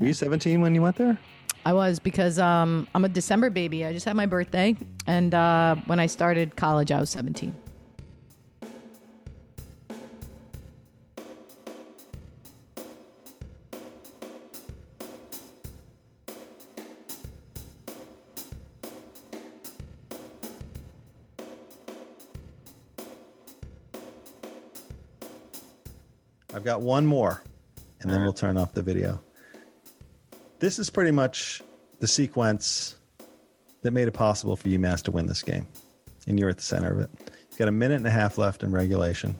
Were 0.00 0.06
you 0.06 0.12
17 0.12 0.60
when 0.60 0.74
you 0.74 0.82
went 0.82 0.96
there? 0.96 1.18
I 1.64 1.72
was 1.72 1.98
because 1.98 2.38
um, 2.38 2.86
I'm 2.94 3.04
a 3.04 3.08
December 3.08 3.48
baby. 3.48 3.86
I 3.86 3.92
just 3.92 4.04
had 4.04 4.16
my 4.16 4.26
birthday, 4.26 4.76
and 5.06 5.32
uh, 5.32 5.76
when 5.86 5.98
I 5.98 6.06
started 6.06 6.56
college, 6.56 6.92
I 6.92 7.00
was 7.00 7.10
17. 7.10 7.54
I've 26.52 26.62
got 26.62 26.82
one 26.82 27.04
more, 27.04 27.42
and 28.00 28.10
then 28.10 28.22
we'll 28.22 28.32
turn 28.32 28.56
off 28.56 28.72
the 28.74 28.82
video. 28.82 29.20
This 30.64 30.78
is 30.78 30.88
pretty 30.88 31.10
much 31.10 31.60
the 32.00 32.08
sequence 32.08 32.96
that 33.82 33.90
made 33.90 34.08
it 34.08 34.12
possible 34.12 34.56
for 34.56 34.66
UMass 34.66 35.02
to 35.02 35.10
win 35.10 35.26
this 35.26 35.42
game, 35.42 35.66
and 36.26 36.40
you're 36.40 36.48
at 36.48 36.56
the 36.56 36.62
center 36.62 36.90
of 36.90 37.00
it. 37.00 37.10
You've 37.50 37.58
got 37.58 37.68
a 37.68 37.70
minute 37.70 37.96
and 37.96 38.06
a 38.06 38.10
half 38.10 38.38
left 38.38 38.62
in 38.62 38.72
regulation. 38.72 39.36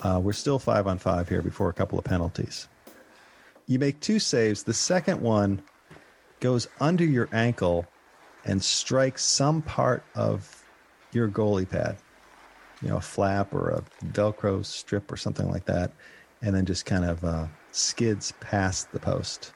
Uh, 0.00 0.20
we're 0.20 0.32
still 0.32 0.58
five 0.58 0.88
on 0.88 0.98
five 0.98 1.28
here 1.28 1.42
before 1.42 1.68
a 1.68 1.72
couple 1.72 1.96
of 1.96 2.04
penalties. 2.04 2.66
You 3.68 3.78
make 3.78 4.00
two 4.00 4.18
saves. 4.18 4.64
The 4.64 4.74
second 4.74 5.20
one 5.20 5.62
goes 6.40 6.66
under 6.80 7.04
your 7.04 7.28
ankle 7.30 7.86
and 8.44 8.60
strikes 8.64 9.24
some 9.24 9.62
part 9.62 10.02
of 10.16 10.64
your 11.12 11.28
goalie 11.28 11.70
pad 11.70 11.96
you 12.82 12.88
know, 12.88 12.96
a 12.96 13.00
flap 13.00 13.54
or 13.54 13.70
a 13.70 13.84
Velcro 14.06 14.66
strip 14.66 15.12
or 15.12 15.16
something 15.16 15.48
like 15.48 15.66
that, 15.66 15.92
and 16.42 16.52
then 16.52 16.66
just 16.66 16.84
kind 16.84 17.04
of 17.04 17.24
uh, 17.24 17.46
skids 17.70 18.32
past 18.40 18.90
the 18.90 18.98
post. 18.98 19.52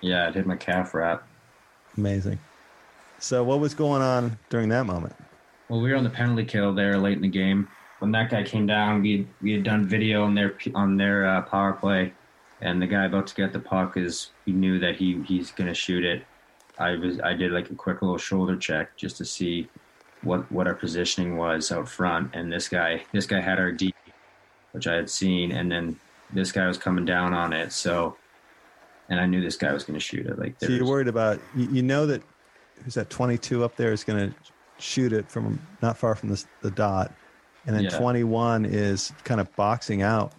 Yeah, 0.00 0.28
it 0.28 0.34
hit 0.34 0.46
my 0.46 0.56
calf 0.56 0.94
wrap. 0.94 1.26
Amazing. 1.96 2.38
So, 3.18 3.42
what 3.42 3.60
was 3.60 3.74
going 3.74 4.02
on 4.02 4.38
during 4.48 4.68
that 4.68 4.86
moment? 4.86 5.14
Well, 5.68 5.80
we 5.80 5.90
were 5.90 5.96
on 5.96 6.04
the 6.04 6.10
penalty 6.10 6.44
kill 6.44 6.72
there 6.72 6.96
late 6.98 7.16
in 7.16 7.22
the 7.22 7.28
game. 7.28 7.68
When 7.98 8.12
that 8.12 8.30
guy 8.30 8.44
came 8.44 8.66
down, 8.66 9.02
we 9.02 9.26
we 9.42 9.52
had 9.52 9.64
done 9.64 9.86
video 9.86 10.24
on 10.24 10.34
their 10.34 10.56
on 10.74 10.96
their 10.96 11.26
uh, 11.26 11.42
power 11.42 11.72
play, 11.72 12.12
and 12.60 12.80
the 12.80 12.86
guy 12.86 13.04
about 13.04 13.26
to 13.26 13.34
get 13.34 13.52
the 13.52 13.58
puck 13.58 13.96
is 13.96 14.30
we 14.46 14.52
knew 14.52 14.78
that 14.78 14.96
he 14.96 15.20
he's 15.22 15.50
gonna 15.50 15.74
shoot 15.74 16.04
it. 16.04 16.24
I 16.78 16.92
was 16.92 17.20
I 17.20 17.34
did 17.34 17.50
like 17.50 17.70
a 17.70 17.74
quick 17.74 18.02
little 18.02 18.18
shoulder 18.18 18.56
check 18.56 18.96
just 18.96 19.16
to 19.16 19.24
see 19.24 19.68
what 20.22 20.50
what 20.52 20.66
our 20.66 20.74
positioning 20.74 21.36
was 21.36 21.72
out 21.72 21.88
front, 21.88 22.34
and 22.34 22.52
this 22.52 22.68
guy 22.68 23.04
this 23.12 23.26
guy 23.26 23.40
had 23.40 23.58
our 23.58 23.72
D, 23.72 23.92
which 24.72 24.86
I 24.86 24.94
had 24.94 25.10
seen, 25.10 25.52
and 25.52 25.70
then 25.70 25.98
this 26.32 26.52
guy 26.52 26.66
was 26.66 26.78
coming 26.78 27.04
down 27.04 27.34
on 27.34 27.52
it. 27.52 27.72
So, 27.72 28.16
and 29.08 29.20
I 29.20 29.26
knew 29.26 29.40
this 29.40 29.56
guy 29.56 29.72
was 29.72 29.84
gonna 29.84 30.00
shoot 30.00 30.26
it. 30.26 30.38
Like 30.38 30.54
So, 30.60 30.66
you're 30.68 30.78
there's- 30.78 30.88
worried 30.90 31.08
about, 31.08 31.40
you, 31.56 31.68
you 31.70 31.82
know, 31.82 32.06
that 32.06 32.22
who's 32.84 32.94
that 32.94 33.10
22 33.10 33.64
up 33.64 33.76
there 33.76 33.92
is 33.92 34.04
going 34.04 34.30
to 34.30 34.36
shoot 34.78 35.12
it 35.12 35.28
from 35.28 35.58
not 35.82 35.96
far 35.98 36.14
from 36.14 36.28
the, 36.28 36.44
the 36.62 36.70
dot. 36.70 37.12
And 37.66 37.74
then 37.74 37.84
Yeah. 37.84 37.98
21 37.98 38.64
is 38.64 39.12
kind 39.24 39.40
of 39.40 39.54
boxing 39.56 40.02
out 40.02 40.32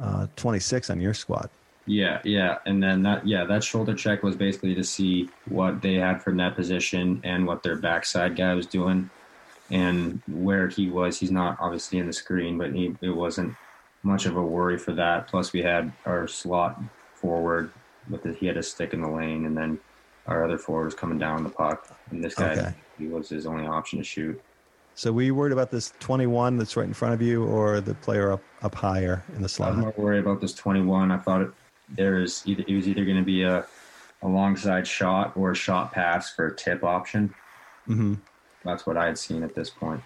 uh, 0.00 0.26
26 0.36 0.90
on 0.90 1.00
your 1.00 1.14
squad. 1.14 1.48
Yeah, 1.86 2.20
yeah, 2.24 2.58
and 2.66 2.82
then 2.82 3.02
that 3.04 3.26
yeah 3.26 3.44
that 3.44 3.64
shoulder 3.64 3.94
check 3.94 4.22
was 4.22 4.36
basically 4.36 4.74
to 4.74 4.84
see 4.84 5.28
what 5.46 5.82
they 5.82 5.94
had 5.94 6.22
from 6.22 6.36
that 6.36 6.54
position 6.54 7.20
and 7.24 7.46
what 7.46 7.62
their 7.62 7.74
backside 7.76 8.36
guy 8.36 8.54
was 8.54 8.66
doing, 8.66 9.10
and 9.70 10.20
where 10.28 10.68
he 10.68 10.88
was. 10.90 11.18
He's 11.18 11.30
not 11.32 11.56
obviously 11.58 11.98
in 11.98 12.06
the 12.06 12.12
screen, 12.12 12.58
but 12.58 12.72
he 12.72 12.94
it 13.00 13.10
wasn't 13.10 13.54
much 14.02 14.26
of 14.26 14.36
a 14.36 14.42
worry 14.42 14.78
for 14.78 14.92
that. 14.92 15.26
Plus, 15.28 15.52
we 15.52 15.62
had 15.62 15.92
our 16.06 16.28
slot 16.28 16.80
forward 17.24 17.70
with 18.08 18.22
the, 18.22 18.32
he 18.32 18.46
had 18.46 18.56
a 18.56 18.62
stick 18.62 18.92
in 18.94 19.02
the 19.02 19.08
lane, 19.08 19.44
and 19.46 19.56
then 19.56 19.78
our 20.26 20.44
other 20.44 20.58
forward 20.58 20.84
was 20.86 20.94
coming 20.94 21.18
down 21.18 21.44
the 21.44 21.50
puck, 21.50 21.86
and 22.10 22.22
this 22.22 22.34
guy 22.34 22.52
Okay. 22.52 22.74
he 22.98 23.06
was 23.06 23.28
his 23.28 23.46
only 23.46 23.66
option 23.66 23.98
to 23.98 24.04
shoot. 24.04 24.40
So, 24.94 25.12
were 25.12 25.22
you 25.22 25.34
worried 25.34 25.52
about 25.52 25.70
this 25.70 25.92
21 26.00 26.58
that's 26.58 26.76
right 26.76 26.86
in 26.86 26.92
front 26.92 27.14
of 27.14 27.22
you 27.22 27.44
or 27.44 27.80
the 27.80 27.94
player 27.94 28.32
up, 28.32 28.42
up 28.62 28.74
higher 28.74 29.22
in 29.36 29.42
the 29.42 29.48
slot? 29.48 29.72
I'm 29.72 29.80
more 29.80 29.94
worried 29.96 30.18
about 30.20 30.40
this 30.40 30.52
21. 30.54 31.10
I 31.10 31.16
thought 31.16 31.42
it, 31.42 31.50
there 31.96 32.16
was 32.16 32.42
either 32.46 32.64
it 32.66 32.74
was 32.74 32.86
either 32.88 33.04
going 33.04 33.16
to 33.16 33.22
be 33.24 33.42
a 33.42 33.64
a 34.22 34.28
long 34.28 34.54
side 34.56 34.86
shot 34.86 35.34
or 35.36 35.52
a 35.52 35.54
shot 35.54 35.92
pass 35.92 36.30
for 36.34 36.48
a 36.48 36.54
tip 36.56 36.84
option. 36.84 37.32
hmm 37.86 38.14
That's 38.64 38.86
what 38.86 38.98
I 38.98 39.06
had 39.06 39.16
seen 39.16 39.42
at 39.42 39.54
this 39.54 39.70
point. 39.70 40.02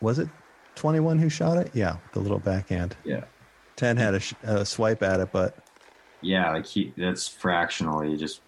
Was 0.00 0.20
it 0.20 0.28
21 0.76 1.18
who 1.18 1.28
shot 1.28 1.56
it? 1.58 1.70
Yeah, 1.74 1.96
the 2.12 2.20
little 2.20 2.38
backhand. 2.38 2.96
Yeah. 3.04 3.24
ten 3.74 3.96
had 3.96 4.14
a, 4.14 4.20
sh- 4.20 4.34
a 4.44 4.64
swipe 4.64 5.02
at 5.02 5.18
it, 5.18 5.32
but 5.32 5.56
Yeah, 6.22 6.50
like 6.52 6.66
he 6.66 6.92
that's 6.96 7.26
fractionally 7.28 8.16
just 8.16 8.40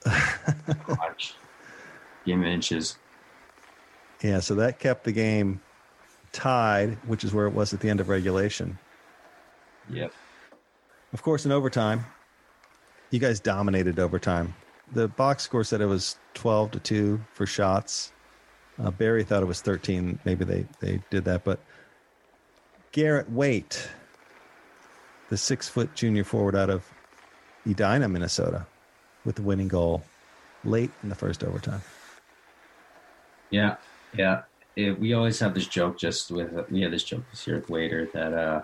clutch. 0.85 1.35
Game 2.27 2.43
of 2.43 2.47
inches. 2.47 2.97
yeah, 4.23 4.41
so 4.41 4.55
that 4.57 4.79
kept 4.79 5.05
the 5.05 5.13
game 5.13 5.61
tied, 6.33 6.99
which 7.07 7.25
is 7.25 7.33
where 7.33 7.47
it 7.47 7.53
was 7.53 7.73
at 7.73 7.81
the 7.81 7.89
end 7.89 8.01
of 8.01 8.09
regulation. 8.09 8.79
Yep. 9.91 10.13
Of 11.13 11.23
course, 11.23 11.45
in 11.45 11.53
overtime, 11.53 12.05
you 13.11 13.19
guys 13.19 13.41
dominated 13.41 13.99
overtime. 13.99 14.55
The 14.93 15.09
box 15.09 15.43
score 15.43 15.65
said 15.65 15.81
it 15.81 15.87
was 15.87 16.17
12 16.35 16.73
to 16.73 16.81
2 16.81 17.21
for 17.33 17.47
shots. 17.47 18.13
Uh, 18.83 18.91
Barry 18.91 19.25
thought 19.25 19.43
it 19.43 19.47
was 19.47 19.61
13. 19.61 20.19
Maybe 20.25 20.45
they, 20.45 20.67
they 20.81 21.03
did 21.11 21.25
that. 21.25 21.45
But 21.45 21.61
Garrett 22.93 23.31
Wait, 23.31 23.89
the 25.29 25.37
six 25.37 25.69
foot 25.69 25.95
junior 25.95 26.25
forward 26.25 26.55
out 26.55 26.71
of 26.71 26.85
Edina, 27.69 28.09
Minnesota, 28.09 28.67
with 29.25 29.37
the 29.37 29.43
winning 29.43 29.69
goal 29.69 30.03
late 30.65 30.91
in 31.03 31.09
the 31.09 31.15
first 31.15 31.45
overtime. 31.45 31.83
Yeah, 33.51 33.77
yeah. 34.17 34.43
It, 34.75 34.99
we 34.99 35.13
always 35.13 35.39
have 35.41 35.55
this 35.55 35.67
joke 35.67 35.99
just 35.99 36.31
with 36.31 36.71
we 36.71 36.81
had 36.81 36.93
this 36.93 37.05
joke 37.05 37.25
this 37.31 37.47
year 37.47 37.57
with 37.57 37.69
Waiter 37.69 38.09
that 38.15 38.33
uh 38.33 38.63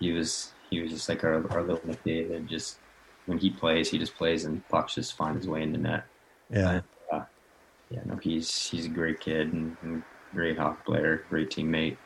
he 0.00 0.12
was 0.12 0.52
he 0.70 0.80
was 0.80 0.90
just 0.90 1.08
like 1.08 1.22
our 1.24 1.46
our 1.52 1.62
little 1.62 1.80
McDavid. 1.80 2.46
Just 2.46 2.78
when 3.26 3.38
he 3.38 3.50
plays, 3.50 3.90
he 3.90 3.98
just 3.98 4.16
plays 4.16 4.44
and 4.44 4.66
pucks 4.68 4.94
just 4.94 5.14
find 5.14 5.36
his 5.36 5.46
way 5.46 5.62
in 5.62 5.72
the 5.72 5.78
net. 5.78 6.04
Yeah. 6.50 6.80
Uh, 7.12 7.24
yeah, 7.90 8.00
no, 8.06 8.16
he's 8.16 8.68
he's 8.68 8.86
a 8.86 8.90
great 8.90 9.20
kid 9.20 9.52
and, 9.52 9.76
and 9.82 10.02
great 10.32 10.58
hockey 10.58 10.82
player, 10.86 11.24
great 11.28 11.50
teammate. 11.50 11.96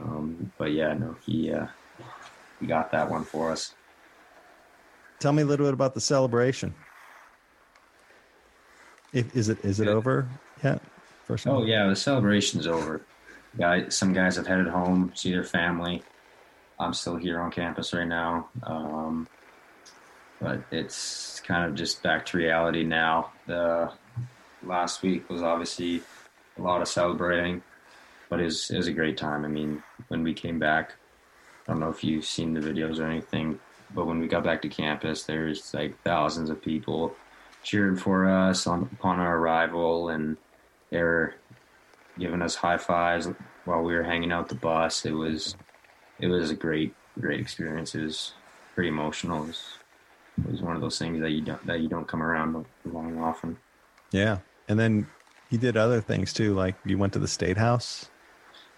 Um, 0.00 0.52
but 0.58 0.72
yeah, 0.72 0.94
no, 0.94 1.16
he 1.24 1.52
uh, 1.52 1.66
he 2.60 2.66
got 2.66 2.90
that 2.92 3.08
one 3.10 3.24
for 3.24 3.52
us. 3.52 3.74
Tell 5.20 5.32
me 5.32 5.42
a 5.42 5.46
little 5.46 5.66
bit 5.66 5.74
about 5.74 5.94
the 5.94 6.00
celebration. 6.00 6.74
If, 9.12 9.34
is 9.34 9.48
it 9.48 9.64
is 9.64 9.80
it 9.80 9.86
Yeah. 9.86 9.94
over 9.94 10.28
yet? 10.62 10.82
First 11.24 11.46
Oh 11.46 11.64
yeah, 11.64 11.88
the 11.88 11.96
celebration's 11.96 12.66
over. 12.66 13.00
Guy, 13.58 13.88
some 13.88 14.12
guys 14.12 14.36
have 14.36 14.46
headed 14.46 14.68
home, 14.68 15.12
see 15.14 15.32
their 15.32 15.44
family. 15.44 16.02
I'm 16.78 16.94
still 16.94 17.16
here 17.16 17.40
on 17.40 17.50
campus 17.50 17.92
right 17.92 18.06
now, 18.06 18.48
um, 18.62 19.26
but 20.40 20.60
it's 20.70 21.40
kind 21.40 21.64
of 21.68 21.74
just 21.74 22.02
back 22.02 22.24
to 22.26 22.36
reality 22.36 22.84
now. 22.84 23.32
The 23.46 23.90
last 24.62 25.02
week 25.02 25.28
was 25.28 25.42
obviously 25.42 26.02
a 26.56 26.62
lot 26.62 26.80
of 26.80 26.86
celebrating, 26.88 27.62
but 28.28 28.38
it 28.40 28.44
was, 28.44 28.70
it 28.70 28.76
was 28.76 28.86
a 28.86 28.92
great 28.92 29.16
time. 29.16 29.44
I 29.44 29.48
mean, 29.48 29.82
when 30.08 30.22
we 30.22 30.34
came 30.34 30.60
back, 30.60 30.94
I 31.66 31.72
don't 31.72 31.80
know 31.80 31.88
if 31.90 32.04
you've 32.04 32.24
seen 32.26 32.54
the 32.54 32.60
videos 32.60 33.00
or 33.00 33.06
anything, 33.06 33.58
but 33.94 34.06
when 34.06 34.18
we 34.18 34.28
got 34.28 34.44
back 34.44 34.62
to 34.62 34.68
campus, 34.68 35.24
there's 35.24 35.72
like 35.74 36.00
thousands 36.02 36.50
of 36.50 36.62
people 36.62 37.14
cheering 37.62 37.96
for 37.96 38.28
us 38.28 38.66
on 38.66 38.88
upon 38.92 39.18
our 39.18 39.38
arrival, 39.38 40.08
and 40.10 40.36
they 40.90 41.02
were 41.02 41.34
giving 42.18 42.42
us 42.42 42.54
high 42.54 42.78
fives 42.78 43.28
while 43.64 43.82
we 43.82 43.94
were 43.94 44.02
hanging 44.02 44.32
out 44.32 44.48
the 44.48 44.54
bus. 44.54 45.04
It 45.04 45.12
was 45.12 45.56
it 46.20 46.26
was 46.26 46.50
a 46.50 46.54
great 46.54 46.94
great 47.20 47.40
experience. 47.40 47.94
It 47.94 48.02
was 48.02 48.32
pretty 48.74 48.88
emotional. 48.88 49.44
It 49.44 49.48
was, 49.48 49.62
it 50.38 50.50
was 50.52 50.62
one 50.62 50.76
of 50.76 50.82
those 50.82 50.98
things 50.98 51.20
that 51.20 51.30
you 51.30 51.40
don't 51.40 51.66
that 51.66 51.80
you 51.80 51.88
don't 51.88 52.06
come 52.06 52.22
around 52.22 52.64
long 52.84 53.18
often. 53.18 53.58
Yeah. 54.12 54.38
And 54.68 54.78
then 54.78 55.06
you 55.50 55.58
did 55.58 55.76
other 55.76 56.00
things 56.00 56.32
too, 56.32 56.54
like 56.54 56.74
you 56.84 56.98
went 56.98 57.12
to 57.14 57.18
the 57.18 57.28
state 57.28 57.56
house. 57.56 58.10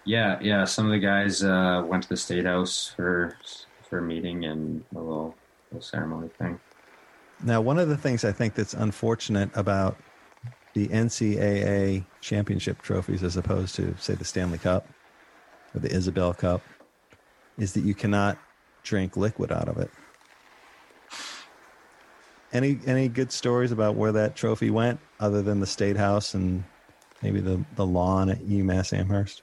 Yeah, 0.05 0.39
yeah. 0.41 0.65
Some 0.65 0.85
of 0.85 0.91
the 0.91 0.99
guys 0.99 1.43
uh, 1.43 1.83
went 1.85 2.03
to 2.03 2.09
the 2.09 2.17
state 2.17 2.45
house 2.45 2.93
for 2.95 3.37
for 3.91 4.01
meeting 4.01 4.45
and 4.45 4.83
a 4.95 4.97
little 4.97 5.35
little 5.69 5.83
ceremony 5.83 6.29
thing. 6.39 6.59
Now, 7.43 7.61
one 7.61 7.77
of 7.77 7.89
the 7.89 7.97
things 7.97 8.23
I 8.23 8.31
think 8.31 8.55
that's 8.55 8.73
unfortunate 8.73 9.49
about 9.53 9.97
the 10.73 10.87
NCAA 10.87 12.05
championship 12.21 12.81
trophies 12.81 13.21
as 13.21 13.35
opposed 13.35 13.75
to, 13.75 13.93
say, 13.99 14.15
the 14.15 14.23
Stanley 14.23 14.57
Cup 14.57 14.87
or 15.75 15.81
the 15.81 15.89
Isobel 15.89 16.37
Cup 16.37 16.61
is 17.57 17.73
that 17.73 17.83
you 17.83 17.93
cannot 17.93 18.37
drink 18.83 19.17
liquid 19.17 19.51
out 19.51 19.67
of 19.67 19.77
it. 19.77 19.91
Any 22.53 22.79
any 22.85 23.07
good 23.07 23.31
stories 23.31 23.71
about 23.71 23.95
where 23.95 24.11
that 24.13 24.35
trophy 24.35 24.69
went 24.69 24.99
other 25.19 25.41
than 25.41 25.59
the 25.59 25.67
state 25.67 25.97
house 25.97 26.33
and 26.33 26.63
maybe 27.21 27.39
the, 27.39 27.63
the 27.75 27.85
lawn 27.85 28.29
at 28.29 28.39
UMass 28.39 28.97
Amherst? 28.97 29.41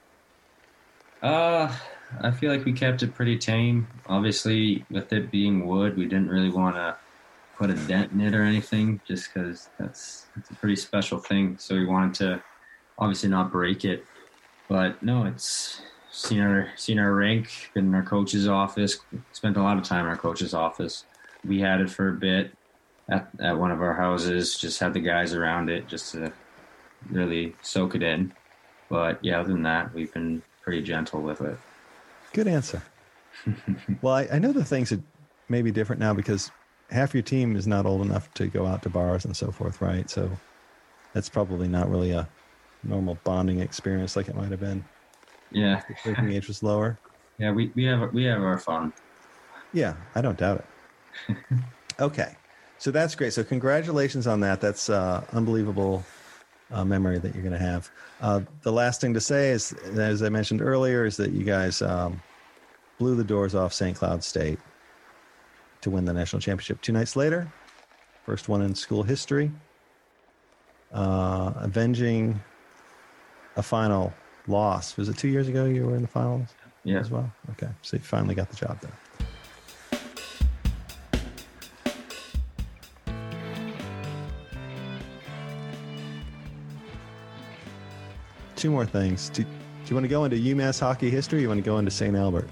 Uh, 1.21 1.73
I 2.21 2.31
feel 2.31 2.51
like 2.51 2.65
we 2.65 2.73
kept 2.73 3.03
it 3.03 3.13
pretty 3.13 3.37
tame. 3.37 3.87
Obviously, 4.07 4.85
with 4.89 5.13
it 5.13 5.31
being 5.31 5.67
wood, 5.67 5.97
we 5.97 6.05
didn't 6.05 6.29
really 6.29 6.49
want 6.49 6.75
to 6.75 6.97
put 7.57 7.69
a 7.69 7.75
dent 7.75 8.11
in 8.11 8.21
it 8.21 8.33
or 8.33 8.43
anything, 8.43 8.99
just 9.07 9.33
because 9.33 9.69
that's 9.77 10.27
it's 10.37 10.49
a 10.49 10.55
pretty 10.55 10.75
special 10.75 11.19
thing. 11.19 11.57
So 11.59 11.75
we 11.75 11.85
wanted 11.85 12.13
to 12.15 12.43
obviously 12.97 13.29
not 13.29 13.51
break 13.51 13.85
it. 13.85 14.05
But 14.67 15.01
no, 15.03 15.25
it's 15.25 15.81
seen 16.11 16.41
our 16.41 16.69
seen 16.75 16.99
our 16.99 17.13
rink, 17.13 17.71
been 17.73 17.87
in 17.87 17.95
our 17.95 18.03
coach's 18.03 18.47
office, 18.47 18.99
spent 19.31 19.57
a 19.57 19.61
lot 19.61 19.77
of 19.77 19.83
time 19.83 20.05
in 20.05 20.09
our 20.09 20.17
coach's 20.17 20.53
office. 20.53 21.05
We 21.45 21.59
had 21.59 21.81
it 21.81 21.89
for 21.89 22.09
a 22.09 22.13
bit 22.13 22.51
at, 23.07 23.29
at 23.39 23.57
one 23.57 23.71
of 23.71 23.81
our 23.81 23.93
houses, 23.93 24.57
just 24.57 24.79
had 24.79 24.93
the 24.93 24.99
guys 24.99 25.33
around 25.33 25.69
it 25.69 25.87
just 25.87 26.11
to 26.13 26.31
really 27.09 27.55
soak 27.61 27.95
it 27.95 28.03
in. 28.03 28.33
But 28.89 29.23
yeah, 29.23 29.39
other 29.39 29.49
than 29.53 29.63
that, 29.63 29.93
we've 29.93 30.13
been 30.13 30.41
pretty 30.61 30.81
gentle 30.81 31.21
with 31.21 31.41
it. 31.41 31.57
Good 32.33 32.47
answer. 32.47 32.81
well, 34.01 34.13
I, 34.13 34.27
I 34.33 34.39
know 34.39 34.51
the 34.51 34.65
things 34.65 34.89
that 34.89 35.01
may 35.47 35.61
be 35.61 35.71
different 35.71 35.99
now 35.99 36.13
because 36.13 36.51
half 36.89 37.13
your 37.13 37.23
team 37.23 37.55
is 37.55 37.67
not 37.67 37.85
old 37.85 38.05
enough 38.05 38.33
to 38.35 38.47
go 38.47 38.65
out 38.65 38.81
to 38.83 38.89
bars 38.89 39.25
and 39.25 39.35
so 39.35 39.51
forth, 39.51 39.81
right? 39.81 40.09
So 40.09 40.39
that's 41.13 41.29
probably 41.29 41.67
not 41.67 41.89
really 41.89 42.11
a 42.11 42.29
normal 42.83 43.15
bonding 43.15 43.59
experience 43.59 44.15
like 44.15 44.27
it 44.27 44.35
might 44.35 44.51
have 44.51 44.59
been. 44.59 44.85
Yeah, 45.51 45.81
The 45.87 45.95
drinking 46.03 46.33
age 46.33 46.47
was 46.47 46.61
lower. 46.61 46.99
yeah, 47.39 47.51
we, 47.51 47.71
we 47.75 47.83
have 47.85 48.13
we 48.13 48.23
have 48.25 48.41
our 48.41 48.59
fun. 48.59 48.93
Yeah, 49.73 49.95
I 50.15 50.21
don't 50.21 50.37
doubt 50.37 50.65
it. 51.29 51.35
okay, 51.99 52.37
so 52.77 52.91
that's 52.91 53.15
great. 53.15 53.33
So 53.33 53.43
congratulations 53.43 54.27
on 54.27 54.39
that. 54.41 54.61
That's 54.61 54.89
uh, 54.89 55.25
unbelievable 55.31 56.05
uh, 56.71 56.85
memory 56.85 57.19
that 57.19 57.33
you're 57.33 57.43
going 57.43 57.53
to 57.53 57.59
have. 57.59 57.89
Uh, 58.21 58.41
the 58.61 58.71
last 58.71 59.01
thing 59.01 59.13
to 59.13 59.21
say 59.21 59.49
is, 59.49 59.73
as 59.95 60.21
I 60.23 60.29
mentioned 60.29 60.61
earlier, 60.61 61.05
is 61.05 61.17
that 61.17 61.31
you 61.31 61.43
guys 61.43 61.81
um, 61.81 62.21
blew 62.97 63.15
the 63.15 63.23
doors 63.23 63.55
off 63.55 63.73
St. 63.73 63.97
Cloud 63.97 64.23
State 64.23 64.59
to 65.81 65.89
win 65.89 66.05
the 66.05 66.13
national 66.13 66.41
championship 66.41 66.81
two 66.81 66.91
nights 66.91 67.15
later. 67.15 67.51
First 68.25 68.49
one 68.49 68.61
in 68.61 68.75
school 68.75 69.01
history, 69.01 69.51
uh, 70.93 71.53
avenging 71.55 72.39
a 73.55 73.63
final 73.63 74.13
loss. 74.47 74.97
Was 74.97 75.09
it 75.09 75.17
two 75.17 75.29
years 75.29 75.47
ago 75.47 75.65
you 75.65 75.85
were 75.85 75.95
in 75.95 76.01
the 76.01 76.07
finals? 76.07 76.49
Yeah, 76.83 76.99
as 76.99 77.09
well. 77.09 77.31
Okay, 77.51 77.69
so 77.81 77.97
you 77.97 78.03
finally 78.03 78.35
got 78.35 78.49
the 78.49 78.55
job 78.55 78.79
done. 78.81 78.91
Two 88.59 88.71
more 88.71 88.85
things. 88.85 89.29
Do, 89.29 89.43
do 89.43 89.49
you 89.85 89.95
want 89.95 90.03
to 90.03 90.09
go 90.09 90.25
into 90.25 90.35
UMass 90.35 90.81
hockey 90.81 91.09
history? 91.09 91.39
Or 91.39 91.41
you 91.43 91.47
want 91.47 91.59
to 91.59 91.65
go 91.65 91.77
into 91.77 91.91
St. 91.91 92.13
Albert? 92.13 92.49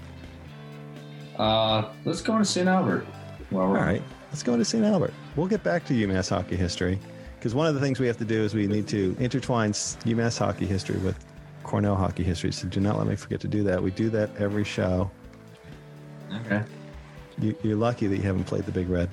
uh, 1.36 1.90
let's 2.06 2.22
go 2.22 2.32
into 2.32 2.46
St. 2.46 2.66
Albert. 2.66 3.06
Well, 3.50 3.66
All 3.66 3.74
right, 3.74 4.02
let's 4.30 4.42
go 4.42 4.54
into 4.54 4.64
St. 4.64 4.84
Albert. 4.84 5.12
We'll 5.36 5.46
get 5.46 5.62
back 5.62 5.84
to 5.86 5.92
UMass 5.92 6.30
hockey 6.30 6.56
history 6.56 6.98
because 7.36 7.54
one 7.54 7.66
of 7.66 7.74
the 7.74 7.80
things 7.80 8.00
we 8.00 8.06
have 8.06 8.16
to 8.16 8.24
do 8.24 8.42
is 8.42 8.54
we 8.54 8.66
need 8.66 8.88
to 8.88 9.14
intertwine 9.20 9.72
UMass 9.72 10.38
hockey 10.38 10.64
history 10.64 10.96
with 10.96 11.24
Cornell 11.62 11.94
hockey 11.94 12.24
history. 12.24 12.52
So 12.52 12.68
do 12.68 12.80
not 12.80 12.96
let 12.96 13.06
me 13.06 13.14
forget 13.14 13.40
to 13.40 13.48
do 13.48 13.62
that. 13.64 13.82
We 13.82 13.90
do 13.90 14.08
that 14.10 14.30
every 14.38 14.64
show. 14.64 15.10
Okay. 16.46 16.62
You, 17.38 17.54
you're 17.62 17.76
lucky 17.76 18.06
that 18.06 18.16
you 18.16 18.22
haven't 18.22 18.44
played 18.44 18.64
the 18.64 18.72
Big 18.72 18.88
Red. 18.88 19.10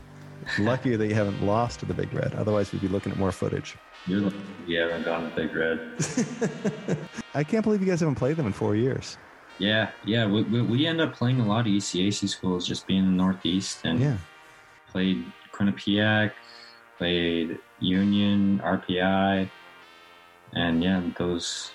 Luckier 0.60 0.98
that 0.98 1.08
you 1.08 1.16
haven't 1.16 1.42
lost 1.44 1.80
to 1.82 1.86
the 1.86 1.94
Big 1.94 2.14
Red. 2.14 2.34
Otherwise, 2.36 2.72
we'd 2.72 2.82
be 2.82 2.88
looking 2.88 3.12
at 3.12 3.18
more 3.18 3.32
footage. 3.32 3.76
You're 4.08 4.32
you 4.68 4.80
haven't 4.80 5.04
gone 5.04 5.30
to 5.30 5.36
Big 5.36 5.56
Red. 5.56 5.80
I 7.34 7.44
can't 7.44 7.64
believe 7.64 7.82
you 7.82 7.88
guys 7.88 8.00
haven't 8.00 8.16
played 8.16 8.38
them 8.38 8.46
in 8.46 8.54
four 8.54 8.76
years. 8.76 9.18
Yeah, 9.58 9.92
yeah. 10.06 10.26
We, 10.28 10.44
we, 10.44 10.62
we 10.62 10.86
end 10.88 11.00
up 11.02 11.14
playing 11.14 11.40
a 11.40 11.46
lot 11.46 11.62
of 11.62 11.68
ECAC 11.68 12.28
schools 12.30 12.68
just 12.68 12.86
being 12.88 13.00
in 13.06 13.18
the 13.18 13.24
Northeast 13.24 13.80
and 13.86 14.00
Yeah. 14.00 14.18
played 14.90 15.26
Quinnipiac, 15.54 16.32
played 16.98 17.58
Union, 17.80 18.60
RPI, 18.64 19.50
and 20.54 20.84
yeah, 20.84 21.02
those 21.18 21.72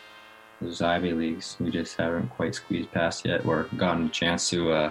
those 0.61 0.83
Ivy 0.83 1.12
leagues 1.14 1.57
we 1.59 1.71
just 1.71 1.97
haven't 1.97 2.29
quite 2.29 2.55
squeezed 2.55 2.91
past 2.93 3.25
yet 3.25 3.47
or 3.47 3.64
gotten 3.79 4.07
a 4.07 4.09
chance 4.11 4.51
to 4.51 4.71
uh, 4.73 4.91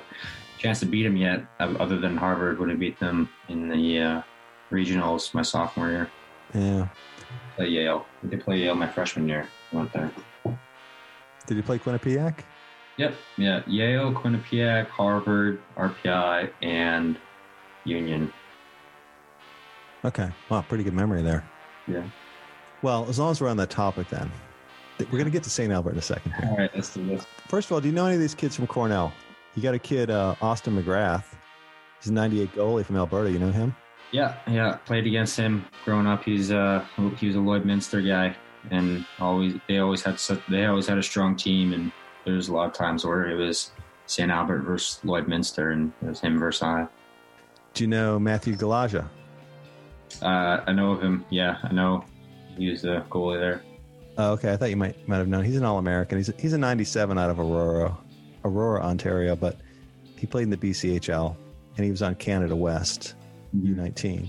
chance 0.59 0.79
to 0.81 0.85
beat 0.85 1.03
them 1.03 1.17
yet. 1.17 1.45
Other 1.59 1.99
than 1.99 2.17
Harvard, 2.17 2.59
would 2.59 2.69
have 2.69 2.79
beat 2.79 2.99
them 2.99 3.29
in 3.47 3.69
the 3.69 3.99
uh, 3.99 4.21
regionals 4.71 5.33
my 5.33 5.41
sophomore 5.41 5.89
year. 5.89 6.11
Yeah. 6.53 6.87
Play 7.55 7.69
Yale. 7.69 8.05
We 8.21 8.29
did 8.29 8.43
play 8.43 8.59
Yale 8.59 8.75
my 8.75 8.87
freshman 8.87 9.27
year. 9.27 9.47
Went 9.71 9.91
there. 9.93 10.11
Did 11.47 11.57
you 11.57 11.63
play 11.63 11.79
Quinnipiac? 11.79 12.39
Yep. 12.97 13.15
Yeah. 13.37 13.63
Yale, 13.65 14.11
Quinnipiac, 14.11 14.87
Harvard, 14.89 15.61
RPI, 15.77 16.51
and 16.61 17.17
Union. 17.85 18.31
Okay. 20.03 20.29
Wow, 20.49 20.61
pretty 20.67 20.83
good 20.83 20.93
memory 20.93 21.21
there. 21.21 21.47
Yeah. 21.87 22.03
Well, 22.81 23.07
as 23.09 23.17
long 23.19 23.31
as 23.31 23.41
we're 23.41 23.49
on 23.49 23.57
that 23.57 23.69
topic, 23.69 24.09
then 24.09 24.31
we're 24.99 25.11
going 25.11 25.25
to 25.25 25.31
get 25.31 25.43
to 25.43 25.49
St. 25.49 25.71
Albert 25.71 25.91
in 25.91 25.97
a 25.97 26.01
second. 26.01 26.33
Here. 26.33 26.49
All 26.49 26.57
right, 26.57 26.71
let's 26.75 26.93
do 26.93 27.05
this. 27.05 27.25
First 27.47 27.67
of 27.67 27.73
all, 27.73 27.81
do 27.81 27.87
you 27.87 27.93
know 27.93 28.05
any 28.05 28.15
of 28.15 28.21
these 28.21 28.35
kids 28.35 28.55
from 28.55 28.67
Cornell? 28.67 29.13
You 29.59 29.63
got 29.63 29.75
a 29.75 29.79
kid, 29.79 30.09
uh, 30.09 30.35
Austin 30.41 30.81
McGrath. 30.81 31.25
He's 31.99 32.07
a 32.07 32.13
98 32.13 32.53
goalie 32.53 32.85
from 32.85 32.95
Alberta. 32.95 33.29
You 33.29 33.39
know 33.39 33.51
him? 33.51 33.75
Yeah, 34.13 34.37
yeah. 34.47 34.77
Played 34.85 35.05
against 35.05 35.35
him 35.35 35.65
growing 35.83 36.07
up. 36.07 36.23
He's 36.23 36.49
uh 36.49 36.85
he 37.17 37.27
was 37.27 37.35
a 37.35 37.39
Lloydminster 37.39 38.07
guy, 38.07 38.37
and 38.71 39.05
always 39.19 39.55
they 39.67 39.79
always 39.79 40.01
had 40.01 40.17
such, 40.17 40.39
they 40.47 40.65
always 40.65 40.87
had 40.87 40.97
a 40.97 41.03
strong 41.03 41.35
team. 41.35 41.73
And 41.73 41.91
there's 42.23 42.47
a 42.47 42.53
lot 42.53 42.67
of 42.67 42.73
times 42.73 43.03
where 43.03 43.29
it 43.29 43.35
was 43.35 43.71
St. 44.05 44.31
Albert 44.31 44.59
versus 44.59 45.01
Lloydminster, 45.03 45.73
and 45.73 45.91
it 46.03 46.07
was 46.07 46.21
him 46.21 46.39
versus 46.39 46.63
I. 46.63 46.87
Do 47.73 47.83
you 47.83 47.89
know 47.89 48.17
Matthew 48.17 48.55
Galajda? 48.55 49.09
Uh, 50.21 50.63
I 50.65 50.71
know 50.71 50.93
of 50.93 51.03
him. 51.03 51.25
Yeah, 51.29 51.57
I 51.63 51.73
know 51.73 52.05
he 52.57 52.69
was 52.71 52.83
the 52.83 53.03
goalie 53.09 53.41
there. 53.41 53.61
Oh, 54.17 54.31
okay. 54.31 54.53
I 54.53 54.55
thought 54.55 54.69
you 54.69 54.77
might 54.77 55.05
might 55.05 55.17
have 55.17 55.27
known. 55.27 55.43
He's 55.43 55.57
an 55.57 55.65
All 55.65 55.79
American. 55.79 56.17
He's 56.17 56.29
a, 56.29 56.33
he's 56.37 56.53
a 56.53 56.57
97 56.57 57.17
out 57.17 57.29
of 57.29 57.41
Aurora, 57.41 57.97
Aurora, 58.45 58.81
Ontario, 58.81 59.35
but 59.35 59.57
he 60.17 60.27
played 60.27 60.43
in 60.43 60.49
the 60.49 60.57
BCHL 60.57 61.35
and 61.75 61.85
he 61.85 61.91
was 61.91 62.01
on 62.01 62.15
Canada 62.15 62.55
West 62.55 63.15
U19. 63.55 64.27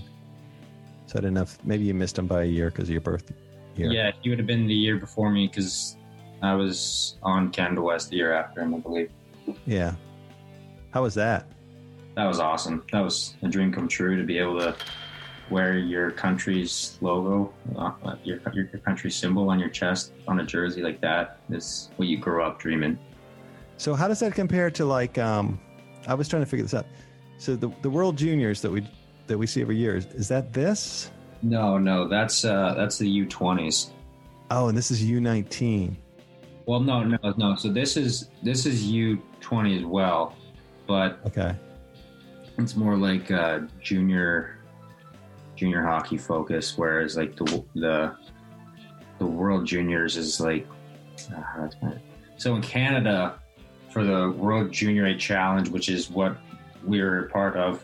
So 1.07 1.13
I 1.17 1.21
didn't 1.21 1.33
know 1.33 1.41
if 1.41 1.57
maybe 1.65 1.83
you 1.83 1.93
missed 1.93 2.17
him 2.17 2.27
by 2.27 2.43
a 2.43 2.45
year 2.45 2.69
because 2.69 2.85
of 2.85 2.91
your 2.91 3.01
birth 3.01 3.31
year. 3.75 3.91
Yeah, 3.91 4.11
he 4.21 4.29
would 4.29 4.39
have 4.39 4.47
been 4.47 4.67
the 4.67 4.73
year 4.73 4.97
before 4.97 5.29
me 5.29 5.47
because 5.47 5.97
I 6.41 6.53
was 6.53 7.17
on 7.21 7.51
Canada 7.51 7.81
West 7.81 8.09
the 8.09 8.17
year 8.17 8.33
after 8.33 8.61
him, 8.61 8.73
I 8.73 8.77
believe. 8.79 9.11
Yeah. 9.65 9.95
How 10.91 11.03
was 11.03 11.13
that? 11.15 11.47
That 12.15 12.25
was 12.25 12.39
awesome. 12.39 12.83
That 12.91 13.01
was 13.01 13.35
a 13.41 13.47
dream 13.47 13.71
come 13.71 13.87
true 13.87 14.17
to 14.17 14.23
be 14.23 14.37
able 14.37 14.59
to 14.59 14.75
wear 15.49 15.77
your 15.77 16.11
country's 16.11 16.97
logo, 17.01 17.53
uh, 17.77 17.91
your, 18.23 18.39
your 18.53 18.69
your 18.71 18.79
country's 18.79 19.15
symbol 19.15 19.49
on 19.49 19.59
your 19.59 19.69
chest 19.69 20.13
on 20.27 20.39
a 20.39 20.45
jersey 20.45 20.81
like 20.81 21.01
that 21.01 21.39
is 21.49 21.89
what 21.97 22.07
you 22.07 22.17
grow 22.17 22.45
up 22.45 22.59
dreaming. 22.59 22.97
So 23.81 23.95
how 23.95 24.07
does 24.07 24.19
that 24.19 24.35
compare 24.35 24.69
to 24.69 24.85
like? 24.85 25.17
Um, 25.17 25.59
I 26.07 26.13
was 26.13 26.27
trying 26.27 26.43
to 26.43 26.45
figure 26.45 26.63
this 26.63 26.75
out. 26.75 26.85
So 27.39 27.55
the 27.55 27.71
the 27.81 27.89
World 27.89 28.15
Juniors 28.15 28.61
that 28.61 28.69
we 28.69 28.87
that 29.25 29.35
we 29.35 29.47
see 29.47 29.59
every 29.59 29.75
year 29.75 29.95
is, 29.95 30.05
is 30.05 30.27
that 30.27 30.53
this? 30.53 31.09
No, 31.41 31.79
no, 31.79 32.07
that's 32.07 32.45
uh, 32.45 32.75
that's 32.77 32.99
the 32.99 33.09
U 33.09 33.25
twenties. 33.25 33.89
Oh, 34.51 34.67
and 34.67 34.77
this 34.77 34.91
is 34.91 35.01
U19. 35.01 35.95
Well, 36.67 36.79
no, 36.79 37.03
no, 37.03 37.17
no. 37.37 37.55
So 37.55 37.69
this 37.69 37.97
is 37.97 38.29
this 38.43 38.67
is 38.67 38.85
U 38.85 39.19
twenty 39.39 39.79
as 39.79 39.83
well, 39.83 40.35
but 40.85 41.17
Okay. 41.25 41.55
it's 42.59 42.75
more 42.75 42.95
like 42.95 43.31
uh, 43.31 43.61
junior 43.81 44.59
junior 45.55 45.81
hockey 45.81 46.19
focus, 46.19 46.77
whereas 46.77 47.17
like 47.17 47.35
the 47.35 47.65
the 47.73 48.15
the 49.17 49.25
World 49.25 49.65
Juniors 49.65 50.17
is 50.17 50.39
like 50.39 50.67
uh, 51.35 51.41
how 51.41 51.61
to 51.61 51.65
explain 51.65 51.91
it? 51.93 52.01
so 52.37 52.55
in 52.55 52.61
Canada 52.61 53.40
for 53.91 54.03
the 54.03 54.31
World 54.31 54.71
Junior 54.71 55.05
A 55.07 55.17
Challenge, 55.17 55.69
which 55.69 55.89
is 55.89 56.09
what 56.09 56.37
we're 56.83 57.25
a 57.25 57.29
part 57.29 57.55
of. 57.55 57.83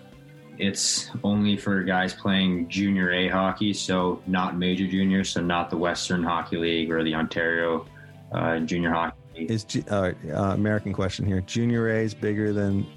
It's 0.58 1.12
only 1.24 1.56
for 1.56 1.84
guys 1.84 2.14
playing 2.14 2.68
junior 2.68 3.12
A 3.12 3.28
hockey, 3.28 3.74
so 3.74 4.22
not 4.26 4.58
major 4.58 4.88
junior, 4.88 5.24
so 5.24 5.42
not 5.42 5.70
the 5.70 5.78
Western 5.78 6.24
Hockey 6.24 6.58
League 6.58 6.92
or 6.92 7.04
the 7.04 7.14
Ontario 7.14 7.86
uh, 8.32 8.60
Junior 8.60 8.92
Hockey 8.92 9.18
League. 9.36 9.52
Is 9.52 9.66
uh, 9.92 10.14
uh, 10.30 10.54
American 10.54 10.94
question 10.94 11.26
here? 11.26 11.42
Junior 11.42 11.90
A 11.90 12.04
is 12.04 12.16
bigger 12.16 12.54
than 12.54 12.88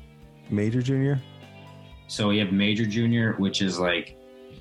Major 0.49 0.81
Junior? 0.81 1.21
So 2.09 2.29
we 2.29 2.39
have 2.39 2.51
major 2.51 2.87
junior, 2.87 3.35
which 3.35 3.61
is 3.63 3.79
like 3.79 4.17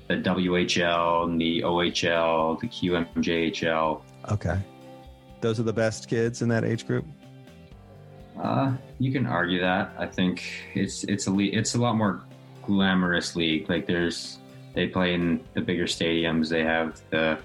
the 0.08 0.16
WHL 0.16 1.24
and 1.24 1.40
the 1.40 1.62
OHL, 1.62 2.60
the 2.60 2.68
QMJHL. 2.68 4.02
Okay. 4.30 4.58
Those 5.40 5.58
are 5.58 5.64
the 5.64 5.72
best 5.72 6.08
kids 6.08 6.42
in 6.42 6.48
that 6.50 6.64
age 6.64 6.86
group. 6.86 7.06
Uh, 8.40 8.72
you 8.98 9.12
can 9.12 9.26
argue 9.26 9.60
that. 9.60 9.92
I 9.98 10.06
think 10.06 10.42
it's 10.74 11.04
it's 11.04 11.28
a 11.28 11.38
it's 11.38 11.74
a 11.74 11.78
lot 11.78 11.96
more 11.96 12.22
glamorous 12.62 13.36
league. 13.36 13.68
Like 13.68 13.86
there's 13.86 14.38
they 14.74 14.86
play 14.86 15.14
in 15.14 15.44
the 15.54 15.60
bigger 15.60 15.84
stadiums. 15.84 16.48
They 16.48 16.64
have 16.64 17.00
the 17.10 17.38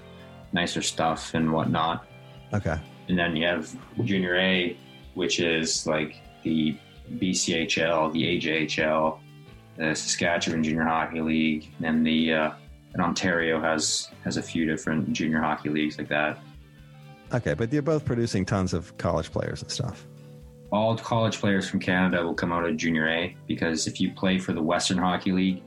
nicer 0.52 0.80
stuff 0.80 1.34
and 1.34 1.52
whatnot. 1.52 2.06
Okay. 2.54 2.78
And 3.08 3.18
then 3.18 3.36
you 3.36 3.46
have 3.46 3.74
Junior 4.04 4.36
A, 4.36 4.76
which 5.14 5.38
is 5.38 5.86
like 5.86 6.16
the 6.42 6.76
BCHL, 7.14 8.12
the 8.12 8.40
AJHL, 8.40 9.18
the 9.76 9.94
Saskatchewan 9.94 10.62
Junior 10.62 10.84
Hockey 10.84 11.20
League, 11.20 11.72
and 11.82 12.06
the 12.06 12.32
uh, 12.32 12.50
and 12.94 13.02
Ontario 13.02 13.60
has 13.60 14.10
has 14.24 14.38
a 14.38 14.42
few 14.42 14.64
different 14.64 15.12
junior 15.12 15.40
hockey 15.40 15.68
leagues 15.68 15.98
like 15.98 16.08
that. 16.08 16.38
Okay, 17.34 17.52
but 17.52 17.70
you're 17.72 17.82
both 17.82 18.04
producing 18.04 18.46
tons 18.46 18.72
of 18.72 18.96
college 18.96 19.30
players 19.30 19.60
and 19.60 19.70
stuff. 19.70 20.06
All 20.72 20.96
college 20.96 21.38
players 21.38 21.68
from 21.68 21.80
Canada 21.80 22.24
will 22.24 22.34
come 22.34 22.52
out 22.52 22.64
of 22.64 22.76
junior 22.76 23.08
A 23.08 23.36
because 23.46 23.86
if 23.86 24.00
you 24.00 24.12
play 24.12 24.38
for 24.38 24.52
the 24.52 24.62
Western 24.62 24.98
Hockey 24.98 25.32
League, 25.32 25.62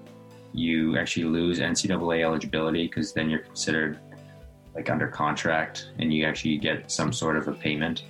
you 0.54 0.97
actually 0.97 1.26
lose 1.26 1.60
NCAA 1.60 2.24
eligibility 2.24 2.88
because 2.88 3.14
then 3.14 3.30
you're 3.30 3.39
considered 3.39 4.00
like 4.76 4.89
under 4.89 5.08
contract 5.08 5.91
and 6.00 6.14
you 6.14 6.26
actually 6.26 6.58
get 6.58 6.91
some 6.91 7.14
sort 7.14 7.38
of 7.38 7.47
a 7.47 7.54
payment. 7.54 8.04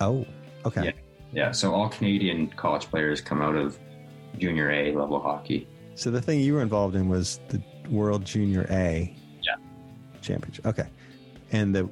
Oh, 0.00 0.26
okay. 0.64 0.84
Yeah. 0.86 0.92
Yeah, 1.34 1.50
so 1.50 1.72
all 1.74 1.88
Canadian 1.88 2.48
college 2.48 2.90
players 2.90 3.22
come 3.22 3.40
out 3.40 3.56
of 3.56 3.78
junior 4.38 4.70
A 4.70 4.94
level 4.94 5.18
hockey. 5.18 5.66
So 5.94 6.10
the 6.10 6.20
thing 6.20 6.40
you 6.40 6.52
were 6.54 6.60
involved 6.60 6.94
in 6.94 7.08
was 7.08 7.40
the 7.48 7.62
World 7.88 8.24
Junior 8.24 8.66
A 8.70 9.14
Yeah. 9.42 9.54
Championship. 10.20 10.66
Okay. 10.66 10.86
And 11.52 11.74
the 11.74 11.88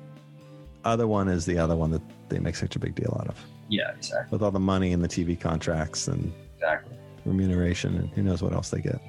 other 0.85 1.07
one 1.07 1.29
is 1.29 1.47
the 1.47 1.59
other 1.59 1.75
one 1.75 1.91
that 1.93 2.03
they 2.29 2.39
make 2.39 2.57
such 2.57 2.77
a 2.77 2.79
big 2.79 2.95
deal 2.95 3.17
out 3.19 3.29
of 3.29 3.43
Yeah, 3.71 3.93
exactly. 3.97 4.29
with 4.35 4.43
all 4.43 4.51
the 4.51 4.59
money 4.61 4.93
and 4.93 5.03
the 5.03 5.09
TV 5.09 5.39
contracts 5.41 6.09
and 6.09 6.33
Exactly. 6.57 6.97
remuneration 7.25 7.97
and 7.97 8.09
who 8.11 8.23
knows 8.23 8.43
what 8.43 8.53
else 8.53 8.69
they 8.71 8.81
get. 8.81 9.01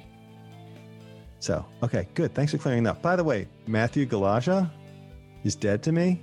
So, 1.40 1.66
okay, 1.82 2.06
good. 2.14 2.32
Thanks 2.34 2.52
for 2.52 2.58
clearing 2.58 2.84
that. 2.84 2.90
up. 2.90 3.02
By 3.02 3.16
the 3.16 3.24
way, 3.24 3.48
Matthew 3.66 4.06
Galajda 4.06 4.70
is 5.44 5.56
dead 5.56 5.82
to 5.82 5.92
me 5.92 6.22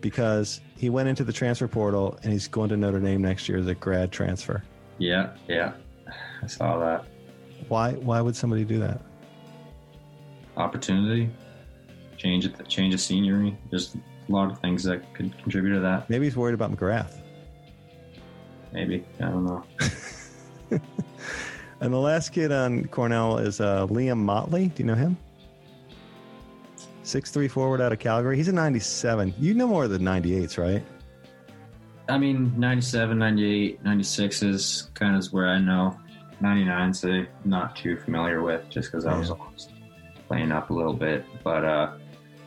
because 0.00 0.62
he 0.76 0.88
went 0.88 1.08
into 1.10 1.22
the 1.24 1.32
transfer 1.32 1.68
portal 1.68 2.18
and 2.22 2.32
he's 2.32 2.48
going 2.48 2.70
to 2.70 2.76
Notre 2.78 2.98
Dame 3.00 3.20
next 3.20 3.48
year 3.48 3.58
as 3.58 3.66
a 3.66 3.74
grad 3.74 4.10
transfer. 4.10 4.62
Yeah, 4.98 5.34
yeah. 5.46 5.74
I 6.42 6.46
saw 6.46 6.78
that. 6.78 7.04
Why 7.68 7.92
why 7.92 8.22
would 8.22 8.34
somebody 8.34 8.64
do 8.64 8.78
that? 8.80 9.02
Opportunity, 10.56 11.30
change 12.16 12.44
it, 12.46 12.66
change 12.68 12.94
of 12.94 13.00
scenery. 13.00 13.56
There's 13.70 13.94
a 13.94 14.32
lot 14.32 14.50
of 14.50 14.58
things 14.60 14.82
that 14.84 15.12
could 15.14 15.36
contribute 15.42 15.74
to 15.74 15.80
that. 15.80 16.08
Maybe 16.10 16.24
he's 16.24 16.36
worried 16.36 16.54
about 16.54 16.74
McGrath. 16.74 17.19
Maybe. 18.72 19.04
I 19.18 19.24
don't 19.24 19.44
know. 19.44 19.64
And 21.80 21.94
the 21.94 21.98
last 21.98 22.30
kid 22.30 22.52
on 22.52 22.84
Cornell 22.88 23.38
is 23.38 23.58
uh, 23.60 23.86
Liam 23.86 24.18
Motley. 24.18 24.68
Do 24.68 24.82
you 24.82 24.86
know 24.86 24.94
him? 24.94 25.16
Six 27.02 27.30
three 27.30 27.48
forward 27.48 27.80
out 27.80 27.90
of 27.90 27.98
Calgary. 27.98 28.36
He's 28.36 28.48
a 28.48 28.52
97. 28.52 29.34
You 29.38 29.54
know 29.54 29.66
more 29.66 29.88
than 29.88 30.02
98s, 30.02 30.58
right? 30.58 30.84
I 32.08 32.18
mean, 32.18 32.52
97, 32.58 33.18
98, 33.18 33.82
96 33.82 34.42
is 34.42 34.90
kind 34.94 35.16
of 35.16 35.24
where 35.32 35.48
I 35.48 35.58
know. 35.58 35.98
99, 36.42 36.94
so 36.94 37.24
not 37.44 37.76
too 37.76 37.96
familiar 37.96 38.42
with 38.42 38.68
just 38.68 38.90
because 38.90 39.06
I 39.06 39.18
was 39.18 39.32
playing 40.28 40.52
up 40.52 40.70
a 40.70 40.72
little 40.74 40.92
bit. 40.92 41.24
But 41.42 41.64
uh, 41.64 41.92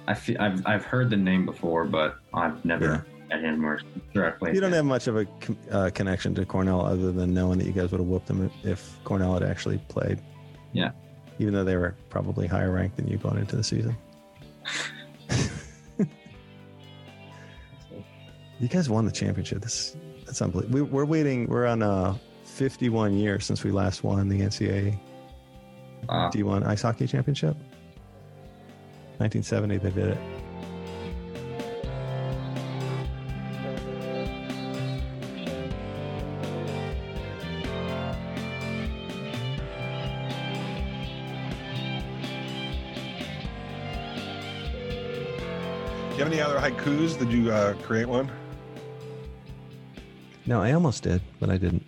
I 0.07 0.13
fe- 0.13 0.37
I've, 0.37 0.65
I've 0.65 0.85
heard 0.85 1.09
the 1.09 1.17
name 1.17 1.45
before, 1.45 1.85
but 1.85 2.17
I've 2.33 2.63
never 2.65 3.05
him 3.41 3.65
or 3.65 3.79
sure 4.13 4.37
You 4.53 4.59
don't 4.61 4.73
have 4.73 4.85
much 4.85 5.07
of 5.07 5.17
a 5.17 5.27
uh, 5.71 5.89
connection 5.91 6.35
to 6.35 6.45
Cornell 6.45 6.85
other 6.85 7.11
than 7.11 7.33
knowing 7.33 7.59
that 7.59 7.65
you 7.65 7.73
guys 7.73 7.91
would 7.91 7.99
have 7.99 8.07
whooped 8.07 8.27
them 8.27 8.51
if 8.63 8.97
Cornell 9.03 9.33
had 9.33 9.43
actually 9.43 9.77
played. 9.89 10.19
Yeah. 10.71 10.91
Even 11.39 11.53
though 11.53 11.63
they 11.63 11.75
were 11.77 11.95
probably 12.09 12.47
higher 12.47 12.71
ranked 12.71 12.97
than 12.97 13.07
you 13.07 13.17
going 13.17 13.37
into 13.37 13.55
the 13.55 13.63
season. 13.63 13.95
You 18.59 18.69
guys 18.69 18.89
won 18.89 19.03
the 19.03 19.11
championship. 19.11 19.61
This 19.61 19.97
that's 20.25 20.41
unbelievable. 20.41 20.73
We, 20.73 20.81
we're 20.83 21.03
waiting. 21.03 21.47
We're 21.47 21.65
on 21.65 21.83
uh, 21.83 22.17
51 22.45 23.13
years 23.17 23.45
since 23.45 23.61
we 23.61 23.71
last 23.71 24.03
won 24.05 24.29
the 24.29 24.39
NCAA 24.39 24.97
Wow. 26.07 26.29
D1 26.33 26.65
ice 26.65 26.81
hockey 26.81 27.07
championship. 27.07 27.55
1970, 29.17 29.77
they 29.77 29.89
did 29.91 30.07
it. 30.09 30.17
Haikus? 46.83 47.17
Did 47.17 47.31
you 47.31 47.51
uh, 47.51 47.73
create 47.83 48.07
one? 48.07 48.29
No, 50.45 50.61
I 50.61 50.73
almost 50.73 51.03
did, 51.03 51.21
but 51.39 51.49
I 51.49 51.57
didn't. 51.57 51.85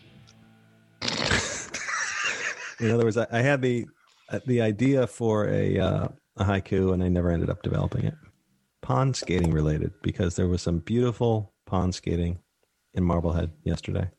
In 2.80 2.91
other 2.91 3.04
words, 3.04 3.18
I, 3.18 3.28
I 3.32 3.41
had 3.41 3.62
the 3.62 3.88
uh, 4.30 4.39
the 4.46 4.62
idea 4.62 5.08
for 5.08 5.48
a 5.48 5.80
uh, 5.80 6.08
a 6.38 6.43
haiku, 6.43 6.93
and 6.93 7.04
I 7.04 7.10
never 7.10 7.32
ended 7.32 7.50
up 7.50 7.62
developing 7.64 8.06
it. 8.06 8.16
Pond 8.82 9.16
skating 9.16 9.52
related 9.52 9.91
because 10.02 10.36
there 10.36 10.48
was 10.48 10.62
some 10.62 10.80
beautiful 10.80 11.54
pond 11.66 11.96
skating 11.96 12.39
in 12.93 13.04
Marblehead 13.04 13.52
yesterday. 13.64 14.10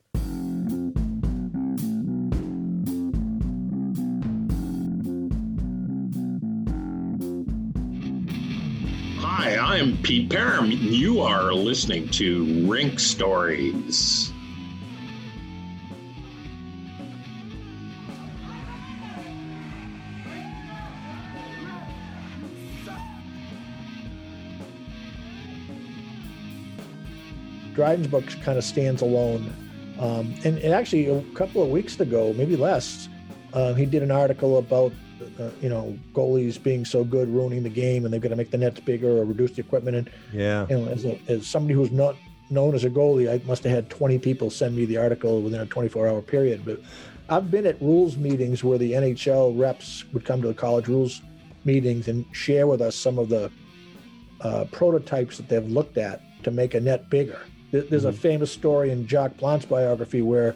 I'm 9.76 9.98
Pete 9.98 10.30
Parham. 10.30 10.70
You 10.70 11.20
are 11.20 11.52
listening 11.52 12.08
to 12.12 12.66
Rink 12.66 12.98
Stories. 12.98 14.32
Dryden's 27.74 28.06
book 28.06 28.24
kind 28.40 28.56
of 28.56 28.64
stands 28.64 29.02
alone. 29.02 29.54
Um, 29.98 30.34
and, 30.42 30.56
and 30.56 30.72
actually, 30.72 31.10
a 31.10 31.20
couple 31.34 31.62
of 31.62 31.68
weeks 31.68 32.00
ago, 32.00 32.32
maybe 32.32 32.56
less, 32.56 33.10
uh, 33.52 33.74
he 33.74 33.84
did 33.84 34.02
an 34.02 34.10
article 34.10 34.56
about 34.56 34.94
uh, 35.40 35.50
you 35.60 35.68
know 35.68 35.98
goalies 36.14 36.62
being 36.62 36.84
so 36.84 37.04
good 37.04 37.28
ruining 37.28 37.62
the 37.62 37.68
game, 37.70 38.04
and 38.04 38.12
they've 38.12 38.20
got 38.20 38.28
to 38.30 38.36
make 38.36 38.50
the 38.50 38.58
nets 38.58 38.80
bigger 38.80 39.08
or 39.18 39.24
reduce 39.24 39.52
the 39.52 39.60
equipment. 39.60 39.96
And 39.96 40.10
Yeah. 40.32 40.66
you 40.68 40.78
know, 40.78 40.86
as, 40.88 41.04
a, 41.04 41.18
as 41.28 41.46
somebody 41.46 41.74
who's 41.74 41.90
not 41.90 42.16
known 42.50 42.74
as 42.74 42.84
a 42.84 42.90
goalie, 42.90 43.28
I 43.30 43.44
must 43.46 43.64
have 43.64 43.72
had 43.72 43.90
20 43.90 44.18
people 44.18 44.50
send 44.50 44.76
me 44.76 44.84
the 44.84 44.96
article 44.98 45.42
within 45.42 45.60
a 45.60 45.66
24 45.66 46.06
hour 46.08 46.22
period. 46.22 46.64
But 46.64 46.80
I've 47.28 47.50
been 47.50 47.66
at 47.66 47.80
rules 47.82 48.16
meetings 48.16 48.62
where 48.62 48.78
the 48.78 48.92
NHL 48.92 49.58
reps 49.58 50.04
would 50.12 50.24
come 50.24 50.40
to 50.42 50.48
the 50.48 50.54
college 50.54 50.86
rules 50.88 51.22
meetings 51.64 52.06
and 52.06 52.24
share 52.32 52.66
with 52.68 52.80
us 52.80 52.94
some 52.94 53.18
of 53.18 53.28
the 53.28 53.50
uh, 54.42 54.64
prototypes 54.70 55.36
that 55.38 55.48
they've 55.48 55.66
looked 55.68 55.98
at 55.98 56.20
to 56.44 56.50
make 56.50 56.74
a 56.74 56.80
net 56.80 57.08
bigger. 57.10 57.40
There- 57.72 57.82
There's 57.82 58.04
a 58.04 58.12
famous 58.12 58.52
story 58.52 58.90
in 58.90 59.06
Jacques 59.08 59.36
Plante's 59.38 59.64
biography 59.66 60.22
where 60.22 60.54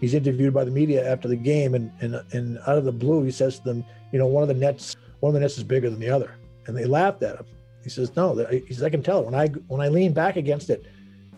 he's 0.00 0.14
interviewed 0.14 0.54
by 0.54 0.64
the 0.64 0.70
media 0.70 1.10
after 1.10 1.28
the 1.28 1.36
game, 1.36 1.74
and, 1.74 1.90
and 2.00 2.22
and 2.32 2.58
out 2.66 2.78
of 2.78 2.84
the 2.84 2.92
blue, 2.92 3.24
he 3.24 3.30
says 3.30 3.58
to 3.58 3.64
them, 3.64 3.84
"You 4.12 4.18
know, 4.18 4.26
one 4.26 4.42
of 4.42 4.48
the 4.48 4.54
nets, 4.54 4.96
one 5.20 5.30
of 5.30 5.34
the 5.34 5.40
nets 5.40 5.58
is 5.58 5.64
bigger 5.64 5.90
than 5.90 6.00
the 6.00 6.10
other," 6.10 6.34
and 6.66 6.76
they 6.76 6.84
laughed 6.84 7.22
at 7.22 7.36
him. 7.36 7.46
He 7.82 7.90
says, 7.90 8.14
"No, 8.16 8.34
he 8.50 8.66
says 8.68 8.82
I 8.82 8.90
can 8.90 9.02
tell 9.02 9.24
when 9.24 9.34
I 9.34 9.48
when 9.68 9.80
I 9.80 9.88
lean 9.88 10.12
back 10.12 10.36
against 10.36 10.70
it, 10.70 10.86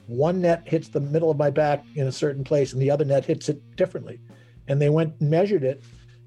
one 0.06 0.40
net 0.40 0.62
hits 0.64 0.88
the 0.88 1.00
middle 1.00 1.30
of 1.30 1.36
my 1.36 1.50
back 1.50 1.84
in 1.94 2.06
a 2.06 2.12
certain 2.12 2.44
place, 2.44 2.72
and 2.72 2.80
the 2.82 2.90
other 2.90 3.04
net 3.04 3.24
hits 3.24 3.48
it 3.48 3.76
differently." 3.76 4.20
And 4.68 4.80
they 4.80 4.90
went 4.90 5.14
and 5.20 5.30
measured 5.30 5.64
it, 5.64 5.82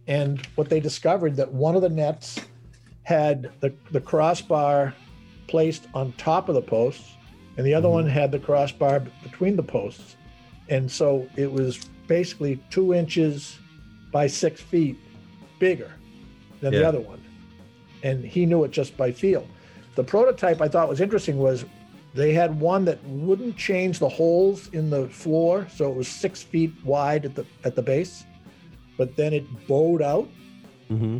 and 0.07 0.45
what 0.55 0.69
they 0.69 0.79
discovered 0.79 1.35
that 1.35 1.51
one 1.51 1.75
of 1.75 1.81
the 1.81 1.89
nets 1.89 2.39
had 3.03 3.51
the 3.59 3.73
the 3.91 4.01
crossbar 4.01 4.93
placed 5.47 5.87
on 5.93 6.13
top 6.13 6.49
of 6.49 6.55
the 6.55 6.61
posts, 6.61 7.15
and 7.57 7.65
the 7.65 7.73
other 7.73 7.87
mm-hmm. 7.87 8.05
one 8.05 8.09
had 8.09 8.31
the 8.31 8.39
crossbar 8.39 9.01
between 9.21 9.55
the 9.55 9.63
posts. 9.63 10.15
And 10.69 10.89
so 10.89 11.27
it 11.35 11.51
was 11.51 11.89
basically 12.11 12.61
two 12.69 12.93
inches 12.93 13.57
by 14.11 14.27
six 14.27 14.59
feet 14.59 14.97
bigger 15.59 15.91
than 16.59 16.73
the 16.73 16.85
other 16.85 16.99
one. 16.99 17.23
And 18.03 18.25
he 18.25 18.45
knew 18.45 18.65
it 18.65 18.71
just 18.71 18.97
by 18.97 19.13
feel. 19.13 19.47
The 19.95 20.03
prototype 20.03 20.59
I 20.59 20.67
thought 20.67 20.89
was 20.89 20.99
interesting 20.99 21.37
was 21.37 21.63
they 22.13 22.33
had 22.33 22.59
one 22.59 22.83
that 22.83 23.01
wouldn't 23.05 23.55
change 23.55 23.99
the 23.99 24.09
holes 24.09 24.67
in 24.73 24.89
the 24.89 25.07
floor, 25.07 25.65
so 25.73 25.89
it 25.89 25.95
was 25.95 26.09
six 26.09 26.43
feet 26.43 26.73
wide 26.83 27.23
at 27.23 27.33
the 27.35 27.45
at 27.63 27.77
the 27.77 27.81
base, 27.81 28.25
but 28.97 29.15
then 29.15 29.31
it 29.33 29.45
bowed 29.67 30.01
out 30.01 30.27
Mm-hmm. 30.91 31.19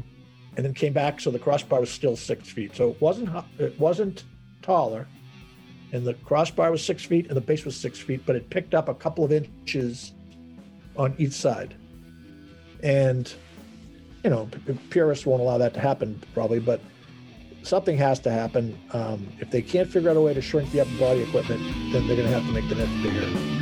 and 0.58 0.66
then 0.66 0.74
came 0.74 0.92
back 0.92 1.22
so 1.22 1.32
the 1.32 1.40
crossbar 1.40 1.80
was 1.80 1.90
still 1.90 2.18
six 2.18 2.50
feet 2.50 2.76
so 2.76 2.90
it 2.90 3.00
wasn't 3.00 3.30
it 3.58 3.80
wasn't 3.80 4.26
taller 4.62 5.08
and 5.94 6.06
the 6.06 6.14
crossbar 6.28 6.70
was 6.72 6.84
six 6.84 7.06
feet 7.06 7.28
and 7.28 7.38
the 7.38 7.46
base 7.52 7.64
was 7.64 7.78
six 7.78 7.98
feet 7.98 8.22
but 8.26 8.36
it 8.36 8.50
picked 8.50 8.74
up 8.74 8.90
a 8.90 8.94
couple 8.94 9.24
of 9.24 9.32
inches 9.32 10.12
on 11.02 11.16
each 11.18 11.34
side 11.34 11.74
and 12.84 13.34
you 14.24 14.30
know 14.30 14.48
purists 14.92 15.26
won't 15.26 15.42
allow 15.42 15.58
that 15.58 15.74
to 15.74 15.80
happen 15.80 16.22
probably 16.36 16.60
but 16.60 16.80
something 17.64 17.98
has 17.98 18.20
to 18.20 18.32
happen 18.32 18.78
um, 18.92 19.28
if 19.40 19.50
they 19.50 19.62
can't 19.62 19.90
figure 19.90 20.12
out 20.12 20.18
a 20.18 20.22
way 20.22 20.34
to 20.34 20.42
shrink 20.42 20.72
the 20.72 20.80
upper 20.80 20.98
body 21.00 21.22
equipment 21.22 21.60
then 21.92 22.06
they're 22.06 22.16
going 22.16 22.28
to 22.28 22.34
have 22.34 22.46
to 22.46 22.52
make 22.52 22.68
the 22.70 22.76
net 22.76 22.90
bigger 23.02 23.62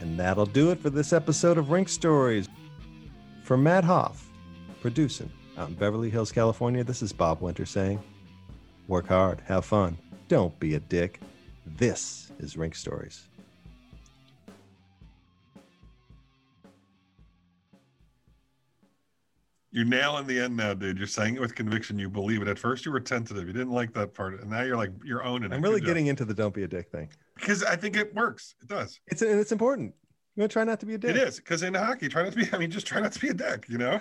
And 0.00 0.18
that'll 0.18 0.46
do 0.46 0.72
it 0.72 0.80
for 0.80 0.90
this 0.90 1.12
episode 1.12 1.58
of 1.58 1.70
Rink 1.70 1.88
Stories. 1.88 2.48
For 3.44 3.56
Matt 3.56 3.84
Hoff, 3.84 4.28
producing 4.80 5.30
out 5.56 5.68
in 5.68 5.74
Beverly 5.74 6.10
Hills, 6.10 6.32
California, 6.32 6.82
this 6.82 7.02
is 7.02 7.12
Bob 7.12 7.40
Winter 7.40 7.64
saying, 7.64 8.02
work 8.88 9.06
hard, 9.06 9.40
have 9.46 9.64
fun, 9.64 9.96
don't 10.26 10.58
be 10.58 10.74
a 10.74 10.80
dick. 10.80 11.20
This 11.76 12.32
is 12.38 12.56
Rink 12.56 12.74
Stories. 12.74 13.28
You're 19.70 19.84
nailing 19.84 20.26
the 20.26 20.40
end 20.40 20.56
now, 20.56 20.72
dude. 20.72 20.96
You're 20.96 21.06
saying 21.06 21.34
it 21.34 21.40
with 21.40 21.54
conviction. 21.54 21.98
You 21.98 22.08
believe 22.08 22.40
it. 22.40 22.48
At 22.48 22.58
first, 22.58 22.86
you 22.86 22.92
were 22.92 23.00
tentative. 23.00 23.46
You 23.46 23.52
didn't 23.52 23.72
like 23.72 23.92
that 23.94 24.14
part, 24.14 24.40
and 24.40 24.50
now 24.50 24.62
you're 24.62 24.78
like 24.78 24.90
you're 25.04 25.22
owning 25.22 25.52
it. 25.52 25.54
I'm 25.54 25.60
really 25.60 25.74
Good 25.80 25.86
job. 25.86 25.86
getting 25.88 26.06
into 26.06 26.24
the 26.24 26.32
don't 26.32 26.54
be 26.54 26.62
a 26.62 26.68
dick 26.68 26.90
thing. 26.90 27.08
because 27.34 27.62
I 27.62 27.76
think 27.76 27.94
it 27.96 28.14
works. 28.14 28.54
It 28.62 28.68
does. 28.68 28.98
It's 29.08 29.20
and 29.20 29.38
it's 29.38 29.52
important. 29.52 29.94
You 30.36 30.40
want 30.42 30.50
to 30.50 30.52
try 30.54 30.64
not 30.64 30.80
to 30.80 30.86
be 30.86 30.94
a 30.94 30.98
dick. 30.98 31.10
It 31.10 31.16
is 31.16 31.36
because 31.36 31.62
in 31.62 31.74
hockey, 31.74 32.08
try 32.08 32.22
not 32.22 32.32
to 32.32 32.38
be. 32.38 32.48
I 32.52 32.58
mean, 32.58 32.70
just 32.70 32.86
try 32.86 33.00
not 33.00 33.12
to 33.12 33.20
be 33.20 33.28
a 33.28 33.34
dick. 33.34 33.66
You 33.68 33.76
know. 33.76 34.00